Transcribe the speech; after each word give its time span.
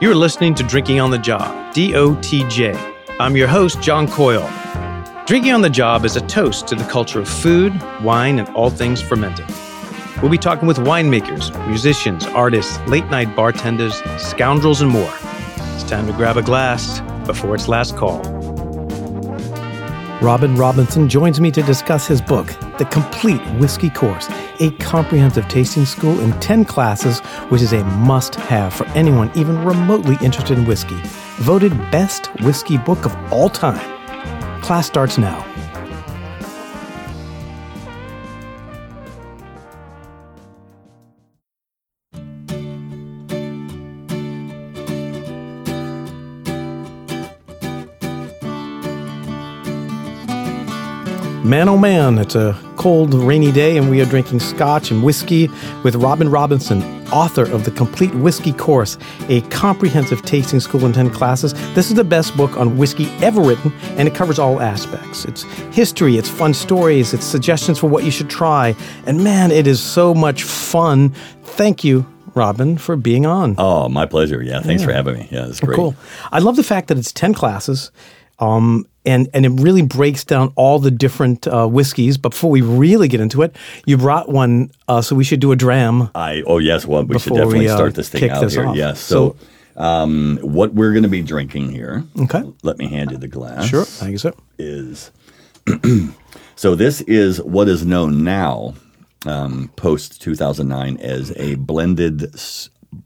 You're 0.00 0.14
listening 0.14 0.54
to 0.54 0.62
Drinking 0.62 1.00
on 1.00 1.10
the 1.10 1.18
Job, 1.18 1.74
DOTJ. 1.74 2.94
I'm 3.18 3.36
your 3.36 3.48
host, 3.48 3.82
John 3.82 4.06
Coyle. 4.06 4.48
Drinking 5.26 5.50
on 5.50 5.60
the 5.60 5.68
Job 5.68 6.04
is 6.04 6.14
a 6.14 6.20
toast 6.20 6.68
to 6.68 6.76
the 6.76 6.84
culture 6.84 7.18
of 7.18 7.28
food, 7.28 7.72
wine, 8.00 8.38
and 8.38 8.48
all 8.50 8.70
things 8.70 9.02
fermenting. 9.02 9.48
We'll 10.22 10.30
be 10.30 10.38
talking 10.38 10.68
with 10.68 10.76
winemakers, 10.76 11.50
musicians, 11.66 12.24
artists, 12.26 12.78
late 12.86 13.06
night 13.06 13.34
bartenders, 13.34 14.00
scoundrels, 14.18 14.80
and 14.82 14.90
more. 14.92 15.12
It's 15.74 15.82
time 15.82 16.06
to 16.06 16.12
grab 16.12 16.36
a 16.36 16.42
glass 16.42 17.00
before 17.26 17.56
its 17.56 17.66
last 17.66 17.96
call. 17.96 18.20
Robin 20.22 20.54
Robinson 20.54 21.08
joins 21.08 21.40
me 21.40 21.50
to 21.50 21.62
discuss 21.64 22.06
his 22.06 22.20
book, 22.22 22.46
The 22.78 22.84
Complete 22.84 23.40
Whiskey 23.58 23.90
Course, 23.90 24.28
a 24.60 24.70
comprehensive 24.78 25.48
tasting 25.48 25.84
school 25.84 26.20
in 26.20 26.32
10 26.38 26.64
classes, 26.64 27.18
which 27.50 27.60
is 27.60 27.72
a 27.72 27.82
must 27.84 28.36
have 28.36 28.72
for 28.72 28.86
anyone 28.90 29.32
even 29.34 29.64
remotely 29.64 30.16
interested 30.22 30.56
in 30.56 30.64
whiskey. 30.64 31.00
Voted 31.38 31.76
best 31.90 32.28
whiskey 32.42 32.78
book 32.78 33.04
of 33.04 33.16
all 33.32 33.48
time. 33.48 33.82
Class 34.62 34.86
starts 34.86 35.18
now. 35.18 35.47
Man, 51.48 51.66
oh 51.66 51.78
man, 51.78 52.18
it's 52.18 52.34
a 52.34 52.54
cold, 52.76 53.14
rainy 53.14 53.50
day, 53.50 53.78
and 53.78 53.88
we 53.88 54.02
are 54.02 54.04
drinking 54.04 54.38
scotch 54.38 54.90
and 54.90 55.02
whiskey 55.02 55.48
with 55.82 55.94
Robin 55.94 56.30
Robinson, 56.30 56.82
author 57.08 57.50
of 57.50 57.64
The 57.64 57.70
Complete 57.70 58.14
Whiskey 58.16 58.52
Course, 58.52 58.98
a 59.30 59.40
comprehensive 59.48 60.20
tasting 60.20 60.60
school 60.60 60.84
in 60.84 60.92
10 60.92 61.08
classes. 61.08 61.54
This 61.72 61.88
is 61.88 61.94
the 61.94 62.04
best 62.04 62.36
book 62.36 62.58
on 62.58 62.76
whiskey 62.76 63.06
ever 63.22 63.40
written, 63.40 63.72
and 63.96 64.06
it 64.06 64.14
covers 64.14 64.38
all 64.38 64.60
aspects. 64.60 65.24
It's 65.24 65.44
history, 65.74 66.18
it's 66.18 66.28
fun 66.28 66.52
stories, 66.52 67.14
it's 67.14 67.24
suggestions 67.24 67.78
for 67.78 67.86
what 67.86 68.04
you 68.04 68.10
should 68.10 68.28
try. 68.28 68.76
And 69.06 69.24
man, 69.24 69.50
it 69.50 69.66
is 69.66 69.80
so 69.80 70.12
much 70.12 70.42
fun. 70.42 71.14
Thank 71.44 71.82
you, 71.82 72.04
Robin, 72.34 72.76
for 72.76 72.94
being 72.94 73.24
on. 73.24 73.54
Oh, 73.56 73.88
my 73.88 74.04
pleasure. 74.04 74.42
Yeah, 74.42 74.60
thanks 74.60 74.82
yeah. 74.82 74.88
for 74.88 74.92
having 74.92 75.14
me. 75.14 75.28
Yeah, 75.30 75.46
it's 75.46 75.60
great. 75.60 75.76
Cool. 75.76 75.96
I 76.30 76.40
love 76.40 76.56
the 76.56 76.62
fact 76.62 76.88
that 76.88 76.98
it's 76.98 77.10
10 77.10 77.32
classes. 77.32 77.90
Um, 78.38 78.86
and 79.08 79.28
and 79.32 79.46
it 79.46 79.50
really 79.60 79.82
breaks 79.82 80.24
down 80.24 80.52
all 80.54 80.78
the 80.78 80.90
different 80.90 81.48
uh, 81.48 81.66
whiskeys. 81.66 82.18
But 82.18 82.30
before 82.30 82.50
we 82.50 82.60
really 82.60 83.08
get 83.08 83.20
into 83.20 83.42
it, 83.42 83.56
you 83.86 83.96
brought 83.96 84.28
one, 84.28 84.70
uh, 84.86 85.00
so 85.00 85.16
we 85.16 85.24
should 85.24 85.40
do 85.40 85.50
a 85.50 85.56
dram. 85.56 86.10
I 86.14 86.42
oh 86.46 86.58
yes, 86.58 86.86
well 86.86 87.02
we 87.04 87.18
should 87.18 87.32
definitely 87.32 87.60
we, 87.60 87.68
uh, 87.68 87.76
start 87.76 87.94
this 87.94 88.10
thing 88.10 88.30
out 88.30 88.50
here. 88.50 88.66
Off. 88.66 88.76
Yes, 88.76 89.00
so. 89.00 89.36
so 89.40 89.46
um, 89.78 90.38
what 90.42 90.74
we're 90.74 90.92
going 90.92 91.04
to 91.04 91.08
be 91.08 91.22
drinking 91.22 91.70
here. 91.70 92.04
Okay. 92.18 92.42
Let 92.64 92.78
me 92.78 92.88
hand 92.88 93.12
you 93.12 93.16
the 93.16 93.28
glass. 93.28 93.68
Sure. 93.68 93.84
Thank 93.84 94.10
you, 94.10 94.18
sir. 94.18 94.32
Is 94.58 95.12
so 96.56 96.74
this 96.74 97.00
is 97.02 97.40
what 97.42 97.68
is 97.68 97.86
known 97.86 98.24
now, 98.24 98.74
um, 99.24 99.70
post 99.76 100.20
two 100.20 100.34
thousand 100.34 100.68
nine, 100.68 100.96
as 100.98 101.32
a 101.36 101.54
blended 101.54 102.34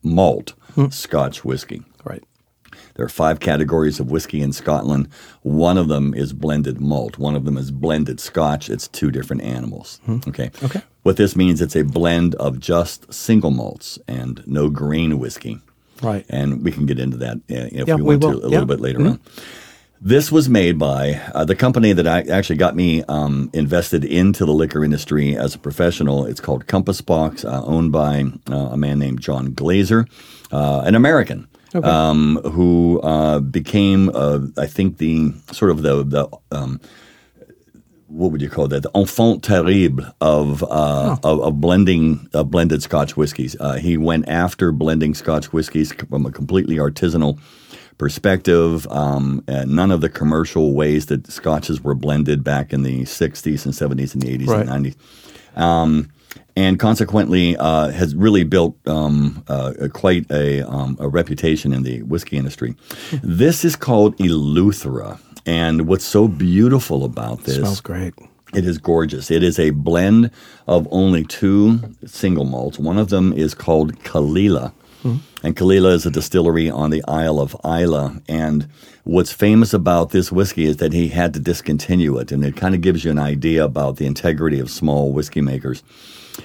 malt 0.03 0.55
hmm. 0.75 0.89
Scotch 0.89 1.45
whiskey. 1.45 1.83
Right. 2.05 2.25
There 2.95 3.05
are 3.05 3.11
five 3.11 3.41
categories 3.41 4.01
of 4.01 4.11
whiskey 4.11 4.43
in 4.43 4.53
Scotland. 4.53 5.09
One 5.43 5.79
of 5.79 5.89
them 5.89 6.15
is 6.15 6.33
blended 6.33 6.81
malt. 6.81 7.19
One 7.19 7.35
of 7.35 7.45
them 7.45 7.57
is 7.57 7.71
blended 7.71 8.21
Scotch. 8.21 8.69
It's 8.69 8.89
two 8.89 9.11
different 9.11 9.43
animals. 9.43 10.01
hmm 10.05 10.19
Okay. 10.29 10.51
Okay. 10.63 10.83
What 11.03 11.17
this 11.17 11.35
means, 11.35 11.61
it's 11.61 11.75
a 11.75 11.83
blend 11.83 12.35
of 12.37 12.61
just 12.61 13.13
single 13.13 13.51
malts 13.51 13.99
and 14.07 14.43
no 14.47 14.69
grain 14.69 15.19
whiskey. 15.19 15.61
Right. 16.01 16.25
And 16.29 16.65
we 16.65 16.71
can 16.71 16.87
get 16.87 16.99
into 16.99 17.17
that 17.19 17.37
uh, 17.37 17.69
if 17.73 17.89
yeah, 17.89 17.95
we 17.95 18.03
want 18.03 18.25
we 18.25 18.31
to 18.33 18.47
a 18.47 18.49
little 18.49 18.67
bit 18.67 18.81
later 18.81 18.99
mm-hmm. 18.99 19.09
on. 19.09 19.21
This 20.05 20.33
was 20.33 20.49
made 20.49 20.81
by 20.81 21.21
uh, 21.33 21.45
the 21.45 21.55
company 21.55 21.93
that 21.93 22.09
I, 22.09 22.23
actually 22.23 22.57
got 22.57 22.75
me 22.75 23.05
um, 23.05 23.51
invested 23.53 24.05
into 24.05 24.45
the 24.45 24.53
liquor 24.53 24.85
industry 24.85 25.37
as 25.37 25.55
a 25.55 25.61
professional. 25.61 26.27
It's 26.27 26.41
called 26.41 26.67
Compass 26.67 27.01
Box, 27.01 27.45
uh, 27.45 27.63
owned 27.65 27.93
by 27.93 28.25
uh, 28.51 28.71
a 28.73 28.77
man 28.77 28.99
named 28.99 29.21
John 29.21 29.55
Glaser, 29.55 30.09
uh, 30.51 30.83
an 30.85 30.97
American 30.97 31.47
okay. 31.75 31.89
um, 31.89 32.41
who 32.45 33.01
uh, 33.03 33.41
became, 33.41 34.11
uh, 34.15 34.41
I 34.59 34.67
think, 34.67 34.99
the 34.99 35.33
sort 35.53 35.71
of 35.71 35.83
the 35.83 36.05
the 36.05 36.29
um, 36.51 36.81
what 38.09 38.31
would 38.31 38.43
you 38.43 38.51
call 38.51 38.69
that? 38.69 38.83
The 38.83 38.91
enfant 38.95 39.43
terrible 39.43 40.05
of 40.21 40.63
uh, 40.63 40.67
oh. 40.71 41.19
of, 41.23 41.41
of, 41.41 41.61
blending 41.61 42.29
uh, 42.35 42.45
blended 42.45 42.83
Scotch 42.83 43.17
whiskies. 43.17 43.57
Uh, 43.59 43.75
he 43.75 43.97
went 43.97 44.29
after 44.29 44.71
blending 44.71 45.15
Scotch 45.15 45.47
whiskies 45.53 45.93
from 45.93 46.27
a 46.27 46.31
completely 46.31 46.77
artisanal 46.77 47.39
perspective. 47.97 48.87
Um, 48.89 49.43
none 49.49 49.91
of 49.91 50.03
the 50.03 50.11
commercial 50.11 50.75
ways 50.75 51.07
that 51.07 51.27
Scotches 51.31 51.81
were 51.81 51.95
blended 51.95 52.45
back 52.45 52.73
in 52.73 52.83
the 52.83 53.03
'60s 53.03 53.65
and 53.65 53.75
'70s 53.75 54.13
and 54.13 54.23
the 54.23 54.39
'80s 54.39 54.47
right. 54.49 54.69
and 54.69 54.87
'90s. 54.87 55.59
Um, 55.61 56.13
and 56.57 56.79
consequently 56.79 57.57
uh, 57.57 57.89
has 57.91 58.15
really 58.15 58.45
built 58.45 58.77
um, 58.87 59.43
uh, 59.49 59.73
quite 59.93 60.31
a, 60.31 60.63
um, 60.63 60.97
a, 61.01 61.09
reputation 61.09 61.73
in 61.73 61.83
the 61.83 62.03
whiskey 62.03 62.37
industry. 62.37 62.77
this 63.23 63.65
is 63.65 63.77
called 63.77 64.17
Eleuthera, 64.19 65.19
and 65.47 65.87
what's 65.87 66.05
so 66.05 66.29
beautiful 66.29 67.05
about 67.05 67.45
this? 67.45 67.57
It 67.57 67.61
smells 67.61 67.81
great. 67.81 68.15
It 68.55 68.67
is 68.67 68.77
gorgeous. 68.77 69.31
It 69.31 69.43
is 69.43 69.59
a 69.59 69.71
blend 69.71 70.31
of 70.67 70.87
only 70.91 71.25
two 71.25 71.81
single 72.05 72.45
malts. 72.45 72.79
One 72.79 72.99
of 72.99 73.09
them 73.09 73.33
is 73.33 73.55
called 73.55 73.99
Caol 74.05 74.39
Ila, 74.39 74.75
mm-hmm. 75.03 75.47
and 75.47 75.57
Caol 75.57 75.75
Ila 75.77 75.95
is 75.95 76.05
a 76.05 76.11
distillery 76.11 76.69
on 76.69 76.91
the 76.91 77.03
Isle 77.09 77.41
of 77.41 77.57
Islay. 77.65 78.21
And 78.29 78.69
what's 79.05 79.33
famous 79.33 79.73
about 79.73 80.11
this 80.11 80.31
whiskey 80.31 80.65
is 80.65 80.77
that 80.79 80.93
he 80.93 81.09
had 81.09 81.33
to 81.33 81.41
discontinue 81.41 82.19
it, 82.19 82.31
and 82.31 82.45
it 82.45 82.57
kind 82.57 82.75
of 82.75 82.83
gives 82.83 83.07
you 83.07 83.11
an 83.11 83.19
idea 83.19 83.65
about 83.65 83.97
the 83.97 84.05
integrity 84.05 84.61
of 84.61 84.71
small 84.71 85.13
whiskey 85.13 85.41
makers 85.41 85.83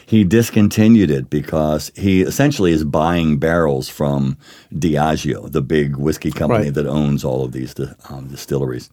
he 0.05 0.23
discontinued 0.23 1.11
it 1.11 1.29
because 1.29 1.91
he 1.95 2.21
essentially 2.21 2.71
is 2.71 2.83
buying 2.83 3.37
barrels 3.37 3.89
from 3.89 4.37
Diageo, 4.73 5.51
the 5.51 5.61
big 5.61 5.97
whiskey 5.97 6.31
company 6.31 6.65
right. 6.65 6.73
that 6.73 6.87
owns 6.87 7.23
all 7.23 7.43
of 7.43 7.51
these 7.51 7.75
um, 8.09 8.27
distilleries. 8.27 8.89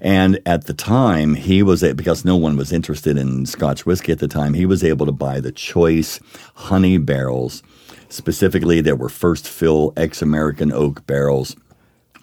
And 0.00 0.40
at 0.46 0.66
the 0.66 0.74
time, 0.74 1.34
he 1.34 1.62
was 1.62 1.82
because 1.94 2.24
no 2.24 2.36
one 2.36 2.56
was 2.56 2.72
interested 2.72 3.16
in 3.16 3.46
Scotch 3.46 3.86
whiskey 3.86 4.12
at 4.12 4.18
the 4.18 4.28
time. 4.28 4.54
He 4.54 4.66
was 4.66 4.82
able 4.84 5.06
to 5.06 5.12
buy 5.12 5.40
the 5.40 5.52
choice 5.52 6.20
honey 6.54 6.98
barrels, 6.98 7.62
specifically 8.08 8.80
that 8.80 8.98
were 8.98 9.08
first 9.08 9.48
fill 9.48 9.92
ex 9.96 10.22
American 10.22 10.72
oak 10.72 11.06
barrels. 11.06 11.56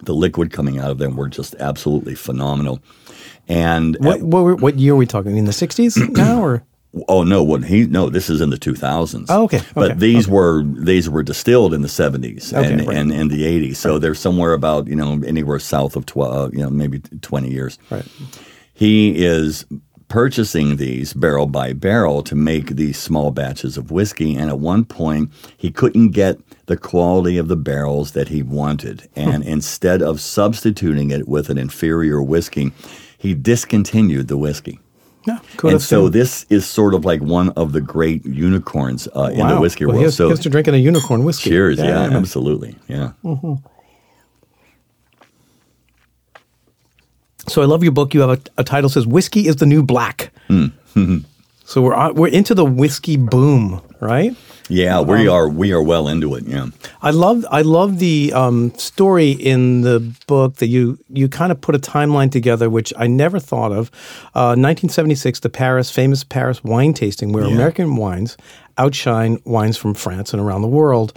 The 0.02 0.14
liquid 0.14 0.52
coming 0.52 0.78
out 0.78 0.90
of 0.90 0.98
them 0.98 1.16
were 1.16 1.28
just 1.28 1.54
absolutely 1.56 2.14
phenomenal. 2.14 2.80
And 3.48 3.96
what, 4.00 4.22
what, 4.22 4.60
what 4.60 4.78
year 4.78 4.92
are 4.94 4.96
we 4.96 5.06
talking? 5.06 5.36
In 5.36 5.44
the 5.44 5.52
'60s 5.52 6.10
now, 6.16 6.42
or 6.42 6.62
Oh 7.08 7.24
no! 7.24 7.42
What 7.42 7.64
he 7.64 7.86
no? 7.86 8.08
This 8.08 8.30
is 8.30 8.40
in 8.40 8.50
the 8.50 8.56
2000s. 8.56 9.26
Oh, 9.28 9.44
okay. 9.44 9.58
okay. 9.58 9.66
But 9.74 9.98
these 9.98 10.26
okay. 10.26 10.32
were 10.32 10.62
these 10.62 11.10
were 11.10 11.22
distilled 11.22 11.74
in 11.74 11.82
the 11.82 11.88
70s 11.88 12.52
okay, 12.52 12.72
and, 12.72 12.86
right. 12.86 12.96
and 12.96 13.12
in 13.12 13.28
the 13.28 13.42
80s. 13.42 13.76
So 13.76 13.92
right. 13.92 14.00
they're 14.00 14.14
somewhere 14.14 14.52
about 14.52 14.86
you 14.86 14.96
know 14.96 15.20
anywhere 15.26 15.58
south 15.58 15.96
of 15.96 16.06
12, 16.06 16.54
you 16.54 16.60
know 16.60 16.70
maybe 16.70 17.00
20 17.00 17.50
years. 17.50 17.78
Right. 17.90 18.06
He 18.72 19.24
is 19.24 19.66
purchasing 20.08 20.76
these 20.76 21.12
barrel 21.12 21.46
by 21.46 21.72
barrel 21.72 22.22
to 22.22 22.34
make 22.34 22.68
these 22.68 22.98
small 22.98 23.30
batches 23.30 23.76
of 23.76 23.90
whiskey. 23.90 24.36
And 24.36 24.48
at 24.48 24.60
one 24.60 24.84
point, 24.84 25.32
he 25.56 25.70
couldn't 25.70 26.10
get 26.10 26.38
the 26.66 26.76
quality 26.76 27.36
of 27.38 27.48
the 27.48 27.56
barrels 27.56 28.12
that 28.12 28.28
he 28.28 28.42
wanted. 28.42 29.08
Hmm. 29.14 29.28
And 29.28 29.44
instead 29.44 30.02
of 30.02 30.20
substituting 30.20 31.10
it 31.10 31.26
with 31.26 31.50
an 31.50 31.58
inferior 31.58 32.22
whiskey, 32.22 32.72
he 33.18 33.34
discontinued 33.34 34.28
the 34.28 34.36
whiskey. 34.36 34.78
Yeah, 35.26 35.38
and 35.62 35.80
so 35.80 36.10
this 36.10 36.44
is 36.50 36.66
sort 36.66 36.92
of 36.92 37.04
like 37.04 37.22
one 37.22 37.48
of 37.50 37.72
the 37.72 37.80
great 37.80 38.26
unicorns 38.26 39.06
uh, 39.08 39.10
wow. 39.14 39.28
in 39.28 39.48
the 39.48 39.60
whiskey 39.60 39.86
well, 39.86 39.94
world. 39.94 40.02
Here's, 40.02 40.16
so 40.16 40.26
here's 40.28 40.40
to 40.40 40.50
drinking 40.50 40.74
a 40.74 40.78
unicorn 40.78 41.24
whiskey. 41.24 41.50
Cheers! 41.50 41.78
Yeah, 41.78 41.84
yeah, 41.84 42.10
yeah. 42.10 42.16
absolutely. 42.16 42.76
Yeah. 42.88 43.12
Mm-hmm. 43.24 43.54
So 47.48 47.62
I 47.62 47.64
love 47.64 47.82
your 47.82 47.92
book. 47.92 48.14
You 48.14 48.20
have 48.20 48.30
a, 48.30 48.40
a 48.58 48.64
title 48.64 48.90
says 48.90 49.06
"Whiskey 49.06 49.46
is 49.46 49.56
the 49.56 49.66
New 49.66 49.82
Black." 49.82 50.30
Mm. 50.48 51.24
so 51.64 51.80
we're 51.80 52.12
we're 52.12 52.28
into 52.28 52.54
the 52.54 52.64
whiskey 52.64 53.16
boom, 53.16 53.80
right? 54.00 54.36
Yeah, 54.68 55.00
we 55.00 55.28
um, 55.28 55.34
are 55.34 55.48
we 55.48 55.72
are 55.72 55.82
well 55.82 56.08
into 56.08 56.34
it. 56.34 56.44
Yeah, 56.44 56.68
I 57.02 57.10
love 57.10 57.44
I 57.50 57.62
love 57.62 57.98
the 57.98 58.32
um, 58.32 58.72
story 58.76 59.30
in 59.30 59.82
the 59.82 60.00
book 60.26 60.56
that 60.56 60.68
you 60.68 60.98
you 61.10 61.28
kind 61.28 61.52
of 61.52 61.60
put 61.60 61.74
a 61.74 61.78
timeline 61.78 62.30
together, 62.30 62.70
which 62.70 62.92
I 62.96 63.06
never 63.06 63.38
thought 63.38 63.72
of. 63.72 63.90
Uh, 64.34 64.56
1976, 64.56 65.40
the 65.40 65.50
Paris 65.50 65.90
famous 65.90 66.24
Paris 66.24 66.64
wine 66.64 66.94
tasting, 66.94 67.32
where 67.32 67.44
yeah. 67.44 67.52
American 67.52 67.96
wines 67.96 68.36
outshine 68.78 69.38
wines 69.44 69.76
from 69.76 69.94
France 69.94 70.32
and 70.32 70.40
around 70.40 70.62
the 70.62 70.68
world, 70.68 71.12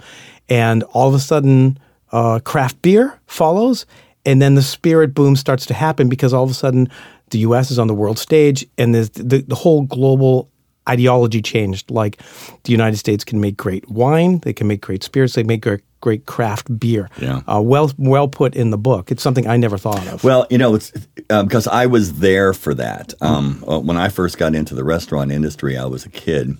and 0.48 0.82
all 0.92 1.08
of 1.08 1.14
a 1.14 1.18
sudden, 1.20 1.78
uh, 2.12 2.40
craft 2.40 2.80
beer 2.82 3.18
follows, 3.26 3.86
and 4.26 4.42
then 4.42 4.56
the 4.56 4.62
spirit 4.62 5.14
boom 5.14 5.36
starts 5.36 5.64
to 5.66 5.74
happen 5.74 6.08
because 6.08 6.34
all 6.34 6.44
of 6.44 6.50
a 6.50 6.54
sudden, 6.54 6.88
the 7.30 7.38
U.S. 7.40 7.70
is 7.70 7.78
on 7.78 7.86
the 7.86 7.94
world 7.94 8.18
stage, 8.18 8.66
and 8.76 8.94
the, 8.94 9.42
the 9.46 9.54
whole 9.54 9.82
global 9.82 10.50
ideology 10.88 11.42
changed. 11.42 11.90
Like 11.90 12.18
the 12.64 12.72
United 12.72 12.96
States 12.96 13.24
can 13.24 13.40
make 13.40 13.56
great 13.56 13.88
wine, 13.88 14.38
they 14.40 14.52
can 14.52 14.66
make 14.66 14.80
great 14.80 15.02
spirits, 15.02 15.34
they 15.34 15.42
make 15.42 15.62
great, 15.62 15.80
great 16.00 16.26
craft 16.26 16.78
beer. 16.78 17.10
Yeah. 17.20 17.42
Uh, 17.46 17.60
well, 17.62 17.92
well 17.98 18.28
put 18.28 18.54
in 18.54 18.70
the 18.70 18.78
book. 18.78 19.10
It's 19.10 19.22
something 19.22 19.46
I 19.46 19.56
never 19.56 19.78
thought 19.78 20.06
of. 20.08 20.24
Well, 20.24 20.46
you 20.50 20.58
know, 20.58 20.74
it's 20.74 20.90
because 21.28 21.66
I 21.66 21.86
was 21.86 22.14
there 22.20 22.52
for 22.52 22.74
that. 22.74 23.14
Um, 23.20 23.64
uh, 23.68 23.78
when 23.80 23.96
I 23.96 24.08
first 24.08 24.38
got 24.38 24.54
into 24.54 24.74
the 24.74 24.84
restaurant 24.84 25.32
industry, 25.32 25.76
I 25.76 25.84
was 25.86 26.06
a 26.06 26.10
kid. 26.10 26.56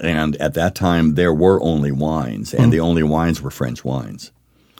And 0.00 0.36
at 0.36 0.54
that 0.54 0.74
time, 0.74 1.14
there 1.14 1.34
were 1.34 1.60
only 1.62 1.92
wines, 1.92 2.54
and 2.54 2.72
the 2.72 2.80
only 2.80 3.02
wines 3.02 3.42
were 3.42 3.50
French 3.50 3.84
wines. 3.84 4.32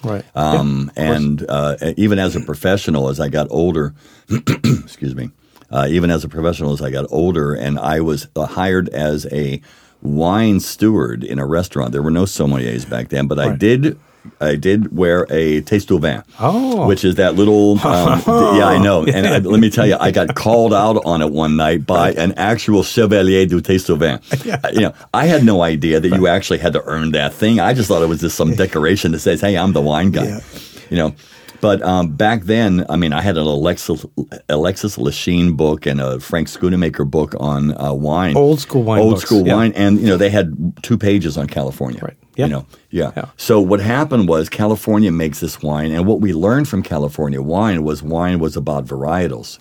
right. 0.03 0.25
Um, 0.35 0.91
and 0.97 1.45
uh, 1.47 1.77
even 1.99 2.19
as 2.19 2.37
a 2.37 2.41
professional, 2.41 3.11
as 3.11 3.21
I 3.21 3.29
got 3.29 3.49
older, 3.51 3.95
excuse 4.31 5.15
me, 5.15 5.31
uh, 5.75 5.87
even 5.91 6.11
as 6.11 6.23
a 6.25 6.29
professional, 6.29 6.73
as 6.73 6.81
I 6.81 6.91
got 6.91 7.05
older, 7.11 7.53
and 7.53 7.79
I 7.79 8.01
was 8.01 8.29
uh, 8.37 8.47
hired 8.47 8.89
as 8.91 9.27
a 9.33 9.61
wine 10.03 10.61
steward 10.61 11.25
in 11.25 11.39
a 11.39 11.47
restaurant. 11.47 11.93
There 11.93 12.03
were 12.03 12.11
no 12.11 12.25
sommeliers 12.25 12.89
back 12.89 13.09
then, 13.09 13.27
but 13.27 13.39
I 13.39 13.55
did. 13.57 13.99
I 14.41 14.57
did 14.57 14.97
wear 14.97 15.27
a 15.29 15.61
tastevin, 15.61 16.25
Oh. 16.41 16.87
which 16.87 17.05
is 17.05 17.17
that 17.17 17.35
little. 17.35 17.73
Um, 17.87 18.23
yeah, 18.57 18.67
I 18.67 18.79
know. 18.79 19.05
And 19.05 19.27
I, 19.27 19.39
let 19.39 19.61
me 19.61 19.69
tell 19.69 19.87
you, 19.87 19.99
I 20.01 20.13
got 20.13 20.35
called 20.35 20.73
out 20.73 20.97
on 21.05 21.21
it 21.21 21.31
one 21.31 21.57
night 21.57 21.85
by 21.85 22.13
an 22.13 22.33
actual 22.39 22.83
chevalier 22.83 23.45
du 23.45 23.61
taste 23.61 23.91
au 23.91 23.97
vin. 24.03 24.21
You 24.73 24.81
know, 24.81 24.95
I 25.13 25.27
had 25.27 25.45
no 25.45 25.61
idea 25.63 26.01
that 26.01 26.09
you 26.09 26.27
actually 26.27 26.59
had 26.61 26.73
to 26.73 26.83
earn 26.87 27.13
that 27.13 27.35
thing. 27.35 27.61
I 27.61 27.75
just 27.75 27.87
thought 27.89 28.03
it 28.03 28.09
was 28.09 28.23
just 28.23 28.35
some 28.37 28.55
decoration 28.65 29.13
that 29.13 29.21
says, 29.21 29.43
"Hey, 29.43 29.59
I'm 29.59 29.75
the 29.75 29.83
wine 29.83 30.11
guy." 30.11 30.25
Yeah. 30.27 30.41
You 30.91 30.97
know. 30.97 31.15
But 31.65 31.81
um, 31.81 32.11
back 32.11 32.43
then, 32.43 32.85
I 32.91 32.97
mean, 32.97 33.15
I 33.15 33.23
had 33.23 33.39
an 33.39 33.47
Alexis, 33.47 34.05
Alexis 34.51 34.99
Lichine 34.99 35.57
book 35.57 35.87
and 35.87 35.99
a 35.99 36.21
Frank 36.21 36.49
Schoonmaker 36.49 37.11
book 37.11 37.35
on 37.41 37.75
uh, 37.81 37.91
wine, 37.95 38.37
Old 38.37 38.61
school 38.61 38.83
wine 38.83 39.01
old 39.01 39.15
books, 39.15 39.25
school 39.25 39.47
yeah. 39.47 39.55
wine, 39.55 39.73
and 39.75 39.99
you 39.99 40.09
know 40.09 40.19
they 40.19 40.29
had 40.29 40.75
two 40.83 40.99
pages 40.99 41.39
on 41.39 41.47
California. 41.47 42.01
Right. 42.03 42.19
Yeah. 42.37 42.45
You 42.45 42.53
know, 42.53 42.67
yeah. 42.91 43.13
Yeah. 43.17 43.31
So 43.39 43.63
what 43.63 43.81
happened 43.81 44.29
was 44.29 44.51
California 44.51 45.11
makes 45.11 45.41
this 45.41 45.63
wine, 45.63 45.91
and 45.91 46.07
what 46.07 46.21
we 46.21 46.35
learned 46.35 46.69
from 46.69 46.83
California 46.83 47.41
wine 47.41 47.83
was 47.83 48.03
wine 48.03 48.41
was 48.41 48.59
about 48.59 48.85
varietals. 48.85 49.59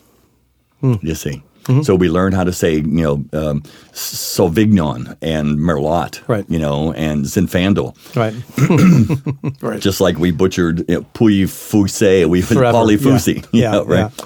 Hmm. 0.81 0.95
You 1.01 1.15
see. 1.15 1.41
Mm-hmm. 1.63 1.81
So 1.81 1.95
we 1.95 2.09
learned 2.09 2.35
how 2.35 2.43
to 2.43 2.53
say, 2.53 2.75
you 2.75 2.81
know, 2.81 3.13
um, 3.33 3.61
Sauvignon 3.93 5.17
and 5.21 5.57
Merlot, 5.57 6.27
Right. 6.27 6.45
You 6.49 6.59
know, 6.59 6.93
and 6.93 7.25
Zinfandel, 7.25 7.95
right. 8.15 9.61
right. 9.61 9.81
just 9.81 10.01
like 10.01 10.17
we 10.17 10.31
butchered 10.31 10.79
you 10.89 10.95
know, 10.95 11.01
Pouilly-Fuissé, 11.13 12.25
we. 12.25 12.41
Polly 12.71 12.97
Yeah. 12.97 13.41
Yeah, 13.63 13.71
know, 13.71 13.85
right? 13.85 14.11
yeah. 14.17 14.25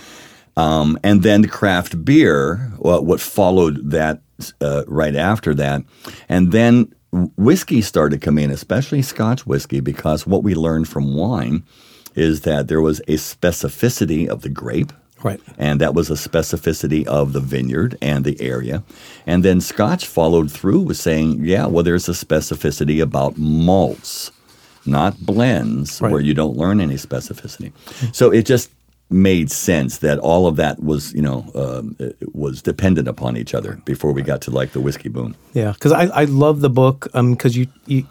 Um, 0.57 0.97
and 1.03 1.21
then 1.21 1.47
craft 1.47 2.03
beer, 2.03 2.71
well, 2.79 3.03
what 3.05 3.19
followed 3.21 3.91
that 3.91 4.21
uh, 4.59 4.83
right 4.87 5.15
after 5.15 5.53
that, 5.53 5.83
and 6.27 6.51
then 6.51 6.91
whiskey 7.37 7.81
started 7.81 8.21
coming 8.21 8.45
in, 8.45 8.51
especially 8.51 9.01
Scotch 9.03 9.45
whiskey, 9.45 9.79
because 9.79 10.25
what 10.25 10.43
we 10.43 10.55
learned 10.55 10.87
from 10.87 11.15
wine 11.15 11.63
is 12.15 12.41
that 12.41 12.67
there 12.67 12.81
was 12.81 12.99
a 13.01 13.13
specificity 13.13 14.27
of 14.27 14.41
the 14.41 14.49
grape. 14.49 14.91
Right. 15.23 15.39
And 15.57 15.81
that 15.81 15.93
was 15.93 16.09
a 16.09 16.13
specificity 16.13 17.05
of 17.07 17.33
the 17.33 17.39
vineyard 17.39 17.97
and 18.01 18.23
the 18.23 18.39
area. 18.41 18.83
And 19.25 19.43
then 19.43 19.61
Scotch 19.61 20.05
followed 20.05 20.51
through 20.51 20.81
with 20.81 20.97
saying, 20.97 21.43
yeah, 21.43 21.65
well, 21.65 21.83
there's 21.83 22.07
a 22.07 22.11
specificity 22.13 23.01
about 23.01 23.37
malts, 23.37 24.31
not 24.85 25.19
blends, 25.25 25.99
Right. 26.01 26.11
where 26.11 26.21
you 26.21 26.33
don't 26.33 26.55
learn 26.55 26.79
any 26.79 26.95
specificity. 26.95 27.71
So 28.13 28.31
it 28.31 28.45
just 28.45 28.69
made 29.09 29.49
sense 29.49 29.99
that 29.99 30.19
all 30.19 30.47
of 30.47 30.57
that 30.57 30.83
was, 30.83 31.13
you 31.13 31.21
know, 31.21 31.49
um, 31.55 31.95
was 32.33 32.61
dependent 32.61 33.07
upon 33.07 33.37
each 33.37 33.53
other 33.55 33.81
before 33.85 34.11
we 34.11 34.21
got 34.21 34.41
to 34.41 34.51
like 34.51 34.73
the 34.73 34.81
whiskey 34.81 35.09
boom. 35.09 35.33
Yeah, 35.53 35.71
because 35.71 35.93
I, 35.93 36.07
I 36.07 36.25
love 36.25 36.59
the 36.59 36.69
book 36.69 37.07
because 37.13 37.55
you, 37.57 37.67
you 37.85 38.05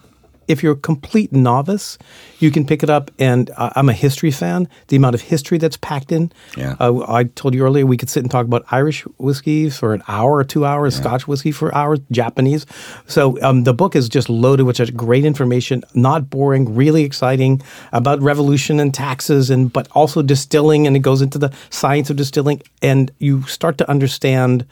if 0.49 0.63
you're 0.63 0.73
a 0.73 0.77
complete 0.77 1.33
novice, 1.33 1.99
you 2.39 2.51
can 2.51 2.67
pick 2.67 2.83
it 2.83 2.91
up. 2.91 3.11
And 3.19 3.51
I 3.57 3.73
I'm 3.77 3.89
a 3.89 3.93
history 3.93 4.31
fan. 4.31 4.69
The 4.89 4.97
amount 4.97 5.15
of 5.15 5.21
history 5.21 5.59
that's 5.59 5.77
packed 5.77 6.11
in. 6.11 6.33
Yeah. 6.57 6.77
Uh, 6.81 7.05
I 7.07 7.25
told 7.25 7.55
you 7.55 7.63
earlier 7.63 7.87
we 7.87 7.97
could 7.97 8.09
sit 8.09 8.23
and 8.23 8.31
talk 8.31 8.47
about 8.47 8.65
Irish 8.71 9.03
whiskey 9.19 9.69
for 9.71 9.95
an 9.95 10.03
hour 10.09 10.37
or 10.37 10.45
two 10.45 10.65
hours, 10.65 10.97
Scotch 10.97 11.29
whiskey 11.29 11.53
for 11.53 11.75
hours, 11.75 12.01
Japanese. 12.11 12.67
So 13.07 13.41
um, 13.43 13.65
the 13.65 13.75
book 13.75 13.95
is 13.95 14.09
just 14.09 14.29
loaded 14.29 14.65
with 14.65 14.77
such 14.77 14.97
great 14.97 15.25
information, 15.25 15.85
not 15.95 16.31
boring, 16.31 16.75
really 16.75 17.05
exciting 17.05 17.63
about 17.93 18.21
revolution 18.23 18.81
and 18.81 18.93
taxes, 18.95 19.51
and 19.51 19.73
but 19.73 19.89
also 19.93 20.23
distilling, 20.23 20.87
and 20.87 20.97
it 20.97 21.01
goes 21.01 21.23
into 21.23 21.39
the 21.39 21.53
science 21.71 22.11
of 22.11 22.17
distilling, 22.17 22.63
and 22.83 23.11
you 23.19 23.43
start 23.43 23.79
to 23.79 23.91
understand 23.91 24.65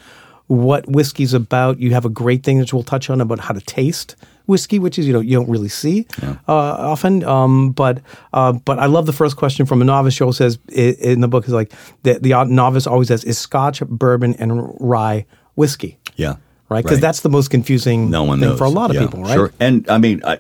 what 0.47 0.89
whiskey's 0.89 1.35
about. 1.35 1.79
You 1.79 1.93
have 1.93 2.05
a 2.05 2.11
great 2.11 2.43
thing 2.43 2.59
that 2.59 2.73
we'll 2.73 2.83
touch 2.83 3.11
on 3.11 3.21
about 3.21 3.41
how 3.41 3.55
to 3.55 3.61
taste 3.61 4.17
whiskey, 4.47 4.79
which 4.79 4.99
is 4.99 5.07
you 5.07 5.13
know 5.13 5.21
you 5.21 5.37
don't 5.37 5.49
really 5.49 5.69
see 5.69 6.07
uh, 6.23 6.33
often. 6.49 7.25
Um, 7.25 7.73
but 7.73 8.01
uh, 8.33 8.53
but 8.53 8.79
I 8.79 8.87
love 8.87 9.07
the 9.07 9.13
first 9.13 9.37
question 9.37 9.67
from 9.67 9.83
a 9.83 9.85
novice. 9.85 10.15
Joel 10.17 10.33
says 10.33 10.59
in 10.69 11.21
the 11.21 11.29
book 11.29 11.47
is 11.47 11.53
like 11.53 11.73
the, 12.03 12.19
the 12.19 12.45
novice 12.45 12.87
always 12.87 13.09
says 13.09 13.25
is 13.25 13.39
Scotch, 13.39 13.81
bourbon, 13.81 14.35
and 14.35 14.75
rye 14.81 15.27
whiskey. 15.55 15.99
Yeah. 16.17 16.37
Right, 16.71 16.83
because 16.83 16.99
that's 16.99 17.21
the 17.21 17.29
most 17.29 17.51
confusing 17.51 18.11
no 18.11 18.25
one 18.25 18.41
thing 18.41 18.49
knows. 18.49 18.59
for 18.59 18.65
a 18.65 18.71
lot 18.71 18.89
of 18.89 18.97
Yeah, 18.97 19.03
people, 19.03 19.23
right? 19.23 19.35
Sure. 19.35 19.53
And 19.61 19.89
I 19.89 19.99
mean, 19.99 20.23
I, 20.25 20.39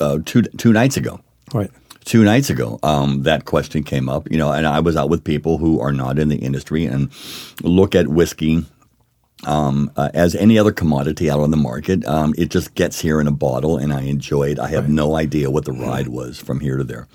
uh, 0.00 0.18
two, 0.24 0.42
two 0.42 0.72
nights 0.72 0.96
ago, 0.96 1.20
Right, 1.52 1.70
two 2.04 2.22
nights 2.22 2.50
ago, 2.50 2.78
um, 2.84 3.24
that 3.24 3.46
question 3.46 3.82
came 3.82 4.08
up, 4.08 4.30
you 4.30 4.38
know, 4.38 4.52
and 4.52 4.64
I 4.64 4.78
was 4.78 4.94
out 4.96 5.10
with 5.10 5.24
people 5.24 5.58
who 5.58 5.80
are 5.80 5.90
not 5.92 6.20
in 6.20 6.28
the 6.28 6.36
industry 6.36 6.86
and 6.86 7.10
look 7.64 7.96
at 7.96 8.06
whiskey 8.06 8.64
um, 9.44 9.90
uh, 9.96 10.10
as 10.14 10.34
any 10.34 10.58
other 10.58 10.72
commodity 10.72 11.30
out 11.30 11.40
on 11.40 11.50
the 11.50 11.56
market. 11.56 12.04
Um, 12.06 12.34
it 12.38 12.50
just 12.50 12.74
gets 12.74 13.00
here 13.00 13.20
in 13.20 13.26
a 13.26 13.32
bottle, 13.32 13.76
and 13.76 13.92
I 13.92 14.02
enjoy 14.02 14.50
it. 14.50 14.58
I 14.58 14.68
have 14.68 14.88
no 14.88 15.16
idea 15.16 15.50
what 15.50 15.64
the 15.64 15.72
ride 15.72 16.08
was 16.08 16.38
from 16.38 16.60
here 16.60 16.76
to 16.76 16.84
there. 16.84 17.08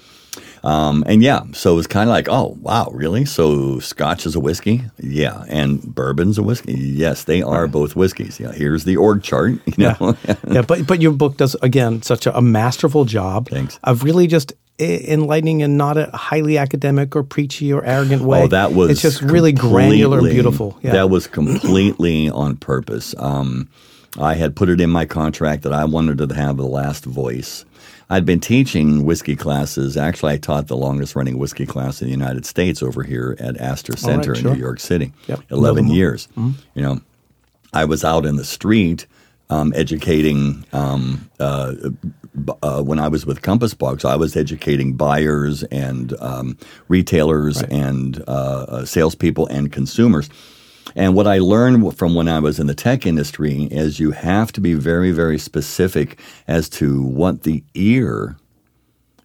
Um, 0.64 1.04
and 1.08 1.24
yeah, 1.24 1.42
so 1.54 1.74
it 1.74 1.76
was 1.76 1.88
kind 1.88 2.08
of 2.08 2.14
like, 2.14 2.28
oh 2.30 2.56
wow, 2.62 2.90
really? 2.94 3.26
So 3.26 3.80
Scotch 3.80 4.26
is 4.26 4.36
a 4.36 4.40
whiskey, 4.40 4.84
yeah, 5.00 5.44
and 5.48 5.82
bourbon's 5.82 6.38
a 6.38 6.44
whiskey. 6.44 6.74
Yes, 6.74 7.24
they 7.24 7.42
are 7.42 7.68
both 7.68 7.96
whiskeys. 7.96 8.40
Yeah, 8.40 8.52
here's 8.52 8.84
the 8.84 8.98
org 8.98 9.24
chart. 9.24 9.54
You 9.78 9.96
know, 10.00 10.18
yeah, 10.50 10.62
but 10.62 10.86
but 10.86 11.02
your 11.02 11.14
book 11.14 11.38
does 11.38 11.56
again 11.62 12.02
such 12.02 12.28
a, 12.28 12.38
a 12.38 12.42
masterful 12.42 13.06
job 13.06 13.50
Thanks. 13.50 13.80
of 13.84 14.04
really 14.04 14.28
just 14.28 14.54
enlightening 14.82 15.62
in 15.62 15.78
not 15.78 15.98
a 15.98 16.10
highly 16.14 16.58
academic 16.58 17.16
or 17.16 17.24
preachy 17.24 17.72
or 17.72 17.84
arrogant 17.86 18.24
way. 18.24 18.44
Oh, 18.44 18.48
that 18.48 18.74
was 18.74 18.92
it's 18.92 19.02
just 19.02 19.22
really 19.22 19.52
granular 19.52 20.20
and 20.20 20.30
beautiful. 20.30 20.78
Yeah. 20.82 20.94
That 20.94 21.10
was 21.10 21.28
completely 21.28 22.30
on 22.30 22.58
purpose. 22.58 23.16
Um, 23.18 23.70
I 24.20 24.34
had 24.34 24.56
put 24.56 24.70
it 24.70 24.82
in 24.82 24.90
my 24.90 25.06
contract 25.06 25.64
that 25.64 25.74
I 25.74 25.86
wanted 25.86 26.18
to 26.18 26.36
have 26.36 26.58
the 26.58 26.66
last 26.66 27.06
voice. 27.06 27.66
I'd 28.10 28.26
been 28.26 28.42
teaching 28.42 29.06
whiskey 29.06 29.38
classes. 29.38 29.96
Actually, 29.96 30.34
I 30.34 30.38
taught 30.38 30.68
the 30.68 30.76
longest 30.76 31.16
running 31.16 31.38
whiskey 31.38 31.66
class 31.66 32.02
in 32.02 32.08
the 32.08 32.12
United 32.12 32.46
States 32.46 32.84
over 32.84 33.04
here 33.04 33.38
at 33.40 33.56
Astor 33.56 33.96
Center 33.96 34.36
sure. 34.36 34.52
in 34.52 34.54
New 34.58 34.60
York 34.60 34.82
City. 34.82 35.14
Yep. 35.28 35.44
11 35.50 35.86
Another 35.86 35.96
years. 35.96 36.28
You 36.36 36.82
know, 36.82 37.00
I 37.72 37.86
was 37.86 38.04
out 38.04 38.26
in 38.26 38.36
the 38.36 38.44
street 38.44 39.06
um, 39.52 39.74
educating. 39.76 40.66
Um, 40.74 41.30
uh, 41.40 41.76
uh, 42.64 42.82
when 42.82 42.98
I 42.98 43.10
was 43.10 43.26
with 43.26 43.42
Compass 43.42 43.74
Box, 43.74 44.06
I 44.06 44.16
was 44.16 44.38
educating 44.38 44.94
buyers 44.94 45.64
and 45.64 46.14
um, 46.22 46.58
retailers 46.88 47.62
and 47.64 48.24
uh, 48.28 48.66
uh, 48.70 48.86
salespeople 48.86 49.48
and 49.48 49.72
consumers. 49.72 50.30
And 50.96 51.14
what 51.14 51.28
I 51.28 51.40
learned 51.40 51.98
from 51.98 52.16
when 52.16 52.28
I 52.28 52.40
was 52.40 52.60
in 52.60 52.68
the 52.68 52.74
tech 52.74 53.06
industry 53.06 53.64
is 53.66 54.00
you 54.00 54.12
have 54.12 54.52
to 54.54 54.62
be 54.62 54.74
very, 54.74 55.12
very 55.12 55.38
specific 55.38 56.20
as 56.48 56.70
to 56.70 57.04
what 57.04 57.44
the 57.44 57.64
ear 57.74 58.38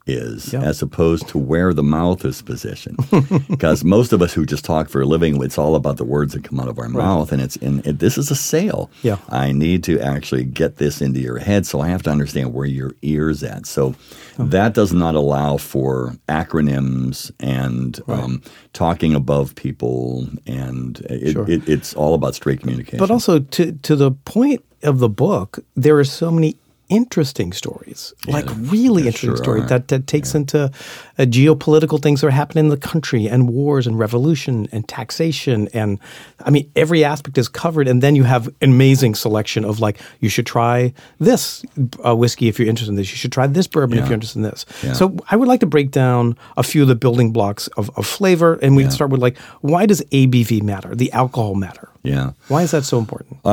is 0.06 0.54
as 0.54 0.82
opposed 0.82 1.26
to 1.28 1.38
where 1.38 1.72
the 1.74 1.82
mouth 1.82 2.24
is 2.24 2.42
positioned. 2.42 2.98
Because 3.48 3.84
most 3.84 4.12
of 4.12 4.22
us 4.22 4.32
who 4.34 4.44
just 4.46 4.64
talk 4.64 4.88
for 4.88 5.00
a 5.00 5.06
living, 5.06 5.42
it's 5.42 5.58
all 5.58 5.74
about 5.74 5.96
the 5.96 6.04
words 6.04 6.32
that 6.34 6.44
come 6.44 6.60
out 6.60 6.68
of 6.68 6.78
our 6.78 6.88
mouth, 6.88 7.32
and 7.32 7.40
it's 7.42 7.56
in. 7.56 7.80
It, 7.84 7.98
this 7.98 8.18
is 8.18 8.30
a 8.30 8.34
sale. 8.36 8.90
Yeah. 9.02 9.16
I 9.30 9.52
need 9.52 9.82
to 9.84 9.98
actually 10.00 10.44
get 10.44 10.76
this 10.76 11.00
into 11.00 11.20
your 11.20 11.38
head, 11.38 11.66
so 11.66 11.80
I 11.80 11.88
have 11.88 12.02
to 12.04 12.10
understand 12.10 12.52
where 12.54 12.66
your 12.66 12.92
ears 13.02 13.42
at. 13.42 13.66
So 13.66 13.94
that 14.38 14.74
does 14.74 14.92
not 14.92 15.14
allow 15.14 15.56
for 15.56 16.14
acronyms 16.28 17.30
and 17.40 17.98
um, 18.08 18.42
talking 18.72 19.14
above 19.14 19.54
people, 19.54 20.28
and 20.46 20.98
it, 21.10 21.32
Sure. 21.32 21.50
it, 21.50 21.68
it's 21.68 21.94
all 21.94 22.14
about 22.14 22.34
straight 22.34 22.60
communication. 22.60 22.98
But 22.98 23.10
also 23.10 23.38
to 23.40 23.72
to 23.72 23.96
the 23.96 24.10
point 24.12 24.62
of 24.82 24.98
the 24.98 25.08
book, 25.08 25.58
there 25.74 25.98
are 25.98 26.04
so 26.04 26.30
many 26.30 26.56
interesting 26.88 27.52
stories, 27.52 28.14
like 28.26 28.46
really 28.56 29.06
interesting 29.06 29.30
sure 29.30 29.36
stories 29.36 29.64
are. 29.64 29.68
that, 29.68 29.88
that 29.88 30.06
takes 30.06 30.34
into 30.34 30.64
uh, 30.64 31.22
geopolitical 31.22 32.00
things 32.00 32.20
that 32.20 32.28
are 32.28 32.30
happening 32.30 32.66
in 32.66 32.70
the 32.70 32.76
country 32.76 33.26
and 33.26 33.48
wars 33.48 33.86
and 33.86 33.98
revolution 33.98 34.68
and 34.72 34.88
taxation 34.88 35.68
and 35.74 35.98
I 36.44 36.50
mean 36.50 36.70
every 36.76 37.04
aspect 37.04 37.38
is 37.38 37.48
covered. 37.48 37.88
And 37.88 38.02
then 38.02 38.16
you 38.16 38.24
have 38.24 38.48
an 38.48 38.70
amazing 38.70 39.14
selection 39.14 39.64
of 39.64 39.80
like 39.80 39.98
you 40.20 40.28
should 40.28 40.46
try 40.46 40.92
this 41.18 41.64
uh, 42.04 42.14
whiskey 42.14 42.48
if 42.48 42.58
you're 42.58 42.68
interested 42.68 42.92
in 42.92 42.96
this. 42.96 43.10
You 43.10 43.16
should 43.16 43.32
try 43.32 43.46
this 43.46 43.66
bourbon 43.66 43.98
if 43.98 44.04
you're 44.04 44.14
interested 44.14 44.38
in 44.38 44.44
this. 44.44 44.66
Yeah. 44.82 44.92
So 44.92 45.16
I 45.30 45.36
would 45.36 45.48
like 45.48 45.60
to 45.60 45.66
break 45.66 45.90
down 45.90 46.36
a 46.56 46.62
few 46.62 46.82
of 46.82 46.88
the 46.88 46.94
building 46.94 47.32
blocks 47.32 47.68
of, 47.68 47.90
of 47.96 48.06
flavor, 48.06 48.58
and 48.62 48.76
we 48.76 48.88
start 48.90 49.10
with 49.10 49.20
like 49.20 49.38
why 49.60 49.86
does 49.86 50.02
ABV 50.12 50.62
matter? 50.62 50.94
The 50.94 51.12
alcohol 51.12 51.54
matter. 51.54 51.90
Yeah. 52.06 52.32
Why 52.48 52.62
is 52.62 52.70
that 52.70 52.84
so 52.84 52.98
important? 52.98 53.44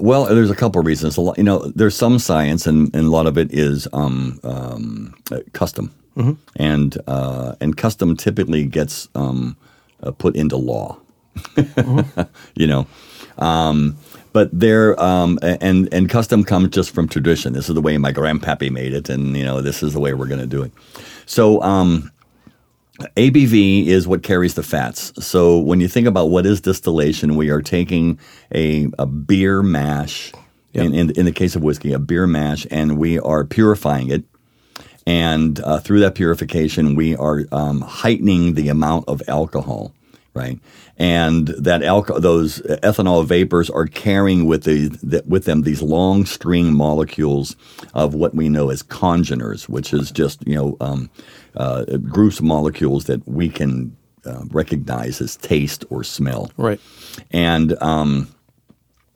Well, 0.00 0.24
there's 0.24 0.50
a 0.50 0.54
couple 0.56 0.80
of 0.80 0.86
reasons. 0.86 1.18
A 1.18 1.20
lot, 1.20 1.36
you 1.36 1.44
know, 1.44 1.58
there's 1.76 1.94
some 1.94 2.18
science, 2.18 2.66
and, 2.66 2.94
and 2.94 3.06
a 3.06 3.10
lot 3.10 3.26
of 3.26 3.36
it 3.36 3.52
is 3.52 3.86
um, 3.92 4.40
um, 4.44 5.14
uh, 5.30 5.40
custom, 5.52 5.94
and 6.56 6.96
uh, 7.06 7.54
and 7.60 7.76
custom 7.76 8.16
typically 8.16 8.64
gets 8.64 9.08
um, 9.14 9.56
uh, 10.02 10.10
put 10.10 10.36
into 10.36 10.56
law. 10.56 10.96
you 12.54 12.66
know, 12.66 12.86
um, 13.38 13.96
but 14.32 14.48
there 14.58 14.98
um, 14.98 15.38
and 15.42 15.92
and 15.92 16.08
custom 16.08 16.44
comes 16.44 16.70
just 16.70 16.94
from 16.94 17.08
tradition. 17.08 17.52
This 17.52 17.68
is 17.68 17.74
the 17.74 17.82
way 17.82 17.98
my 17.98 18.12
grandpappy 18.12 18.70
made 18.70 18.94
it, 18.94 19.10
and 19.10 19.36
you 19.36 19.44
know, 19.44 19.60
this 19.60 19.82
is 19.82 19.92
the 19.92 20.00
way 20.00 20.14
we're 20.14 20.28
going 20.28 20.40
to 20.40 20.46
do 20.46 20.62
it. 20.62 20.72
So. 21.26 21.60
ABV 23.00 23.86
is 23.86 24.06
what 24.06 24.22
carries 24.22 24.54
the 24.54 24.62
fats. 24.62 25.12
So 25.24 25.58
when 25.58 25.80
you 25.80 25.88
think 25.88 26.06
about 26.06 26.26
what 26.26 26.46
is 26.46 26.60
distillation, 26.60 27.36
we 27.36 27.50
are 27.50 27.62
taking 27.62 28.18
a, 28.54 28.88
a 28.98 29.06
beer 29.06 29.62
mash, 29.62 30.32
in, 30.74 30.94
in, 30.94 31.10
in 31.12 31.24
the 31.24 31.32
case 31.32 31.56
of 31.56 31.62
whiskey, 31.62 31.92
a 31.92 31.98
beer 31.98 32.26
mash, 32.26 32.66
and 32.70 32.98
we 32.98 33.18
are 33.18 33.44
purifying 33.44 34.10
it. 34.10 34.24
And 35.06 35.58
uh, 35.60 35.80
through 35.80 36.00
that 36.00 36.14
purification, 36.14 36.94
we 36.94 37.16
are 37.16 37.44
um, 37.50 37.80
heightening 37.80 38.54
the 38.54 38.68
amount 38.68 39.08
of 39.08 39.22
alcohol, 39.26 39.92
right? 40.34 40.58
And 40.96 41.48
that 41.48 41.82
alco- 41.82 42.20
those 42.20 42.60
ethanol 42.82 43.24
vapors 43.26 43.68
are 43.70 43.86
carrying 43.86 44.46
with 44.46 44.64
the, 44.64 44.88
the, 45.02 45.22
with 45.26 45.44
them 45.44 45.62
these 45.62 45.82
long 45.82 46.24
string 46.24 46.72
molecules 46.74 47.56
of 47.94 48.14
what 48.14 48.34
we 48.34 48.48
know 48.48 48.70
as 48.70 48.82
congeners, 48.82 49.68
which 49.68 49.92
is 49.92 50.10
just 50.10 50.46
you 50.46 50.54
know 50.54 50.76
um, 50.80 51.10
uh, 51.56 51.84
groups 51.98 52.38
of 52.38 52.44
molecules 52.44 53.04
that 53.06 53.26
we 53.28 53.48
can 53.48 53.94
uh, 54.24 54.44
recognize 54.50 55.20
as 55.20 55.36
taste 55.36 55.84
or 55.90 56.04
smell 56.04 56.50
Right. 56.56 56.80
and 57.30 57.80
um, 57.82 58.28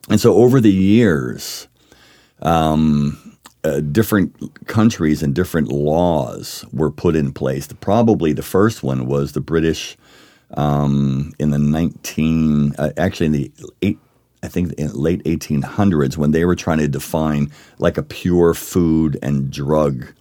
and 0.09 0.19
so 0.19 0.35
over 0.35 0.61
the 0.61 0.71
years, 0.71 1.67
um, 2.41 3.17
uh, 3.63 3.79
different 3.81 4.33
countries 4.67 5.21
and 5.23 5.33
different 5.33 5.69
laws 5.69 6.63
were 6.71 6.91
put 6.91 7.15
in 7.15 7.33
place. 7.33 7.67
Probably 7.81 8.31
the 8.33 8.43
first 8.43 8.83
one 8.83 9.05
was 9.07 9.31
the 9.33 9.41
British 9.41 9.97
um, 10.51 11.33
in 11.39 11.51
the 11.51 11.59
nineteen, 11.59 12.75
uh, 12.77 12.91
actually 12.97 13.27
in 13.27 13.31
the 13.33 13.51
eight. 13.81 13.99
I 14.43 14.49
think 14.49 14.73
in 14.73 14.93
late 14.93 15.23
1800s 15.23 16.15
when 16.15 16.29
they 16.29 16.45
were 16.45 16.55
trying 16.55 16.77
to 16.77 16.87
define 16.87 17.51
like 17.79 17.97
a 17.97 18.03
pure 18.03 18.53
food 18.53 19.17
and 19.23 19.51
drug 19.51 20.13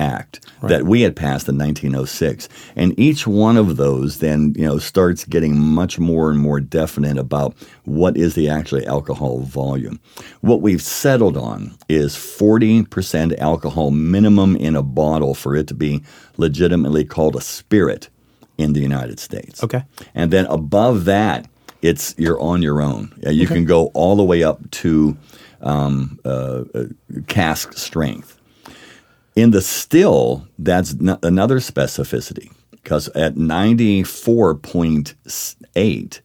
act 0.00 0.40
that 0.62 0.84
we 0.84 1.02
had 1.02 1.14
passed 1.14 1.48
in 1.48 1.58
1906 1.58 2.48
and 2.74 2.98
each 2.98 3.26
one 3.26 3.56
of 3.56 3.76
those 3.76 4.18
then 4.18 4.54
you 4.56 4.64
know 4.66 4.78
starts 4.78 5.24
getting 5.24 5.58
much 5.58 5.98
more 5.98 6.30
and 6.30 6.38
more 6.38 6.60
definite 6.60 7.18
about 7.18 7.54
what 7.84 8.16
is 8.16 8.34
the 8.34 8.48
actually 8.48 8.86
alcohol 8.86 9.40
volume. 9.40 10.00
What 10.40 10.62
we've 10.62 10.82
settled 10.82 11.36
on 11.36 11.76
is 11.88 12.14
40% 12.16 13.38
alcohol 13.38 13.90
minimum 13.90 14.56
in 14.56 14.74
a 14.74 14.82
bottle 14.82 15.34
for 15.34 15.54
it 15.54 15.66
to 15.68 15.74
be 15.74 16.02
legitimately 16.36 17.04
called 17.04 17.36
a 17.36 17.40
spirit 17.40 18.08
in 18.60 18.72
the 18.74 18.80
United 18.80 19.18
States 19.18 19.62
Okay. 19.64 19.82
and 20.14 20.30
then 20.30 20.44
above 20.46 21.04
that, 21.06 21.48
it's 21.82 22.14
you're 22.18 22.38
on 22.40 22.60
your 22.62 22.80
own. 22.82 23.10
You 23.26 23.46
can 23.46 23.64
go 23.64 23.86
all 23.94 24.16
the 24.16 24.24
way 24.24 24.42
up 24.44 24.70
to 24.82 25.16
um, 25.62 26.18
uh, 26.24 26.64
uh, 26.74 26.84
cask 27.26 27.72
strength. 27.74 28.36
In 29.36 29.50
the 29.52 29.60
still, 29.62 30.46
that's 30.58 30.94
n- 31.00 31.18
another 31.22 31.58
specificity 31.60 32.50
because 32.72 33.08
at 33.10 33.34
94.8, 33.36 36.20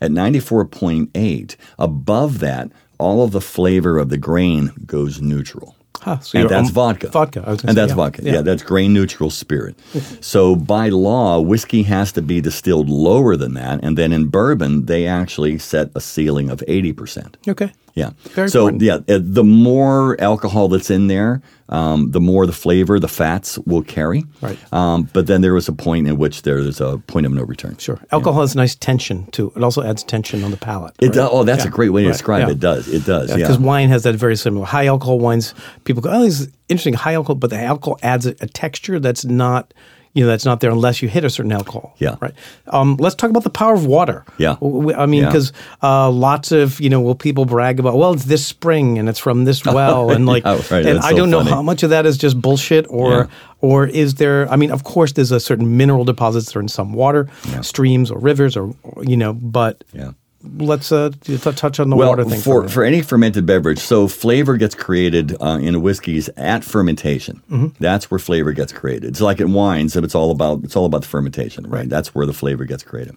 at 0.00 0.10
94.8, 0.10 1.56
above 1.78 2.38
that, 2.40 2.70
all 2.98 3.22
of 3.24 3.30
the 3.32 3.40
flavor 3.40 3.98
of 3.98 4.08
the 4.10 4.18
grain 4.18 4.70
goes 4.86 5.20
neutral. 5.20 5.74
Huh, 6.00 6.18
so 6.20 6.38
and 6.38 6.48
that's 6.48 6.68
on- 6.68 6.74
vodka. 6.74 7.08
Vodka, 7.08 7.44
and 7.46 7.60
say, 7.60 7.72
that's 7.72 7.90
yeah. 7.90 7.94
vodka. 7.96 8.22
Yeah. 8.22 8.32
Yeah. 8.34 8.42
that's 8.42 8.62
grain 8.62 8.92
neutral 8.92 9.30
spirit. 9.30 9.78
so 10.20 10.56
by 10.56 10.88
law, 10.88 11.40
whiskey 11.40 11.82
has 11.84 12.12
to 12.12 12.22
be 12.22 12.40
distilled 12.40 12.88
lower 12.88 13.36
than 13.36 13.54
that, 13.54 13.80
and 13.82 13.98
then 13.98 14.12
in 14.12 14.26
bourbon, 14.28 14.86
they 14.86 15.06
actually 15.06 15.58
set 15.58 15.90
a 15.94 16.00
ceiling 16.00 16.50
of 16.50 16.62
eighty 16.66 16.92
percent. 16.92 17.36
Okay. 17.46 17.72
Yeah. 17.94 18.10
Very 18.34 18.48
so 18.48 18.68
important. 18.68 18.82
yeah, 19.08 19.14
uh, 19.14 19.18
the 19.22 19.44
more 19.44 20.20
alcohol 20.20 20.68
that's 20.68 20.90
in 20.90 21.08
there, 21.08 21.42
um, 21.68 22.10
the 22.10 22.20
more 22.20 22.46
the 22.46 22.52
flavor, 22.52 22.98
the 22.98 23.08
fats 23.08 23.58
will 23.60 23.82
carry. 23.82 24.24
Right. 24.40 24.58
Um, 24.72 25.08
but 25.12 25.26
then 25.26 25.40
there 25.40 25.54
was 25.54 25.68
a 25.68 25.72
point 25.72 26.06
in 26.08 26.16
which 26.16 26.42
there's 26.42 26.80
a 26.80 26.98
point 27.06 27.26
of 27.26 27.32
no 27.32 27.42
return. 27.42 27.76
Sure. 27.78 28.00
Alcohol 28.12 28.40
has 28.42 28.54
a 28.54 28.58
nice 28.58 28.74
tension 28.74 29.26
too. 29.32 29.52
It 29.56 29.62
also 29.62 29.82
adds 29.82 30.02
tension 30.04 30.42
on 30.44 30.50
the 30.50 30.56
palate. 30.56 30.94
It 31.00 31.06
right? 31.06 31.14
does. 31.14 31.28
Oh, 31.32 31.44
that's 31.44 31.64
Yeah. 31.64 31.68
a 31.70 31.72
great 31.72 31.90
way 31.90 32.02
to 32.02 32.08
Right. 32.08 32.12
describe 32.12 32.40
Yeah. 32.42 32.48
it. 32.48 32.52
It 32.52 32.60
does. 32.60 32.88
It 32.88 33.04
does. 33.06 33.30
Yeah. 33.30 33.36
Because 33.36 33.58
wine 33.58 33.88
has 33.88 34.02
that 34.04 34.14
very 34.16 34.36
similar. 34.36 34.66
High 34.66 34.86
alcohol 34.86 35.18
wines, 35.18 35.54
people 35.84 36.02
go, 36.02 36.10
oh, 36.10 36.22
this 36.24 36.40
is 36.40 36.48
interesting, 36.68 36.94
high 36.94 37.14
alcohol, 37.14 37.36
but 37.36 37.50
the 37.50 37.60
alcohol 37.60 37.98
adds 38.02 38.26
a, 38.26 38.30
a 38.40 38.46
texture 38.46 38.98
that's 39.00 39.24
not, 39.24 39.72
you 40.12 40.24
know, 40.24 40.26
that's 40.28 40.44
not 40.44 40.58
there 40.60 40.70
unless 40.72 41.02
you 41.02 41.08
hit 41.08 41.24
a 41.24 41.30
certain 41.30 41.52
alcohol. 41.52 41.94
Yeah. 41.98 42.16
Right. 42.20 42.34
Um, 42.66 42.96
let's 42.98 43.14
talk 43.14 43.30
about 43.30 43.44
the 43.44 43.50
power 43.50 43.74
of 43.74 43.86
water. 43.86 44.24
Yeah. 44.38 44.56
I 44.60 45.06
mean, 45.06 45.22
Yeah. 45.22 45.26
because 45.26 45.52
uh, 45.82 46.10
lots 46.10 46.50
of, 46.50 46.80
you 46.80 46.90
know, 46.90 47.00
will 47.00 47.14
people 47.14 47.44
brag 47.44 47.78
about, 47.78 47.96
well, 47.96 48.12
it's 48.12 48.24
this 48.24 48.44
spring 48.44 48.98
and 48.98 49.08
it's 49.08 49.20
from 49.20 49.44
this 49.44 49.64
well. 49.78 50.10
And 50.10 50.26
like, 50.26 50.44
Yeah, 50.44 50.54
right. 50.70 50.72
and 50.86 50.96
That's 50.96 51.06
I 51.06 51.10
so 51.10 51.16
don't 51.16 51.30
know 51.30 51.38
funny. 51.38 51.50
how 51.50 51.62
much 51.62 51.82
of 51.84 51.90
that 51.90 52.06
is 52.06 52.18
just 52.18 52.40
bullshit 52.40 52.86
or, 52.88 53.10
Yeah. 53.12 53.26
or 53.60 53.86
is 53.86 54.14
there, 54.16 54.50
I 54.50 54.56
mean, 54.56 54.72
of 54.72 54.82
course, 54.82 55.12
there's 55.12 55.30
a 55.32 55.38
certain 55.40 55.76
mineral 55.76 56.04
deposits 56.04 56.46
that 56.46 56.56
are 56.56 56.60
in 56.60 56.68
some 56.68 56.92
water, 56.92 57.28
streams 57.62 58.10
or 58.10 58.18
rivers 58.18 58.56
or, 58.56 58.74
you 59.02 59.16
know, 59.16 59.32
but 59.32 59.84
Yeah. 59.92 60.10
Let's 60.42 60.90
uh, 60.92 61.10
t- 61.20 61.36
touch 61.38 61.80
on 61.80 61.90
the 61.90 61.96
well, 61.96 62.10
water 62.10 62.24
thing. 62.24 62.40
for, 62.40 62.68
for 62.68 62.82
any 62.84 63.02
fermented 63.02 63.46
beverage, 63.46 63.78
so 63.78 64.08
flavor 64.08 64.56
gets 64.56 64.74
created 64.74 65.36
uh, 65.40 65.58
in 65.60 65.82
whiskeys 65.82 66.28
at 66.36 66.64
fermentation. 66.64 67.42
Mm-hmm. 67.50 67.82
That's 67.82 68.10
where 68.10 68.18
flavor 68.18 68.52
gets 68.52 68.72
created. 68.72 69.10
It's 69.10 69.20
like 69.20 69.40
in 69.40 69.52
wines, 69.52 69.96
it's 69.96 70.14
all 70.14 70.30
about 70.30 70.64
it's 70.64 70.76
all 70.76 70.86
about 70.86 71.02
the 71.02 71.08
fermentation, 71.08 71.68
right? 71.68 71.88
That's 71.88 72.14
where 72.14 72.26
the 72.26 72.32
flavor 72.32 72.64
gets 72.64 72.82
created. 72.82 73.16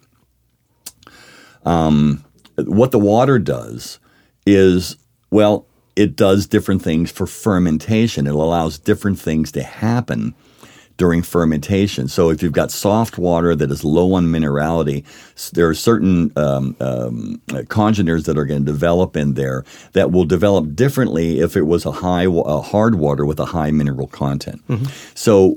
Um, 1.64 2.24
what 2.56 2.90
the 2.90 2.98
water 2.98 3.38
does 3.38 3.98
is 4.46 4.96
well, 5.30 5.66
it 5.96 6.16
does 6.16 6.46
different 6.46 6.82
things 6.82 7.10
for 7.10 7.26
fermentation. 7.26 8.26
It 8.26 8.34
allows 8.34 8.78
different 8.78 9.18
things 9.18 9.52
to 9.52 9.62
happen 9.62 10.34
during 10.96 11.22
fermentation. 11.22 12.08
So 12.08 12.30
if 12.30 12.42
you've 12.42 12.52
got 12.52 12.70
soft 12.70 13.18
water 13.18 13.56
that 13.56 13.70
is 13.70 13.84
low 13.84 14.14
on 14.14 14.26
minerality, 14.26 15.04
there 15.52 15.68
are 15.68 15.74
certain 15.74 16.32
um, 16.36 16.76
um, 16.80 17.40
uh, 17.52 17.62
congeners 17.68 18.24
that 18.24 18.38
are 18.38 18.44
going 18.44 18.64
to 18.64 18.72
develop 18.72 19.16
in 19.16 19.34
there 19.34 19.64
that 19.92 20.12
will 20.12 20.24
develop 20.24 20.74
differently 20.74 21.40
if 21.40 21.56
it 21.56 21.62
was 21.62 21.84
a 21.84 21.92
high 21.92 22.24
a 22.24 22.60
hard 22.60 22.94
water 22.96 23.26
with 23.26 23.40
a 23.40 23.46
high 23.46 23.70
mineral 23.70 24.06
content. 24.06 24.62
So 25.14 25.56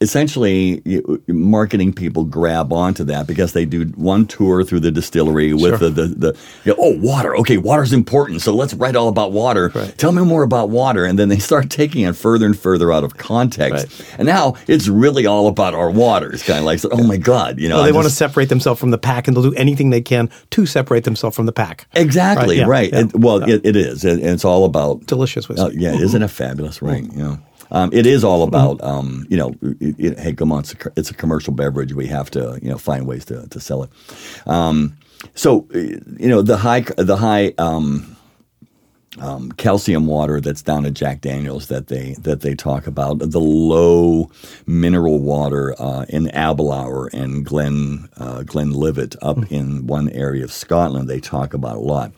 essentially 0.00 0.80
you- 0.84 1.22
marketing 1.26 1.92
people 1.92 2.24
grab 2.24 2.72
onto 2.72 3.02
that 3.04 3.26
because 3.26 3.52
they 3.52 3.64
do 3.64 3.84
one 3.96 4.26
tour 4.26 4.62
through 4.62 4.78
the 4.80 4.90
distillery 4.92 5.52
with 5.52 5.78
Sure. 5.78 5.90
the, 5.90 5.90
the, 5.90 6.06
the 6.06 6.36
you 6.64 6.72
know, 6.72 6.76
oh 6.78 6.96
water 7.00 7.36
okay 7.36 7.56
water's 7.56 7.92
important 7.92 8.40
so 8.40 8.54
let's 8.54 8.74
write 8.74 8.94
all 8.94 9.08
about 9.08 9.32
water 9.32 9.72
Right. 9.74 9.96
tell 9.98 10.12
me 10.12 10.22
more 10.24 10.44
about 10.44 10.70
water 10.70 11.04
and 11.04 11.18
then 11.18 11.28
they 11.28 11.38
start 11.38 11.68
taking 11.82 12.02
it 12.04 12.14
further 12.14 12.46
and 12.46 12.58
further 12.58 12.92
out 12.92 13.02
of 13.02 13.16
context 13.16 14.00
Right. 14.00 14.14
and 14.18 14.26
now 14.26 14.54
it's 14.68 14.86
really 14.86 15.26
all 15.26 15.48
about 15.48 15.74
our 15.74 15.90
water 15.90 16.30
it's 16.32 16.44
kind 16.44 16.60
of 16.60 16.64
like 16.64 16.80
oh 16.92 17.02
my 17.02 17.16
god 17.16 17.58
you 17.58 17.68
know 17.68 17.76
Well, 17.76 17.84
they 17.84 17.90
I'm 17.90 17.96
want 17.96 18.06
to 18.06 18.12
separate 18.14 18.48
themselves 18.48 18.78
from 18.80 18.90
the 18.92 18.98
pack, 18.98 19.26
and 19.26 19.36
they'll 19.36 19.50
do 19.50 19.54
anything 19.54 19.90
they 19.90 20.00
can 20.00 20.30
to 20.50 20.64
separate 20.64 21.04
themselves 21.04 21.34
from 21.34 21.46
the 21.46 21.52
pack. 21.52 21.86
exactly 21.94 22.60
Right, 22.60 22.68
right, 22.68 22.92
yeah, 22.92 22.98
yeah. 23.00 23.04
It- 23.06 23.16
well 23.18 23.42
It, 23.42 23.60
it 23.64 23.74
is 23.76 24.04
and 24.04 24.22
it's 24.22 24.44
all 24.44 24.64
about 24.64 25.06
Delicious 25.06 25.48
whiskey. 25.48 25.64
Uh, 25.64 25.70
yeah, 25.74 25.94
isn't 25.94 26.22
it 26.22 26.28
fabulous? 26.28 26.80
Right. 26.82 27.02
You 27.12 27.18
know, 27.18 27.38
um, 27.70 27.90
it 27.92 28.06
is 28.06 28.24
all 28.24 28.42
about 28.44 28.82
um, 28.82 29.26
you 29.30 29.36
know, 29.36 29.54
it, 29.62 29.96
it- 29.98 30.18
hey, 30.20 30.32
come 30.34 30.52
on, 30.52 30.60
it's 30.60 30.74
a, 30.74 30.92
it's 30.96 31.10
a 31.10 31.14
commercial 31.14 31.52
beverage. 31.54 31.92
We 31.94 32.06
have 32.08 32.30
to 32.32 32.58
you 32.62 32.70
know 32.70 32.78
find 32.78 33.06
ways 33.06 33.24
to, 33.26 33.46
to 33.48 33.60
sell 33.60 33.84
it. 33.84 33.90
Um, 34.46 34.96
so 35.34 35.66
uh, 35.74 35.78
you 35.78 36.28
know 36.28 36.42
the 36.42 36.56
high 36.58 36.80
the 36.82 37.16
high. 37.16 37.54
Um, 37.58 38.06
um, 39.20 39.52
calcium 39.52 40.06
water 40.06 40.40
that's 40.40 40.62
down 40.62 40.86
at 40.86 40.94
Jack 40.94 41.20
Daniels 41.22 41.68
that 41.68 41.88
they 41.88 42.14
that 42.20 42.40
they 42.42 42.54
talk 42.54 42.86
about 42.86 43.18
the 43.20 43.40
low 43.40 44.30
mineral 44.66 45.18
water 45.20 45.74
uh, 45.80 46.06
in 46.08 46.28
Aberlour 46.30 47.08
and 47.12 47.44
Glen 47.44 48.08
uh, 48.18 48.42
Glenlivet 48.44 49.16
up 49.22 49.50
in 49.50 49.86
one 49.86 50.08
area 50.10 50.44
of 50.44 50.52
Scotland 50.52 51.08
they 51.08 51.20
talk 51.20 51.54
about 51.54 51.76
a 51.76 51.80
lot 51.80 52.12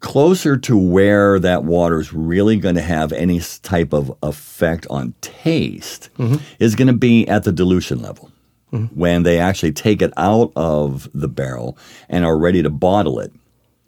closer 0.00 0.56
to 0.56 0.76
where 0.76 1.38
that 1.38 1.64
water 1.64 2.00
is 2.00 2.12
really 2.12 2.56
going 2.56 2.74
to 2.74 2.82
have 2.82 3.12
any 3.12 3.40
type 3.62 3.92
of 3.92 4.16
effect 4.22 4.86
on 4.90 5.14
taste 5.20 6.08
mm-hmm. 6.18 6.36
is 6.58 6.74
going 6.74 6.88
to 6.88 6.94
be 6.94 7.26
at 7.26 7.44
the 7.44 7.52
dilution 7.52 8.00
level. 8.00 8.30
Mm-hmm. 8.72 9.00
When 9.00 9.22
they 9.22 9.38
actually 9.38 9.72
take 9.72 10.02
it 10.02 10.12
out 10.18 10.52
of 10.54 11.08
the 11.14 11.28
barrel 11.28 11.78
and 12.10 12.24
are 12.26 12.36
ready 12.36 12.62
to 12.62 12.68
bottle 12.68 13.18
it, 13.18 13.32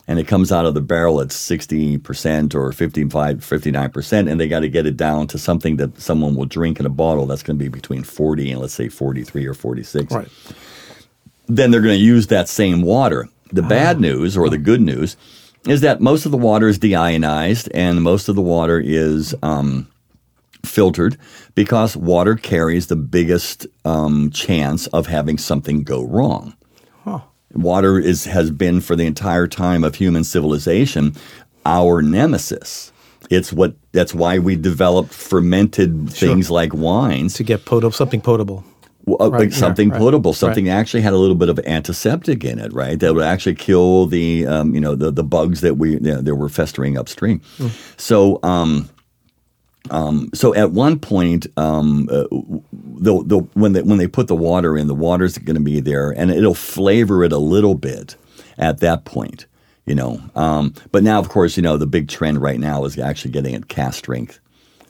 and 0.09 0.19
it 0.19 0.27
comes 0.27 0.51
out 0.51 0.65
of 0.65 0.73
the 0.73 0.81
barrel 0.81 1.21
at 1.21 1.29
60% 1.29 2.55
or 2.55 2.73
55, 2.73 3.37
59%, 3.37 4.31
and 4.31 4.41
they 4.41 4.49
got 4.49 4.61
to 4.61 4.69
get 4.69 4.87
it 4.87 4.97
down 4.97 5.27
to 5.29 5.39
something 5.39 5.77
that 5.77 6.01
someone 6.01 6.35
will 6.35 6.47
drink 6.47 6.81
in 6.81 6.87
a 6.87 6.91
bottle 6.91 7.27
that's 7.27 7.43
going 7.43 7.59
to 7.59 7.63
be 7.63 7.69
between 7.69 8.03
40 8.03 8.51
and 8.51 8.61
let's 8.61 8.73
say 8.73 8.89
43 8.89 9.47
or 9.47 9.55
46 9.55 10.13
right. 10.13 10.29
then 11.47 11.71
they're 11.71 11.83
going 11.83 11.97
to 11.97 12.05
use 12.05 12.27
that 12.29 12.49
same 12.49 12.81
water. 12.83 13.29
The 13.53 13.63
bad 13.63 13.97
ah. 13.97 14.01
news 14.01 14.37
or 14.37 14.49
the 14.49 14.59
good 14.59 14.81
news 14.81 15.17
is 15.67 15.83
that 15.83 16.01
most 16.01 16.25
of 16.27 16.33
the 16.33 16.39
water 16.39 16.69
is 16.69 16.79
deionized 16.79 17.69
and 17.75 18.03
most 18.03 18.29
of 18.29 18.37
the 18.37 18.43
water 18.43 18.81
is 18.81 19.35
um, 19.43 19.87
filtered 20.65 21.19
because 21.55 21.97
water 21.97 22.35
carries 22.35 22.87
the 22.87 22.97
biggest 22.97 23.67
um, 23.85 24.31
chance 24.31 24.87
of 24.89 25.07
having 25.07 25.39
something 25.39 25.83
go 25.83 26.03
wrong. 26.03 26.55
Water 27.53 27.99
is 27.99 28.25
has 28.25 28.51
been 28.51 28.81
for 28.81 28.95
the 28.95 29.07
entire 29.07 29.47
time 29.47 29.83
of 29.83 29.97
human 29.97 30.25
civilization 30.25 31.15
our 31.67 32.01
nemesis. 32.01 32.93
It's 33.29 33.53
what 33.53 33.75
that's 33.93 34.15
why 34.15 34.39
we 34.39 34.57
developed 34.57 35.13
fermented 35.13 36.11
things 36.11 36.51
like 36.51 36.73
wines 36.73 37.35
to 37.35 37.45
get 37.45 37.65
potable, 37.65 37.93
something 37.93 38.21
potable. 38.21 38.65
Well, 39.07 39.17
uh, 39.21 39.31
Right, 39.31 39.41
like 39.41 39.51
yeah, 39.51 39.57
something 39.57 39.91
right, 39.91 39.99
potable, 39.99 40.33
something 40.33 40.67
that 40.67 40.73
actually 40.73 41.01
had 41.01 41.13
a 41.13 41.17
little 41.17 41.35
bit 41.35 41.49
of 41.49 41.59
antiseptic 41.61 42.45
in 42.45 42.59
it, 42.59 42.73
right? 42.73 42.99
That 43.01 43.15
would 43.15 43.25
actually 43.25 43.55
kill 43.55 44.07
the, 44.07 44.47
um, 44.47 44.75
you 44.75 44.81
know, 44.81 44.95
the, 44.95 45.11
the 45.11 45.25
bugs 45.25 45.63
that 45.63 45.79
we 45.79 45.93
you 45.93 46.01
know, 46.01 46.21
that 46.21 46.35
were 46.35 46.49
festering 46.49 46.99
upstream. 46.99 47.41
So, 47.97 48.39
um, 48.43 48.89
um, 49.91 50.29
so 50.35 50.55
at 50.55 50.73
one 50.73 50.99
point, 50.99 51.47
um, 51.57 52.09
uh, 52.11 52.25
the, 52.31 53.23
the, 53.25 53.39
when 53.55 53.73
they 53.73 53.83
when 53.83 53.99
they 53.99 54.07
put 54.07 54.29
the 54.29 54.37
water 54.37 54.77
in, 54.77 54.87
the 54.87 54.95
water's 54.95 55.39
going 55.39 55.57
to 55.57 55.63
be 55.63 55.81
there, 55.81 56.11
and 56.11 56.31
it'll 56.31 56.55
flavor 56.55 57.25
it 57.25 57.33
a 57.33 57.39
little 57.39 57.75
bit 57.75 58.17
at 58.59 58.79
that 58.81 59.05
point, 59.07 59.47
you 59.87 59.95
know. 59.95 60.21
Um, 60.35 60.75
but 60.93 61.03
now, 61.03 61.19
of 61.19 61.31
course, 61.31 61.57
you 61.57 61.63
know 61.63 61.79
the 61.79 61.87
big 61.87 62.09
trend 62.09 62.43
right 62.43 62.61
now 62.61 62.85
is 62.85 62.99
actually 62.99 63.31
getting 63.33 63.55
it 63.55 63.69
cask 63.69 63.99
strength. 63.99 64.39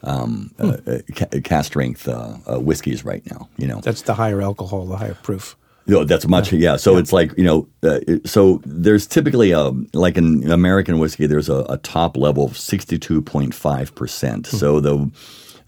Um, 0.03 0.51
uh, 0.59 0.79
uh, 0.87 0.99
ca- 1.15 1.41
cask 1.45 1.67
strength 1.67 2.09
uh, 2.09 2.37
uh, 2.51 2.59
whiskeys 2.59 3.05
right 3.05 3.23
now, 3.31 3.51
you 3.59 3.67
know. 3.67 3.81
That's 3.83 4.01
the 4.03 4.15
higher 4.15 4.41
alcohol, 4.41 4.87
the 4.87 4.97
higher 4.97 5.15
proof. 5.23 5.57
No, 5.87 6.05
that's 6.05 6.27
much. 6.27 6.53
Yeah. 6.53 6.77
So 6.77 6.97
it's 6.97 7.13
like 7.13 7.37
you 7.37 7.45
know. 7.45 7.69
Uh, 7.83 8.01
it- 8.09 8.27
so 8.29 8.63
there's 8.65 9.07
typically 9.07 9.51
a 9.51 9.73
like 9.93 10.17
in 10.17 10.51
American 10.51 10.99
whiskey, 11.01 11.27
there's 11.27 11.49
a, 11.51 11.67
a 11.69 11.77
top 11.79 12.17
level 12.17 12.45
of 12.47 12.57
sixty 12.57 12.99
two 12.99 13.21
point 13.21 13.55
five 13.55 13.95
percent. 13.95 14.47
So 14.47 14.81
the 14.81 15.11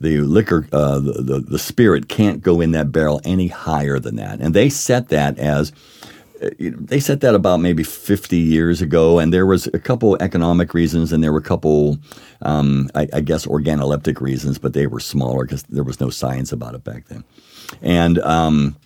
the 0.00 0.20
liquor, 0.22 0.66
uh, 0.72 0.98
the, 1.00 1.12
the 1.22 1.40
the 1.40 1.58
spirit 1.58 2.08
can't 2.08 2.40
go 2.40 2.60
in 2.62 2.72
that 2.72 2.90
barrel 2.90 3.20
any 3.24 3.48
higher 3.48 3.98
than 3.98 4.16
that, 4.16 4.40
and 4.40 4.54
they 4.54 4.68
set 4.70 5.08
that 5.10 5.38
as. 5.38 5.72
They 6.58 7.00
said 7.00 7.20
that 7.20 7.34
about 7.34 7.61
maybe 7.61 7.84
50 7.84 8.37
years 8.37 8.82
ago, 8.82 9.18
and 9.18 9.32
there 9.32 9.46
was 9.46 9.68
a 9.68 9.78
couple 9.78 10.16
economic 10.20 10.75
reasons, 10.75 11.12
and 11.12 11.22
there 11.22 11.32
were 11.32 11.38
a 11.38 11.42
couple, 11.42 11.99
um, 12.42 12.90
I, 12.94 13.08
I 13.12 13.20
guess, 13.20 13.46
organoleptic 13.46 14.20
reasons, 14.20 14.58
but 14.58 14.72
they 14.72 14.87
were 14.87 15.00
smaller 15.00 15.44
because 15.44 15.62
there 15.64 15.84
was 15.84 16.00
no 16.00 16.11
science 16.11 16.52
about 16.52 16.75
it 16.75 16.84
back 16.84 17.06
then. 17.06 17.25
And 17.80 18.18
um, 18.20 18.76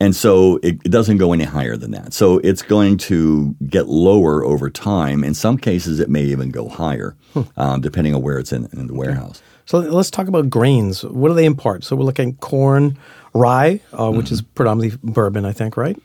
and 0.00 0.16
so 0.16 0.56
it, 0.64 0.80
it 0.84 0.90
doesn't 0.90 1.18
go 1.18 1.32
any 1.32 1.44
higher 1.44 1.76
than 1.76 1.92
that. 1.92 2.12
So 2.12 2.38
it's 2.38 2.62
going 2.62 2.98
to 2.98 3.54
get 3.68 3.86
lower 3.86 4.44
over 4.44 4.68
time. 4.68 5.22
In 5.22 5.32
some 5.32 5.56
cases, 5.56 6.00
it 6.00 6.10
may 6.10 6.24
even 6.24 6.50
go 6.50 6.68
higher, 6.68 7.14
um, 7.56 7.80
depending 7.80 8.12
on 8.12 8.20
where 8.20 8.38
it's 8.38 8.52
in, 8.52 8.68
in 8.72 8.88
the 8.88 8.94
warehouse. 8.94 9.40
So 9.64 9.78
let's 9.78 10.10
talk 10.10 10.26
about 10.26 10.50
grains. 10.50 11.04
What 11.04 11.28
do 11.28 11.34
they 11.34 11.44
impart? 11.44 11.84
So 11.84 11.94
we're 11.94 12.04
looking 12.04 12.30
at 12.30 12.40
corn, 12.40 12.98
rye, 13.32 13.80
uh, 13.92 14.10
which 14.10 14.32
is 14.32 14.42
predominantly 14.42 14.98
bourbon, 15.04 15.44
I 15.44 15.52
think, 15.52 15.76
right? 15.76 15.96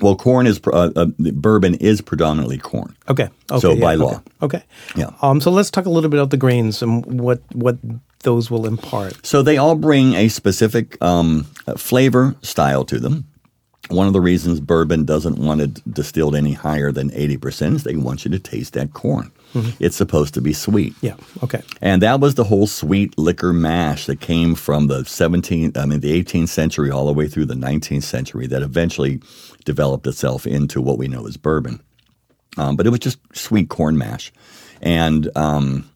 Well, 0.00 0.16
corn 0.16 0.46
is 0.46 0.60
uh, 0.66 0.90
uh, 0.96 1.06
bourbon 1.18 1.74
is 1.74 2.00
predominantly 2.00 2.58
corn. 2.58 2.96
Okay. 3.08 3.28
okay 3.50 3.60
So 3.60 3.72
yeah, 3.72 3.80
by 3.80 3.94
law. 3.94 4.22
Okay. 4.40 4.62
Yeah. 4.96 5.10
Um, 5.20 5.40
so 5.40 5.50
let's 5.50 5.70
talk 5.70 5.86
a 5.86 5.90
little 5.90 6.08
bit 6.08 6.18
about 6.18 6.30
the 6.30 6.36
grains 6.36 6.82
and 6.82 7.20
what 7.20 7.42
what 7.52 7.76
those 8.20 8.50
will 8.50 8.66
impart. 8.66 9.24
So 9.24 9.42
they 9.42 9.58
all 9.58 9.74
bring 9.74 10.14
a 10.14 10.28
specific 10.28 11.02
um, 11.02 11.46
uh, 11.66 11.74
flavor 11.74 12.34
style 12.42 12.84
to 12.86 12.98
them. 12.98 13.26
One 13.88 14.06
of 14.06 14.12
the 14.12 14.20
reasons 14.20 14.60
bourbon 14.60 15.04
doesn't 15.04 15.38
want 15.38 15.60
it 15.60 15.92
distilled 15.92 16.36
any 16.36 16.52
higher 16.52 16.92
than 16.92 17.10
80% 17.10 17.74
is 17.74 17.82
they 17.82 17.96
want 17.96 18.24
you 18.24 18.30
to 18.30 18.38
taste 18.38 18.72
that 18.74 18.92
corn. 18.94 19.30
It's 19.80 19.96
supposed 19.96 20.34
to 20.34 20.40
be 20.40 20.52
sweet. 20.52 20.94
Yeah. 21.02 21.16
Okay. 21.42 21.60
And 21.82 22.00
that 22.00 22.20
was 22.20 22.36
the 22.36 22.44
whole 22.44 22.66
sweet 22.66 23.18
liquor 23.18 23.52
mash 23.52 24.06
that 24.06 24.20
came 24.20 24.54
from 24.54 24.86
the 24.86 25.02
17th, 25.02 25.76
I 25.76 25.84
mean, 25.84 26.00
the 26.00 26.22
18th 26.22 26.48
century 26.48 26.90
all 26.90 27.06
the 27.06 27.12
way 27.12 27.28
through 27.28 27.46
the 27.46 27.54
19th 27.54 28.04
century 28.04 28.46
that 28.46 28.62
eventually 28.62 29.20
developed 29.64 30.06
itself 30.06 30.46
into 30.46 30.80
what 30.80 30.98
we 30.98 31.08
know 31.08 31.26
as 31.26 31.36
bourbon. 31.36 31.82
Um, 32.56 32.76
but 32.76 32.86
it 32.86 32.90
was 32.90 33.00
just 33.00 33.18
sweet 33.32 33.68
corn 33.68 33.96
mash. 33.96 34.32
And 34.82 35.30
um, 35.36 35.88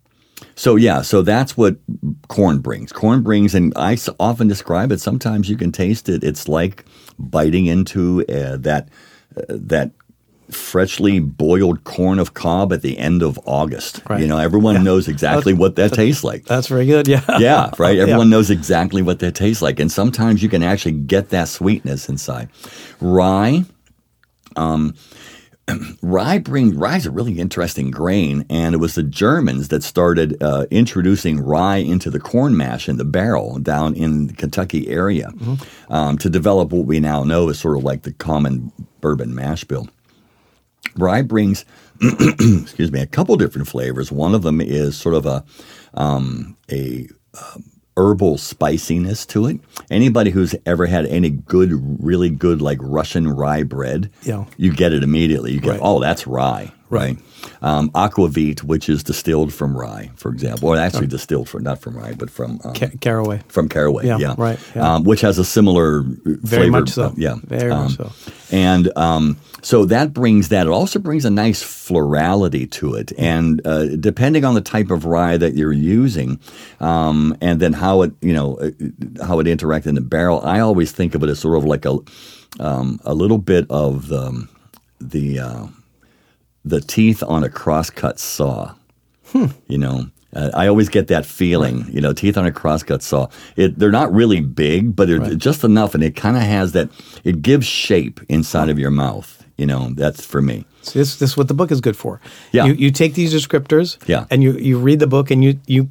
so, 0.54 0.76
yeah, 0.76 1.02
so 1.02 1.22
that's 1.22 1.56
what 1.56 1.76
corn 2.28 2.60
brings. 2.60 2.92
Corn 2.92 3.22
brings, 3.22 3.54
and 3.54 3.72
I 3.76 3.98
often 4.18 4.48
describe 4.48 4.92
it, 4.92 5.00
sometimes 5.00 5.48
you 5.48 5.56
can 5.56 5.72
taste 5.72 6.08
it. 6.08 6.24
It's 6.24 6.48
like 6.48 6.84
biting 7.18 7.66
into 7.66 8.24
uh, 8.28 8.56
that, 8.58 8.88
uh, 9.36 9.42
that 9.48 9.90
freshly 10.50 11.18
boiled 11.18 11.84
corn 11.84 12.18
of 12.18 12.34
cob 12.34 12.72
at 12.72 12.82
the 12.82 12.98
end 12.98 13.22
of 13.22 13.38
August. 13.46 14.00
Right. 14.08 14.20
You 14.20 14.28
know, 14.28 14.38
everyone 14.38 14.84
knows 14.84 15.08
exactly 15.08 15.52
what 15.52 15.76
that 15.76 15.92
tastes 15.92 16.22
like. 16.22 16.44
That's 16.44 16.68
very 16.68 16.86
good. 16.86 17.08
Yeah. 17.08 17.22
Yeah, 17.38 17.70
right. 17.78 17.96
Yeah. 17.96 18.02
Everyone 18.02 18.30
knows 18.30 18.50
exactly 18.50 19.02
what 19.02 19.18
that 19.18 19.34
tastes 19.34 19.60
like, 19.60 19.78
and 19.78 19.92
sometimes 19.92 20.42
you 20.42 20.48
can 20.48 20.62
actually 20.62 20.92
get 20.92 21.28
that 21.30 21.48
sweetness 21.48 22.08
inside. 22.08 22.48
Rye, 23.00 23.64
um, 24.56 24.94
rye 26.02 26.38
bring 26.38 26.78
rye 26.78 26.96
is 26.96 27.06
a 27.06 27.10
really 27.10 27.38
interesting 27.38 27.90
grain, 27.90 28.46
and 28.48 28.74
it 28.74 28.78
was 28.78 28.94
the 28.94 29.02
Germans 29.02 29.68
that 29.68 29.82
started 29.82 30.42
uh, 30.42 30.66
introducing 30.70 31.40
rye 31.40 31.76
into 31.76 32.10
the 32.10 32.20
corn 32.20 32.56
mash 32.56 32.88
in 32.88 32.96
the 32.96 33.04
barrel 33.04 33.58
down 33.58 33.94
in 33.94 34.28
the 34.28 34.34
Kentucky 34.34 34.88
area 34.88 35.30
um, 35.90 36.16
to 36.18 36.30
develop 36.30 36.72
what 36.72 36.86
we 36.86 37.00
now 37.00 37.22
know 37.24 37.48
is 37.48 37.58
sort 37.58 37.76
of 37.76 37.84
like 37.84 38.02
the 38.02 38.12
common 38.12 38.72
bourbon 39.00 39.34
mash 39.34 39.64
bill. 39.64 39.88
Rye 40.96 41.22
brings, 41.22 41.64
excuse 42.02 42.92
me, 42.92 43.00
a 43.00 43.06
couple 43.06 43.36
different 43.36 43.68
flavors. 43.68 44.10
One 44.12 44.34
of 44.34 44.42
them 44.42 44.60
is 44.60 44.96
sort 44.96 45.14
of 45.14 45.26
a 45.26 45.44
um, 45.94 46.56
a 46.70 47.08
um, 47.34 47.64
herbal 47.96 48.36
spiciness 48.38 49.24
to 49.26 49.46
it. 49.46 49.58
Anybody 49.90 50.30
who's 50.30 50.54
ever 50.66 50.86
had 50.86 51.06
any 51.06 51.30
good, 51.30 51.70
really 52.02 52.28
good, 52.28 52.60
like 52.60 52.78
Russian 52.82 53.28
rye 53.28 53.62
bread, 53.62 54.10
Yeah. 54.22 54.44
you 54.58 54.70
get 54.72 54.92
it 54.92 55.02
immediately. 55.02 55.52
You 55.52 55.60
get, 55.60 55.70
Right. 55.72 55.80
oh, 55.82 56.00
that's 56.00 56.26
rye, 56.26 56.72
right? 56.90 57.18
Um, 57.62 57.90
aquavit, 57.90 58.62
which 58.62 58.88
is 58.88 59.02
distilled 59.02 59.52
from 59.52 59.76
rye, 59.76 60.10
for 60.16 60.30
example, 60.30 60.68
or 60.68 60.76
actually 60.76 61.06
distilled 61.06 61.48
from 61.48 61.62
not 61.62 61.80
from 61.80 61.96
rye, 61.96 62.12
but 62.12 62.30
from 62.30 62.60
um, 62.64 62.74
Ca- 62.74 62.90
caraway. 63.00 63.40
from 63.48 63.68
caraway, 63.68 64.06
Yeah, 64.06 64.18
yeah, 64.18 64.34
right, 64.38 64.58
yeah. 64.74 64.94
Um, 64.94 65.04
which 65.04 65.20
has 65.22 65.38
a 65.38 65.44
similar 65.44 66.02
Very 66.02 66.64
flavor, 66.68 66.70
much 66.70 66.90
so. 66.90 67.02
uh, 67.04 67.12
yeah, 67.16 67.36
Very 67.44 67.70
um, 67.70 67.84
much 67.84 67.96
so. 67.96 68.12
and 68.50 68.90
um, 68.96 69.36
so 69.62 69.84
that 69.86 70.12
brings 70.12 70.48
that. 70.50 70.66
It 70.66 70.70
also 70.70 70.98
brings 70.98 71.24
a 71.24 71.30
nice 71.30 71.62
florality 71.62 72.66
to 72.72 72.94
it, 72.94 73.12
and 73.18 73.64
uh, 73.66 73.96
depending 73.96 74.44
on 74.44 74.54
the 74.54 74.60
type 74.60 74.90
of 74.90 75.04
rye 75.04 75.36
that 75.36 75.54
you're 75.54 75.72
using, 75.72 76.38
um, 76.80 77.36
and 77.40 77.58
then 77.60 77.72
how 77.72 78.02
it, 78.02 78.12
you 78.20 78.32
know, 78.32 78.56
uh, 78.56 78.70
how 79.24 79.40
it 79.40 79.46
interacts 79.46 79.86
in 79.86 79.94
the 79.94 80.00
barrel. 80.00 80.40
I 80.44 80.60
always 80.60 80.92
think 80.92 81.14
of 81.14 81.22
it 81.22 81.28
as 81.30 81.38
sort 81.40 81.58
of 81.58 81.64
like 81.64 81.84
a 81.84 81.98
um, 82.60 83.00
a 83.04 83.14
little 83.14 83.38
bit 83.38 83.66
of 83.70 84.08
the 84.08 84.48
the 85.00 85.38
uh, 85.40 85.66
the 86.66 86.80
teeth 86.80 87.22
on 87.22 87.44
a 87.44 87.48
crosscut 87.48 88.18
saw. 88.18 88.74
You 89.68 89.78
know, 89.78 90.06
uh, 90.34 90.50
I 90.54 90.66
always 90.66 90.88
get 90.88 91.08
that 91.08 91.26
feeling. 91.26 91.86
You 91.90 92.00
know, 92.00 92.12
teeth 92.12 92.38
on 92.38 92.46
a 92.46 92.52
crosscut 92.52 93.02
saw. 93.02 93.28
It, 93.56 93.78
they're 93.78 93.90
not 93.90 94.12
really 94.12 94.40
big, 94.40 94.96
but 94.96 95.08
they're 95.08 95.34
just 95.34 95.64
enough, 95.64 95.94
and 95.94 96.02
it 96.02 96.16
kind 96.16 96.36
of 96.36 96.42
has 96.42 96.72
that. 96.72 96.90
It 97.24 97.42
gives 97.42 97.66
shape 97.66 98.20
inside 98.28 98.68
of 98.68 98.78
your 98.78 98.90
mouth. 98.90 99.44
You 99.56 99.66
know, 99.66 99.90
that's 99.94 100.24
for 100.24 100.42
me. 100.42 100.64
So 100.82 100.98
this 100.98 101.16
this 101.16 101.30
is 101.30 101.36
what 101.36 101.48
the 101.48 101.54
book 101.54 101.70
is 101.70 101.80
good 101.80 101.96
for. 101.96 102.20
Yeah. 102.52 102.66
You 102.66 102.74
you 102.74 102.90
take 102.90 103.14
these 103.14 103.32
descriptors. 103.34 103.98
Yeah. 104.06 104.26
And 104.30 104.42
you 104.42 104.52
you 104.52 104.78
read 104.78 105.00
the 105.00 105.06
book 105.06 105.30
and 105.30 105.42
you 105.42 105.58
you 105.66 105.90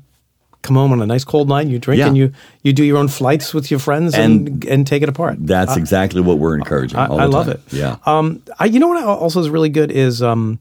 come 0.66 0.76
home 0.76 0.92
on 0.92 1.02
a 1.02 1.06
nice 1.06 1.24
cold 1.24 1.48
night. 1.48 1.68
You 1.68 1.80
drink 1.80 2.00
Yeah. 2.00 2.08
and 2.08 2.18
you 2.18 2.32
you 2.64 2.74
do 2.74 2.84
your 2.84 2.98
own 2.98 3.08
flights 3.08 3.54
with 3.54 3.70
your 3.72 3.80
friends 3.80 4.14
and 4.16 4.66
and, 4.66 4.86
take 4.88 5.04
it 5.04 5.10
apart. 5.10 5.38
That's 5.40 5.78
exactly 5.78 6.22
what 6.22 6.38
we're 6.40 6.56
encouraging. 6.56 6.98
I, 7.00 7.06
I 7.06 7.26
love 7.26 7.46
time. 7.46 7.56
it. 7.56 7.62
Yeah. 7.74 7.96
Um, 8.06 8.42
I, 8.60 8.66
you 8.66 8.80
know 8.80 8.88
what 8.90 9.04
also 9.04 9.40
is 9.40 9.50
really 9.50 9.70
good 9.70 9.92
is 9.92 10.22
um, 10.22 10.60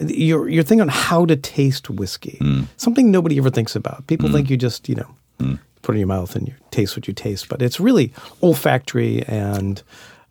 your 0.00 0.48
your 0.48 0.64
thing 0.64 0.80
on 0.80 0.88
how 0.88 1.26
to 1.26 1.36
taste 1.36 1.88
whiskey. 1.90 2.38
Mm. 2.40 2.66
Something 2.76 3.10
nobody 3.10 3.38
ever 3.38 3.50
thinks 3.50 3.76
about. 3.76 4.06
People 4.06 4.30
think 4.32 4.50
you 4.50 4.56
just 4.56 4.88
you 4.88 4.94
know 4.96 5.10
Mm. 5.40 5.58
put 5.82 5.94
it 5.94 5.96
in 5.96 6.00
your 6.00 6.08
mouth 6.08 6.36
and 6.36 6.46
you 6.48 6.54
taste 6.70 6.96
what 6.96 7.08
you 7.08 7.14
taste, 7.14 7.48
but 7.48 7.60
it's 7.62 7.80
really 7.80 8.12
olfactory 8.42 9.22
and. 9.28 9.82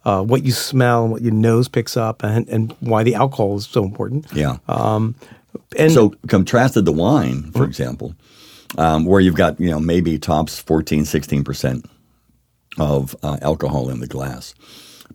Uh, 0.06 0.22
what 0.22 0.44
you 0.44 0.52
smell 0.52 1.04
and 1.04 1.14
what 1.14 1.22
your 1.22 1.32
nose 1.32 1.70
picks 1.70 1.96
up, 1.96 2.24
and, 2.26 2.46
and 2.50 2.76
why 2.82 3.04
the 3.04 3.16
alcohol 3.16 3.56
is 3.56 3.66
so 3.66 3.86
important. 3.86 4.26
yeah. 4.34 4.58
Um, 4.68 5.16
and 5.78 5.94
So 5.94 6.14
contrasted 6.28 6.84
the 6.84 6.92
wine, 6.92 7.52
for 7.54 7.64
example, 7.64 8.14
um, 8.78 9.06
where 9.06 9.22
you've 9.22 9.36
got 9.36 9.60
you 9.60 9.70
know 9.70 9.80
maybe 9.80 10.18
tops 10.18 10.60
14, 10.60 11.06
16 11.06 11.44
percent 11.44 11.86
of 12.78 13.16
uh, 13.24 13.38
alcohol 13.42 13.90
in 13.90 14.00
the 14.00 14.08
glass. 14.08 14.54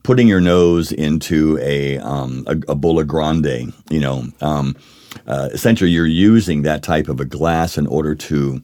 Putting 0.05 0.29
your 0.29 0.41
nose 0.41 0.93
into 0.93 1.59
a 1.61 1.99
um, 1.99 2.45
a, 2.47 2.73
a 2.73 2.75
Bulla 2.75 3.05
Grande, 3.05 3.73
you 3.91 4.01
know, 4.01 4.27
um, 4.41 4.77
uh, 5.27 5.49
essentially 5.53 5.91
you're 5.91 6.07
using 6.07 6.63
that 6.63 6.83
type 6.83 7.09
of 7.09 7.21
a 7.21 7.25
glass 7.25 7.77
in 7.77 7.87
order 7.87 8.15
to 8.15 8.63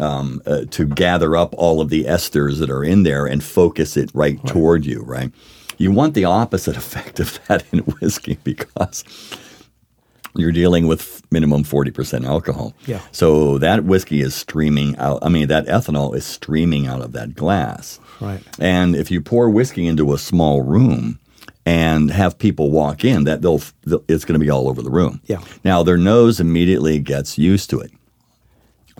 um, 0.00 0.42
uh, 0.46 0.64
to 0.70 0.86
gather 0.86 1.36
up 1.36 1.54
all 1.56 1.80
of 1.80 1.88
the 1.90 2.04
esters 2.04 2.58
that 2.58 2.70
are 2.70 2.84
in 2.84 3.02
there 3.02 3.26
and 3.26 3.44
focus 3.44 3.96
it 3.96 4.10
right 4.14 4.44
toward 4.46 4.84
you, 4.84 5.02
right? 5.02 5.30
You 5.78 5.92
want 5.92 6.14
the 6.14 6.24
opposite 6.24 6.76
effect 6.82 7.20
of 7.20 7.38
that 7.46 7.64
in 7.72 7.80
whiskey 7.80 8.38
because 8.42 9.04
you're 10.34 10.52
dealing 10.52 10.86
with 10.86 11.22
minimum 11.30 11.64
40% 11.64 12.24
alcohol. 12.24 12.74
Yeah. 12.86 13.00
So 13.12 13.58
that 13.58 13.84
whiskey 13.84 14.20
is 14.20 14.34
streaming 14.34 14.96
out. 14.96 15.18
I 15.22 15.28
mean, 15.28 15.48
that 15.48 15.66
ethanol 15.66 16.14
is 16.14 16.24
streaming 16.24 16.86
out 16.86 17.02
of 17.02 17.12
that 17.12 17.34
glass. 17.34 18.00
Right. 18.20 18.42
And 18.58 18.96
if 18.96 19.10
you 19.10 19.20
pour 19.20 19.50
whiskey 19.50 19.86
into 19.86 20.14
a 20.14 20.18
small 20.18 20.62
room 20.62 21.18
and 21.66 22.10
have 22.10 22.38
people 22.38 22.70
walk 22.70 23.04
in, 23.04 23.24
that 23.24 23.42
they'll, 23.42 23.60
they'll 23.84 24.04
it's 24.08 24.24
going 24.24 24.38
to 24.38 24.44
be 24.44 24.50
all 24.50 24.68
over 24.68 24.82
the 24.82 24.90
room. 24.90 25.20
Yeah. 25.26 25.42
Now 25.64 25.82
their 25.82 25.98
nose 25.98 26.40
immediately 26.40 26.98
gets 26.98 27.36
used 27.36 27.68
to 27.70 27.80
it. 27.80 27.92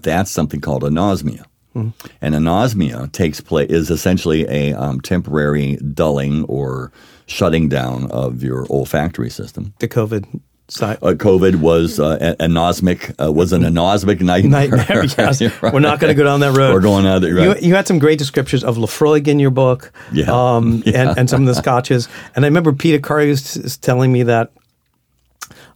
That's 0.03 0.31
something 0.31 0.61
called 0.61 0.83
anosmia. 0.83 1.45
Mm-hmm. 1.75 2.07
And 2.21 2.35
anosmia 2.35 3.11
takes 3.13 3.41
place 3.41 3.71
is 3.71 3.91
essentially 3.91 4.47
a 4.49 4.75
um, 4.75 5.01
temporary 5.01 5.77
dulling 5.77 6.45
or 6.45 6.93
shutting 7.27 7.69
down 7.69 8.11
of 8.11 8.43
your 8.43 8.67
olfactory 8.69 9.31
system. 9.31 9.73
The 9.79 9.89
COVID. 9.89 10.41
Uh, 10.81 10.97
COVID 11.13 11.57
was 11.57 12.01
uh, 12.01 12.35
anosmic 12.41 13.15
uh, 13.23 13.31
was 13.31 13.53
an 13.53 13.63
anosmic 13.63 14.21
nightmare. 14.21 14.69
Nightmare. 14.69 15.05
Yes. 15.19 15.43
Right. 15.63 15.73
We're 15.73 15.81
not 15.81 16.01
going 16.01 16.15
to 16.15 16.15
go 16.17 16.25
down 16.25 16.41
that 16.41 16.57
road. 16.57 16.73
We're 16.73 16.81
going 16.81 17.07
out 17.07 17.21
there. 17.21 17.35
Right. 17.35 17.61
You, 17.61 17.69
you 17.69 17.75
had 17.75 17.87
some 17.87 17.99
great 17.99 18.19
descriptions 18.19 18.65
of 18.65 18.77
Laphroaig 18.79 19.29
in 19.29 19.39
your 19.39 19.51
book, 19.51 19.93
Yeah. 20.13 20.31
um, 20.31 20.83
And, 20.87 21.19
and 21.19 21.29
some 21.31 21.43
of 21.43 21.47
the 21.47 21.55
scotches. 21.55 22.09
And 22.35 22.45
I 22.45 22.49
remember 22.49 22.73
Peter 22.73 22.99
Curry 22.99 23.29
was 23.29 23.77
telling 23.79 24.13
me 24.13 24.23
that 24.23 24.51